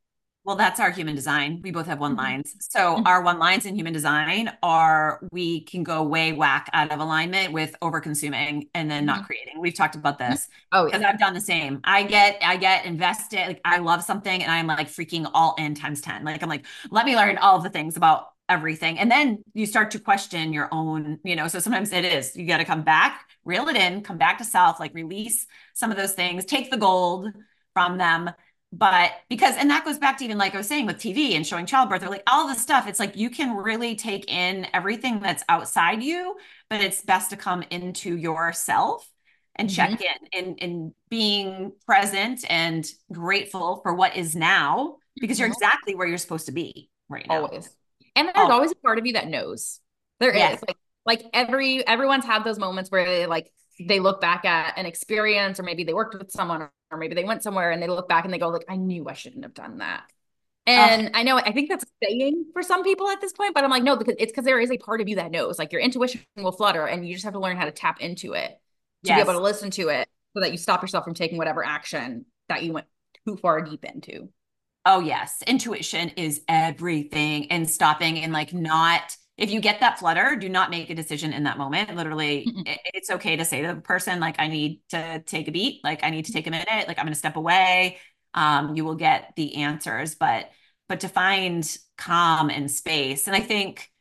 Well, 0.45 0.57
that's 0.57 0.79
our 0.81 0.91
human 0.91 1.15
design. 1.15 1.61
We 1.63 1.71
both 1.71 1.85
have 1.85 1.99
one 1.99 2.13
Mhm. 2.13 2.17
lines. 2.17 2.55
So 2.59 2.97
Mhm. 2.97 3.07
our 3.07 3.21
one 3.21 3.39
lines 3.39 3.65
in 3.65 3.75
human 3.75 3.93
design 3.93 4.51
are 4.61 5.21
we 5.31 5.61
can 5.61 5.83
go 5.83 6.03
way 6.03 6.33
whack 6.33 6.69
out 6.73 6.91
of 6.91 6.99
alignment 6.99 7.53
with 7.53 7.75
over 7.81 8.01
consuming 8.01 8.67
and 8.73 8.91
then 8.91 9.05
not 9.05 9.25
creating. 9.25 9.61
We've 9.61 9.73
talked 9.73 9.95
about 9.95 10.17
this 10.19 10.49
Oh 10.73 10.85
because 10.85 11.01
yeah. 11.01 11.09
I've 11.09 11.19
done 11.19 11.33
the 11.33 11.39
same. 11.41 11.79
I 11.85 12.03
get 12.03 12.39
I 12.43 12.57
get 12.57 12.85
invested. 12.85 13.47
Like 13.47 13.61
I 13.63 13.77
love 13.77 14.03
something 14.03 14.43
and 14.43 14.51
I'm 14.51 14.67
like 14.67 14.89
freaking 14.89 15.29
all 15.33 15.55
in 15.57 15.75
times 15.75 16.01
10. 16.01 16.25
Like 16.25 16.43
I'm 16.43 16.49
like, 16.49 16.65
let 16.91 17.05
me 17.05 17.15
learn 17.15 17.37
all 17.37 17.55
of 17.55 17.63
the 17.63 17.69
things 17.69 17.95
about 17.95 18.27
everything. 18.49 18.99
And 18.99 19.09
then 19.09 19.41
you 19.53 19.65
start 19.65 19.91
to 19.91 19.99
question 19.99 20.51
your 20.51 20.67
own, 20.73 21.19
you 21.23 21.37
know. 21.37 21.47
So 21.47 21.59
sometimes 21.59 21.93
it 21.93 22.03
is 22.03 22.35
you 22.35 22.45
got 22.47 22.57
to 22.57 22.65
come 22.65 22.81
back, 22.83 23.29
reel 23.45 23.69
it 23.69 23.77
in, 23.77 24.01
come 24.01 24.17
back 24.17 24.39
to 24.39 24.43
self, 24.43 24.77
like 24.81 24.93
release 24.93 25.47
some 25.73 25.89
of 25.89 25.95
those 25.95 26.11
things, 26.13 26.43
take 26.43 26.69
the 26.69 26.77
gold 26.77 27.29
from 27.73 27.97
them 27.97 28.29
but 28.73 29.11
because 29.29 29.55
and 29.57 29.69
that 29.69 29.85
goes 29.85 29.99
back 29.99 30.17
to 30.17 30.25
even 30.25 30.37
like 30.37 30.55
i 30.55 30.57
was 30.57 30.67
saying 30.67 30.87
with 30.87 30.97
tv 30.97 31.35
and 31.35 31.45
showing 31.45 31.65
childbirth 31.65 32.03
or 32.03 32.09
like 32.09 32.23
all 32.27 32.47
this 32.47 32.61
stuff 32.61 32.87
it's 32.87 32.99
like 32.99 33.15
you 33.15 33.29
can 33.29 33.55
really 33.55 33.95
take 33.95 34.29
in 34.31 34.67
everything 34.73 35.19
that's 35.19 35.43
outside 35.47 36.01
you 36.03 36.35
but 36.69 36.81
it's 36.81 37.01
best 37.03 37.29
to 37.29 37.37
come 37.37 37.63
into 37.69 38.17
yourself 38.17 39.07
and 39.55 39.69
check 39.69 39.91
Mhm. 39.91 40.01
in 40.01 40.27
and 40.39 40.59
and 40.63 40.93
being 41.09 41.73
present 41.85 42.43
and 42.49 42.85
grateful 43.11 43.81
for 43.83 43.93
what 43.93 44.15
is 44.17 44.35
now 44.35 44.97
because 45.21 45.39
you're 45.39 45.47
Mhm. 45.49 45.53
exactly 45.53 45.95
where 45.95 46.07
you're 46.07 46.17
supposed 46.17 46.47
to 46.47 46.51
be 46.51 46.89
right 47.09 47.27
now 47.27 47.43
Always. 47.43 47.69
And 48.15 48.27
there's 48.35 48.49
oh 48.49 48.51
always 48.51 48.71
a 48.71 48.75
part 48.75 48.99
of 48.99 49.05
you 49.05 49.13
that 49.13 49.27
knows. 49.27 49.79
There 50.19 50.33
yes 50.33 50.55
is. 50.55 50.63
Like 50.67 50.77
like 51.05 51.23
every 51.33 51.85
everyone's 51.87 52.25
had 52.25 52.43
those 52.43 52.59
moments 52.59 52.89
where 52.91 53.05
they 53.05 53.25
like 53.25 53.51
they 53.79 53.99
look 53.99 54.21
back 54.21 54.45
at 54.45 54.77
an 54.77 54.85
experience 54.85 55.59
or 55.59 55.63
maybe 55.63 55.83
they 55.83 55.93
worked 55.93 56.15
with 56.15 56.31
someone 56.31 56.69
or 56.93 56.97
maybe 56.97 57.15
they 57.15 57.23
went 57.23 57.43
somewhere 57.43 57.71
and 57.71 57.81
they 57.81 57.87
look 57.87 58.07
back 58.07 58.25
and 58.25 58.33
they 58.33 58.37
go 58.37 58.49
like 58.49 58.65
I 58.69 58.77
knew 58.77 59.07
I 59.07 59.13
shouldn't 59.13 59.43
have 59.43 59.53
done 59.53 59.79
that. 59.79 60.03
And 60.65 61.11
I 61.13 61.23
know 61.23 61.37
I 61.37 61.51
think 61.51 61.69
that's 61.69 61.83
saying 62.01 62.45
for 62.53 62.63
some 62.63 62.83
people 62.83 63.09
at 63.09 63.19
this 63.19 63.33
point, 63.33 63.53
but 63.53 63.63
I'm 63.63 63.69
like 63.69 63.83
no 63.83 63.97
because 63.97 64.15
it's 64.17 64.31
because 64.31 64.45
there 64.45 64.59
is 64.59 64.71
a 64.71 64.77
part 64.77 65.01
of 65.01 65.09
you 65.09 65.17
that 65.17 65.31
knows. 65.31 65.59
Like 65.59 65.71
your 65.71 65.81
intuition 65.81 66.21
will 66.37 66.53
flutter 66.53 66.85
and 66.85 67.05
you 67.05 67.13
just 67.13 67.25
have 67.25 67.33
to 67.33 67.39
learn 67.39 67.57
how 67.57 67.65
to 67.65 67.71
tap 67.71 67.99
into 67.99 68.33
it 68.33 68.57
to 69.03 69.13
be 69.13 69.19
able 69.19 69.33
to 69.33 69.39
listen 69.39 69.69
to 69.71 69.89
it 69.89 70.07
so 70.33 70.39
that 70.39 70.51
you 70.51 70.57
stop 70.57 70.81
yourself 70.81 71.03
from 71.03 71.13
taking 71.13 71.37
whatever 71.37 71.65
action 71.65 72.25
that 72.49 72.63
you 72.63 72.73
went 72.73 72.87
too 73.27 73.35
far 73.37 73.61
deep 73.61 73.83
into. 73.83 74.29
Oh, 74.85 74.99
yes. 74.99 75.41
Intuition 75.47 76.09
is 76.17 76.41
everything 76.47 77.51
and 77.51 77.69
stopping 77.69 78.19
and 78.19 78.33
like 78.33 78.53
not, 78.53 79.15
if 79.37 79.51
you 79.51 79.59
get 79.61 79.79
that 79.79 79.99
flutter, 79.99 80.35
do 80.35 80.47
not 80.47 80.69
make 80.69 80.89
a 80.89 80.95
decision 80.95 81.33
in 81.33 81.43
that 81.43 81.57
moment. 81.57 81.95
Literally, 81.95 82.53
it, 82.65 82.79
it's 82.93 83.09
okay 83.09 83.35
to 83.35 83.45
say 83.45 83.61
to 83.61 83.73
the 83.73 83.81
person, 83.81 84.19
like, 84.19 84.35
I 84.39 84.47
need 84.47 84.81
to 84.89 85.23
take 85.25 85.47
a 85.47 85.51
beat, 85.51 85.83
like, 85.83 86.03
I 86.03 86.11
need 86.11 86.25
to 86.25 86.33
take 86.33 86.45
a 86.47 86.51
minute, 86.51 86.87
like, 86.87 86.99
I'm 86.99 87.05
going 87.05 87.13
to 87.13 87.19
step 87.19 87.35
away. 87.35 87.97
Um, 88.35 88.75
you 88.75 88.83
will 88.85 88.95
get 88.95 89.33
the 89.35 89.55
answers, 89.55 90.15
but, 90.15 90.51
but 90.87 90.99
to 91.01 91.07
find 91.07 91.77
calm 91.97 92.49
and 92.49 92.69
space. 92.69 93.27
And 93.27 93.35
I 93.35 93.39
think 93.39 93.91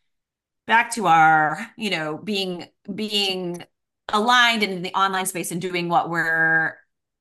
back 0.66 0.92
to 0.94 1.06
our, 1.06 1.58
you 1.76 1.90
know, 1.90 2.18
being, 2.18 2.66
being 2.94 3.64
aligned 4.08 4.62
in 4.62 4.82
the 4.82 4.94
online 4.94 5.26
space 5.26 5.50
and 5.50 5.60
doing 5.60 5.88
what 5.88 6.10
we're 6.10 6.76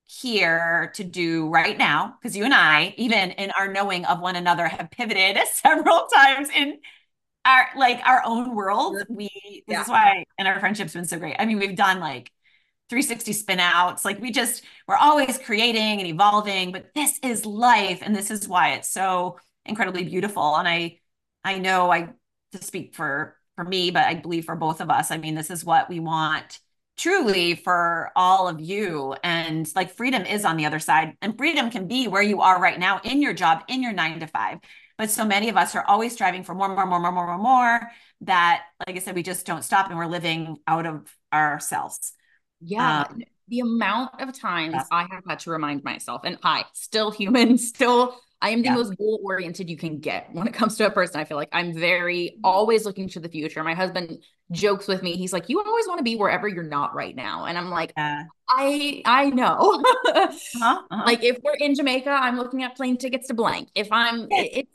here 0.05 0.91
to 0.95 1.03
do 1.03 1.47
right 1.49 1.77
now 1.77 2.15
because 2.21 2.35
you 2.35 2.43
and 2.43 2.53
I, 2.53 2.93
even 2.97 3.31
in 3.31 3.51
our 3.51 3.71
knowing 3.71 4.05
of 4.05 4.19
one 4.19 4.35
another, 4.35 4.67
have 4.67 4.91
pivoted 4.91 5.37
several 5.53 6.07
times 6.13 6.49
in 6.53 6.79
our 7.45 7.67
like 7.77 8.01
our 8.05 8.21
own 8.25 8.55
world. 8.55 8.97
We 9.09 9.29
this 9.67 9.77
Yeah. 9.77 9.83
is 9.83 9.87
why 9.89 10.25
and 10.37 10.47
our 10.47 10.59
friendship's 10.59 10.93
been 10.93 11.05
so 11.05 11.19
great. 11.19 11.35
I 11.39 11.45
mean, 11.45 11.59
we've 11.59 11.75
done 11.75 11.99
like 11.99 12.31
360 12.89 13.33
spin 13.33 13.59
outs. 13.59 14.05
Like 14.05 14.19
we 14.21 14.31
just 14.31 14.63
we're 14.87 14.95
always 14.97 15.37
creating 15.39 15.99
and 15.99 16.07
evolving, 16.07 16.71
but 16.71 16.93
this 16.95 17.19
is 17.23 17.45
life 17.45 17.99
and 18.03 18.15
this 18.15 18.31
is 18.31 18.47
why 18.47 18.73
it's 18.73 18.89
so 18.89 19.39
incredibly 19.65 20.03
beautiful. 20.03 20.55
And 20.55 20.67
I 20.67 20.99
I 21.43 21.57
know 21.59 21.91
I 21.91 22.09
to 22.53 22.63
speak 22.63 22.95
for 22.95 23.37
for 23.55 23.63
me, 23.63 23.91
but 23.91 24.05
I 24.05 24.15
believe 24.15 24.45
for 24.45 24.55
both 24.55 24.81
of 24.81 24.89
us. 24.89 25.11
I 25.11 25.17
mean, 25.17 25.35
this 25.35 25.49
is 25.49 25.65
what 25.65 25.89
we 25.89 25.99
want 25.99 26.59
truly 26.97 27.55
for 27.55 28.11
all 28.15 28.47
of 28.47 28.59
you. 28.59 29.15
And 29.23 29.67
like 29.75 29.91
freedom 29.95 30.23
is 30.23 30.45
on 30.45 30.57
the 30.57 30.65
other 30.65 30.79
side, 30.79 31.15
and 31.21 31.37
freedom 31.37 31.71
can 31.71 31.87
be 31.87 32.07
where 32.07 32.21
you 32.21 32.41
are 32.41 32.61
right 32.61 32.77
now 32.79 32.99
in 33.03 33.21
your 33.21 33.33
job, 33.33 33.63
in 33.67 33.81
your 33.81 33.93
nine 33.93 34.19
to 34.19 34.27
five. 34.27 34.59
But 35.01 35.09
so 35.09 35.25
many 35.25 35.49
of 35.49 35.57
us 35.57 35.73
are 35.73 35.83
always 35.87 36.13
striving 36.13 36.43
for 36.43 36.53
more, 36.53 36.67
more, 36.67 36.85
more, 36.85 36.99
more, 36.99 37.11
more, 37.11 37.25
more, 37.25 37.37
more. 37.39 37.91
That, 38.21 38.61
like 38.85 38.95
I 38.95 38.99
said, 38.99 39.15
we 39.15 39.23
just 39.23 39.47
don't 39.47 39.63
stop 39.63 39.89
and 39.89 39.97
we're 39.97 40.05
living 40.05 40.57
out 40.67 40.85
of 40.85 41.11
ourselves. 41.33 42.13
Yeah, 42.63 43.05
Um, 43.09 43.23
the 43.47 43.61
amount 43.61 44.21
of 44.21 44.39
times 44.39 44.75
I 44.91 45.07
have 45.09 45.23
had 45.27 45.39
to 45.39 45.49
remind 45.49 45.83
myself, 45.83 46.21
and 46.23 46.37
I 46.43 46.65
still 46.73 47.09
human, 47.09 47.57
still 47.73 48.15
I 48.41 48.49
am 48.49 48.61
the 48.61 48.69
yes. 48.69 48.75
most 48.75 48.97
goal 48.97 49.21
oriented 49.23 49.69
you 49.69 49.77
can 49.77 49.99
get 49.99 50.29
when 50.33 50.47
it 50.47 50.53
comes 50.53 50.75
to 50.77 50.85
a 50.87 50.91
person. 50.91 51.19
I 51.19 51.25
feel 51.25 51.37
like 51.37 51.49
I'm 51.51 51.73
very 51.73 52.39
always 52.43 52.85
looking 52.85 53.07
to 53.09 53.19
the 53.19 53.29
future. 53.29 53.63
My 53.63 53.75
husband 53.75 54.17
jokes 54.51 54.87
with 54.87 55.03
me. 55.03 55.15
He's 55.15 55.31
like, 55.31 55.47
"You 55.47 55.61
always 55.61 55.87
want 55.87 55.99
to 55.99 56.03
be 56.03 56.15
wherever 56.15 56.47
you're 56.47 56.63
not 56.63 56.95
right 56.95 57.15
now," 57.15 57.45
and 57.45 57.57
I'm 57.57 57.69
like, 57.69 57.93
Yeah. 57.95 58.23
"I 58.49 59.03
I 59.05 59.29
know." 59.29 59.83
Uh-huh, 60.07 60.27
uh-huh. 60.61 61.03
Like 61.05 61.23
if 61.23 61.37
we're 61.43 61.55
in 61.55 61.75
Jamaica, 61.75 62.09
I'm 62.09 62.37
looking 62.37 62.63
at 62.63 62.75
plane 62.75 62.97
tickets 62.97 63.27
to 63.27 63.33
blank. 63.33 63.69
If 63.75 63.89
I'm 63.91 64.27
it, 64.31 64.67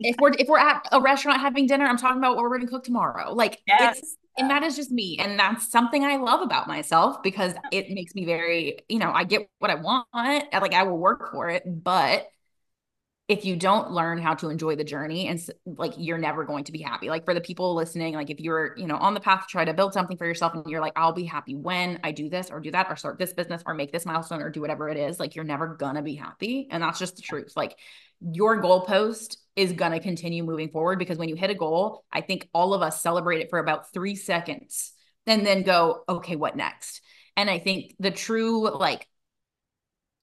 if 0.00 0.16
we're 0.20 0.32
if 0.38 0.48
we're 0.48 0.58
at 0.58 0.86
a 0.92 1.00
restaurant 1.00 1.40
having 1.40 1.66
dinner, 1.66 1.86
I'm 1.86 1.96
talking 1.96 2.18
about 2.18 2.36
what 2.36 2.42
we're 2.42 2.58
gonna 2.58 2.70
cook 2.70 2.84
tomorrow. 2.84 3.32
Like 3.32 3.60
it's 3.66 3.80
yes. 3.80 4.16
And 4.38 4.50
that 4.50 4.62
is 4.62 4.76
just 4.76 4.90
me. 4.90 5.18
And 5.18 5.38
that's 5.38 5.70
something 5.70 6.04
I 6.04 6.16
love 6.16 6.42
about 6.42 6.68
myself 6.68 7.22
because 7.22 7.54
it 7.70 7.90
makes 7.90 8.14
me 8.14 8.24
very, 8.24 8.78
you 8.88 8.98
know, 8.98 9.10
I 9.12 9.24
get 9.24 9.48
what 9.58 9.70
I 9.70 9.76
want. 9.76 10.06
Like 10.14 10.74
I 10.74 10.82
will 10.84 10.98
work 10.98 11.30
for 11.32 11.48
it, 11.48 11.62
but 11.66 12.28
if 13.28 13.44
you 13.44 13.56
don't 13.56 13.90
learn 13.90 14.18
how 14.18 14.34
to 14.34 14.50
enjoy 14.50 14.76
the 14.76 14.84
journey 14.84 15.26
and 15.26 15.44
like 15.64 15.92
you're 15.96 16.18
never 16.18 16.44
going 16.44 16.62
to 16.62 16.70
be 16.70 16.80
happy. 16.80 17.08
Like 17.08 17.24
for 17.24 17.34
the 17.34 17.40
people 17.40 17.74
listening 17.74 18.14
like 18.14 18.30
if 18.30 18.38
you're 18.38 18.74
you 18.76 18.86
know 18.86 18.96
on 18.96 19.14
the 19.14 19.20
path 19.20 19.42
to 19.42 19.46
try 19.48 19.64
to 19.64 19.74
build 19.74 19.92
something 19.92 20.16
for 20.16 20.26
yourself 20.26 20.54
and 20.54 20.64
you're 20.66 20.80
like 20.80 20.92
i'll 20.96 21.12
be 21.12 21.24
happy 21.24 21.54
when 21.54 21.98
i 22.04 22.12
do 22.12 22.28
this 22.28 22.50
or 22.50 22.60
do 22.60 22.70
that 22.70 22.86
or 22.88 22.96
start 22.96 23.18
this 23.18 23.32
business 23.32 23.62
or 23.66 23.74
make 23.74 23.92
this 23.92 24.06
milestone 24.06 24.42
or 24.42 24.50
do 24.50 24.60
whatever 24.60 24.88
it 24.88 24.96
is 24.96 25.18
like 25.18 25.34
you're 25.34 25.44
never 25.44 25.74
gonna 25.74 26.02
be 26.02 26.14
happy 26.14 26.68
and 26.70 26.82
that's 26.82 26.98
just 26.98 27.16
the 27.16 27.22
truth. 27.22 27.52
Like 27.56 27.76
your 28.20 28.62
goalpost 28.62 29.36
is 29.56 29.72
gonna 29.72 30.00
continue 30.00 30.44
moving 30.44 30.70
forward 30.70 30.98
because 30.98 31.18
when 31.18 31.28
you 31.28 31.34
hit 31.34 31.50
a 31.50 31.54
goal 31.54 32.04
i 32.12 32.20
think 32.20 32.48
all 32.52 32.74
of 32.74 32.82
us 32.82 33.02
celebrate 33.02 33.40
it 33.40 33.50
for 33.50 33.58
about 33.58 33.92
three 33.92 34.14
seconds 34.14 34.92
and 35.26 35.44
then 35.44 35.62
go 35.62 36.04
okay 36.08 36.36
what 36.36 36.56
next? 36.56 37.00
And 37.36 37.50
i 37.50 37.58
think 37.58 37.94
the 37.98 38.12
true 38.12 38.70
like 38.70 39.08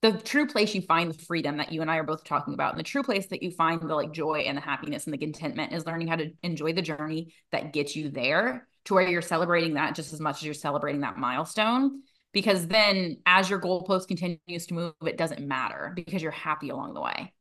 the 0.03 0.11
true 0.11 0.45
place 0.45 0.75
you 0.75 0.81
find 0.81 1.09
the 1.09 1.23
freedom 1.23 1.57
that 1.57 1.71
you 1.71 1.81
and 1.81 1.89
I 1.89 1.95
are 1.95 2.03
both 2.03 2.25
talking 2.25 2.53
about, 2.53 2.73
and 2.73 2.79
the 2.79 2.83
true 2.83 3.03
place 3.03 3.27
that 3.27 3.41
you 3.41 3.51
find 3.51 3.81
the 3.81 3.95
like 3.95 4.11
joy 4.11 4.39
and 4.39 4.57
the 4.57 4.61
happiness 4.61 5.05
and 5.05 5.13
the 5.13 5.17
contentment 5.17 5.71
is 5.71 5.85
learning 5.85 6.09
how 6.09 6.17
to 6.17 6.31
enjoy 6.43 6.73
the 6.73 6.81
journey 6.81 7.33
that 7.53 7.71
gets 7.71 7.95
you 7.95 8.09
there 8.09 8.67
to 8.83 8.93
where 8.93 9.07
you're 9.07 9.21
celebrating 9.21 9.75
that 9.75 9.95
just 9.95 10.11
as 10.11 10.19
much 10.19 10.37
as 10.37 10.43
you're 10.43 10.53
celebrating 10.53 11.01
that 11.01 11.17
milestone. 11.17 12.01
Because 12.33 12.67
then 12.67 13.17
as 13.25 13.49
your 13.49 13.61
goalpost 13.61 14.09
continues 14.09 14.65
to 14.67 14.73
move, 14.73 14.93
it 15.05 15.17
doesn't 15.17 15.47
matter 15.47 15.93
because 15.95 16.21
you're 16.21 16.31
happy 16.31 16.69
along 16.69 16.95
the 16.95 17.01
way. 17.01 17.31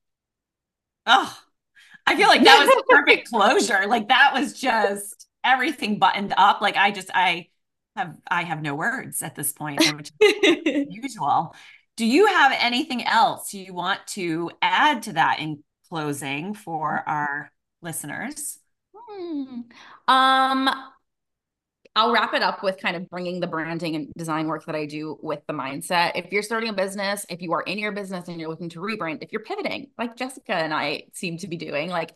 Oh, 1.05 1.37
I 2.07 2.15
feel 2.15 2.29
like 2.29 2.45
that 2.45 2.65
was 2.65 2.69
the 2.69 2.85
perfect 2.89 3.29
closure. 3.33 3.89
Like 3.89 4.07
that 4.09 4.35
was 4.35 4.53
just 4.53 5.27
everything 5.43 5.99
buttoned 5.99 6.33
up. 6.37 6.61
Like 6.61 6.77
I 6.77 6.93
just 6.93 7.11
I 7.13 7.49
have 7.97 8.15
I 8.31 8.45
have 8.45 8.63
no 8.63 8.77
words 8.77 9.21
at 9.21 9.35
this 9.35 9.53
point, 9.53 9.83
which 9.97 10.13
is 10.21 10.87
usual. 10.91 11.57
Do 11.97 12.07
you 12.07 12.27
have 12.27 12.53
anything 12.59 13.05
else 13.05 13.53
you 13.53 13.75
want 13.75 14.01
to 14.09 14.51
add 14.63 15.03
to 15.05 15.13
that 15.15 15.41
in 15.41 15.63
closing 15.89 16.55
for 16.55 17.03
our 17.07 17.53
listeners? 17.83 18.59
Hmm. 18.95 19.61
Um, 20.09 20.71
I'll 21.95 22.13
wrap 22.13 22.33
it 22.33 22.43
up 22.43 22.63
with 22.63 22.79
kind 22.81 22.97
of 22.97 23.09
bringing 23.11 23.41
the 23.41 23.47
branding 23.47 23.95
and 23.97 24.13
design 24.17 24.47
work 24.47 24.65
that 24.65 24.75
I 24.75 24.87
do 24.87 25.19
with 25.21 25.41
the 25.47 25.53
mindset. 25.53 26.13
If 26.15 26.33
you're 26.33 26.43
starting 26.43 26.71
a 26.71 26.73
business, 26.73 27.27
if 27.29 27.43
you 27.43 27.53
are 27.53 27.61
in 27.63 27.79
your 27.79 27.93
business 27.93 28.29
and 28.29 28.41
you're 28.41 28.49
looking 28.49 28.71
to 28.71 28.81
rebrand, 28.81 29.23
if 29.23 29.31
you're 29.31 29.43
pivoting, 29.43 29.89
like 29.99 30.17
Jessica 30.17 30.55
and 30.55 30.73
I 30.73 31.05
seem 31.13 31.37
to 31.39 31.49
be 31.49 31.59
doing, 31.59 31.91
like 31.91 32.15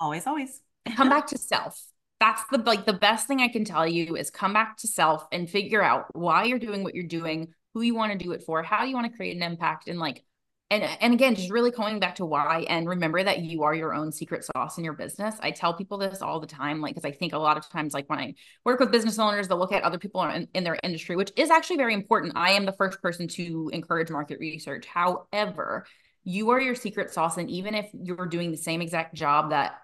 Always, 0.00 0.26
always. 0.26 0.60
come 0.96 1.08
back 1.08 1.26
to 1.28 1.38
self. 1.38 1.80
That's 2.20 2.42
the 2.50 2.58
like 2.58 2.84
the 2.86 2.92
best 2.92 3.26
thing 3.26 3.40
I 3.40 3.48
can 3.48 3.64
tell 3.64 3.86
you 3.86 4.16
is 4.16 4.30
come 4.30 4.52
back 4.52 4.76
to 4.78 4.88
self 4.88 5.26
and 5.32 5.48
figure 5.48 5.82
out 5.82 6.06
why 6.14 6.44
you're 6.44 6.58
doing 6.58 6.84
what 6.84 6.94
you're 6.94 7.04
doing, 7.04 7.48
who 7.74 7.82
you 7.82 7.94
want 7.94 8.12
to 8.12 8.18
do 8.18 8.32
it 8.32 8.42
for, 8.42 8.62
how 8.62 8.84
you 8.84 8.94
want 8.94 9.10
to 9.10 9.16
create 9.16 9.36
an 9.36 9.42
impact 9.42 9.88
and 9.88 9.98
like 9.98 10.24
and 10.70 10.82
and 11.00 11.12
again 11.12 11.34
just 11.34 11.50
really 11.50 11.70
going 11.70 12.00
back 12.00 12.14
to 12.14 12.24
why 12.24 12.64
and 12.68 12.88
remember 12.88 13.22
that 13.22 13.40
you 13.40 13.64
are 13.64 13.74
your 13.74 13.92
own 13.92 14.10
secret 14.10 14.44
sauce 14.44 14.78
in 14.78 14.84
your 14.84 14.94
business. 14.94 15.36
I 15.40 15.50
tell 15.50 15.74
people 15.74 15.98
this 15.98 16.22
all 16.22 16.40
the 16.40 16.46
time 16.46 16.80
like 16.80 16.94
because 16.94 17.08
i 17.08 17.14
think 17.14 17.32
a 17.32 17.38
lot 17.38 17.56
of 17.56 17.68
times 17.68 17.92
like 17.92 18.08
when 18.08 18.18
i 18.18 18.34
work 18.64 18.80
with 18.80 18.90
business 18.90 19.18
owners 19.18 19.46
they'll 19.46 19.58
look 19.58 19.72
at 19.72 19.82
other 19.82 19.98
people 19.98 20.22
in, 20.22 20.48
in 20.54 20.64
their 20.64 20.78
industry 20.82 21.16
which 21.16 21.32
is 21.36 21.50
actually 21.50 21.76
very 21.76 21.94
important. 21.94 22.32
I 22.36 22.52
am 22.52 22.64
the 22.64 22.72
first 22.72 23.02
person 23.02 23.28
to 23.28 23.70
encourage 23.72 24.10
market 24.10 24.38
research. 24.40 24.86
However 24.86 25.86
you 26.24 26.50
are 26.50 26.60
your 26.60 26.74
secret 26.74 27.12
sauce 27.12 27.36
and 27.36 27.50
even 27.50 27.74
if 27.74 27.90
you're 27.92 28.26
doing 28.26 28.50
the 28.50 28.56
same 28.56 28.80
exact 28.80 29.14
job 29.14 29.50
that 29.50 29.74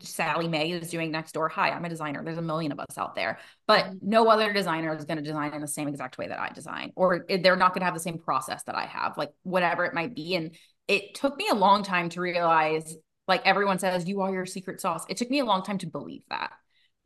Sally 0.00 0.48
May 0.48 0.70
is 0.70 0.90
doing 0.90 1.10
next 1.10 1.32
door. 1.32 1.48
Hi, 1.48 1.70
I'm 1.70 1.84
a 1.84 1.88
designer. 1.88 2.22
There's 2.22 2.38
a 2.38 2.42
million 2.42 2.72
of 2.72 2.78
us 2.78 2.96
out 2.96 3.14
there, 3.14 3.38
but 3.66 3.94
no 4.00 4.28
other 4.28 4.52
designer 4.52 4.94
is 4.96 5.04
going 5.04 5.16
to 5.16 5.24
design 5.24 5.52
in 5.54 5.60
the 5.60 5.68
same 5.68 5.88
exact 5.88 6.18
way 6.18 6.28
that 6.28 6.38
I 6.38 6.50
design, 6.50 6.92
or 6.94 7.26
they're 7.28 7.56
not 7.56 7.74
going 7.74 7.80
to 7.80 7.86
have 7.86 7.94
the 7.94 8.00
same 8.00 8.18
process 8.18 8.62
that 8.64 8.76
I 8.76 8.86
have, 8.86 9.18
like 9.18 9.30
whatever 9.42 9.84
it 9.84 9.94
might 9.94 10.14
be. 10.14 10.36
And 10.36 10.54
it 10.86 11.14
took 11.14 11.36
me 11.36 11.48
a 11.50 11.54
long 11.54 11.82
time 11.82 12.08
to 12.10 12.20
realize 12.20 12.96
like 13.28 13.42
everyone 13.44 13.78
says 13.78 14.06
you 14.06 14.20
are 14.20 14.32
your 14.32 14.46
secret 14.46 14.80
sauce. 14.80 15.04
It 15.08 15.16
took 15.16 15.30
me 15.30 15.40
a 15.40 15.44
long 15.44 15.62
time 15.62 15.78
to 15.78 15.86
believe 15.86 16.22
that. 16.30 16.52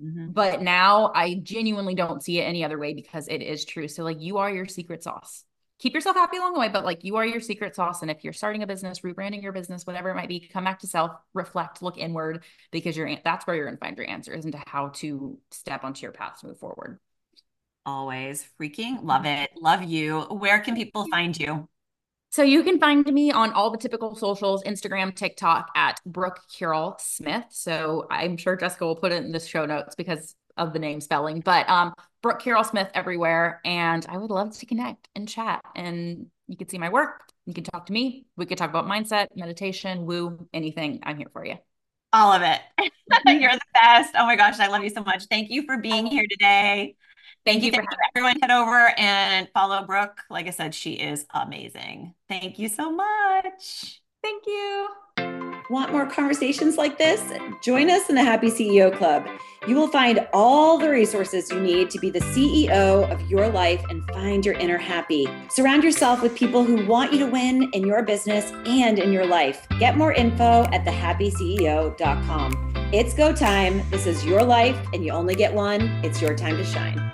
Mm-hmm. 0.03 0.33
But 0.33 0.61
now 0.61 1.13
I 1.15 1.41
genuinely 1.43 1.95
don't 1.95 2.23
see 2.23 2.39
it 2.39 2.45
any 2.45 2.65
other 2.65 2.79
way 2.79 2.93
because 2.93 3.29
it 3.29 3.43
is 3.43 3.65
true. 3.65 3.89
So 3.89 4.05
like 4.05 4.21
you 4.21 4.39
are 4.39 4.51
your 4.51 4.67
secret 4.67 5.03
sauce. 5.03 5.45
Keep 5.79 5.95
yourself 5.95 6.17
happy 6.17 6.39
along 6.39 6.55
the 6.55 6.61
way, 6.61 6.69
but 6.69 6.85
like 6.85 7.05
you 7.05 7.17
are 7.17 7.27
your 7.27 7.41
secret 7.41 7.75
sauce. 7.75 8.01
And 8.01 8.11
if 8.11 8.25
you're 8.25 8.33
starting 8.33 8.63
a 8.63 8.67
business, 8.67 9.01
rebranding 9.01 9.43
your 9.43 9.53
business, 9.53 9.87
whatever 9.87 10.11
it 10.11 10.15
might 10.15 10.29
be, 10.29 10.41
come 10.41 10.65
back 10.65 10.79
to 10.81 10.87
self, 10.87 11.13
reflect, 11.35 11.83
look 11.83 11.99
inward 11.99 12.45
because 12.71 12.97
you're 12.97 13.15
that's 13.23 13.47
where 13.47 13.55
you're 13.57 13.67
gonna 13.67 13.77
find 13.77 13.97
your 13.97 14.09
answers 14.09 14.47
into 14.47 14.63
how 14.67 14.89
to 14.89 15.39
step 15.51 15.85
onto 15.85 16.03
your 16.03 16.13
path 16.13 16.41
to 16.41 16.47
move 16.47 16.59
forward. 16.59 16.99
Always 17.85 18.45
freaking 18.59 19.05
love 19.05 19.23
mm-hmm. 19.23 19.43
it. 19.43 19.51
Love 19.61 19.85
you. 19.85 20.23
Where 20.23 20.61
can 20.61 20.75
people 20.75 21.07
find 21.11 21.39
you? 21.39 21.69
So 22.31 22.43
you 22.43 22.63
can 22.65 22.79
find 22.79 23.07
me 23.07 23.31
on 23.31 23.53
all 23.53 23.71
the 23.71 23.79
typical 23.79 24.15
socials, 24.15 24.63
Instagram, 24.65 25.15
TikTok 25.15 25.71
at 25.75 26.01
Brooke 26.05 26.41
Curole 26.53 27.01
Smith. 27.01 27.45
So 27.51 28.07
I'm 28.11 28.37
sure 28.37 28.57
Jessica 28.57 28.85
will 28.85 28.97
put 28.97 29.13
it 29.13 29.25
in 29.25 29.33
the 29.33 29.41
show 29.41 29.65
notes 29.65 29.95
because 29.95 30.35
of 30.57 30.73
the 30.73 30.79
name 30.79 31.01
spelling, 31.01 31.41
but 31.41 31.69
um, 31.69 31.95
Brooke 32.23 32.43
Curole 32.43 32.67
Smith 32.67 32.91
everywhere. 32.95 33.61
And 33.65 34.05
I 34.09 34.19
would 34.19 34.31
love 34.31 34.57
to 34.59 34.67
connect 34.67 35.09
and 35.15 35.29
chat. 35.29 35.63
And 35.75 36.27
you 36.49 36.57
can 36.57 36.69
see 36.69 36.79
my 36.79 36.89
work. 36.89 37.23
You 37.47 37.55
can 37.55 37.65
talk 37.65 37.87
to 37.87 37.93
me. 37.93 38.27
We 38.37 38.47
could 38.47 38.59
talk 38.59 38.71
about 38.71 38.87
mindset, 38.87 39.29
meditation, 39.37 40.07
woo, 40.07 40.49
anything. 40.53 41.01
I'm 41.03 41.17
here 41.17 41.31
for 41.33 41.45
you. 41.45 41.57
All 42.13 42.33
of 42.33 42.43
it. 42.43 42.61
You're 43.27 43.53
the 43.53 43.61
best. 43.75 44.15
Oh 44.17 44.27
my 44.27 44.37
gosh, 44.37 44.59
I 44.59 44.69
love 44.69 44.83
you 44.83 44.91
so 44.91 45.03
much. 45.03 45.25
Thank 45.27 45.51
you 45.51 45.63
for 45.63 45.79
being 45.79 46.07
here 46.07 46.25
today. 46.29 46.97
Thank 47.45 47.63
you. 47.63 47.71
Thank 47.71 47.85
you. 47.91 47.97
Everyone 48.17 48.37
head 48.41 48.51
over 48.51 48.93
and 48.99 49.49
follow 49.55 49.85
Brooke. 49.87 50.21
Like 50.31 50.47
I 50.47 50.51
said, 50.51 50.75
she 50.75 50.95
is 50.95 51.27
amazing. 51.33 52.15
Thank 52.29 52.59
you 52.59 52.69
so 52.69 52.91
much. 52.91 54.01
Thank 54.23 54.47
you. 54.47 55.36
Want 55.69 55.91
more 55.91 56.07
conversations 56.07 56.77
like 56.77 56.97
this? 56.97 57.21
Join 57.61 57.91
us 57.91 58.09
in 58.09 58.15
the 58.15 58.23
Happy 58.23 58.51
CEO 58.51 58.97
Club. 58.97 59.27
You 59.67 59.75
will 59.75 59.89
find 59.89 60.25
all 60.33 60.79
the 60.79 60.89
resources 60.89 61.51
you 61.51 61.59
need 61.61 61.91
to 61.91 61.99
be 61.99 62.09
the 62.09 62.21
CEO 62.21 63.11
of 63.11 63.21
your 63.29 63.49
life 63.49 63.83
and 63.91 64.09
find 64.11 64.47
your 64.47 64.55
inner 64.55 64.79
happy. 64.79 65.27
Surround 65.49 65.83
yourself 65.83 66.23
with 66.23 66.37
people 66.37 66.63
who 66.63 66.87
want 66.87 67.13
you 67.13 67.19
to 67.19 67.27
win 67.27 67.69
in 67.73 67.85
your 67.85 68.05
business 68.05 68.53
and 68.65 69.01
in 69.01 69.13
your 69.13 69.27
life. 69.27 69.67
Get 69.81 69.97
more 69.97 70.13
info 70.13 70.69
at 70.73 70.85
thehappyceo.com. 70.85 72.73
It's 72.93 73.15
go 73.15 73.33
time. 73.33 73.83
This 73.91 74.07
is 74.07 74.25
your 74.25 74.45
life, 74.45 74.79
and 74.93 75.05
you 75.05 75.11
only 75.11 75.35
get 75.35 75.53
one. 75.53 75.83
It's 76.05 76.23
your 76.23 76.37
time 76.37 76.57
to 76.59 76.65
shine. 76.65 77.13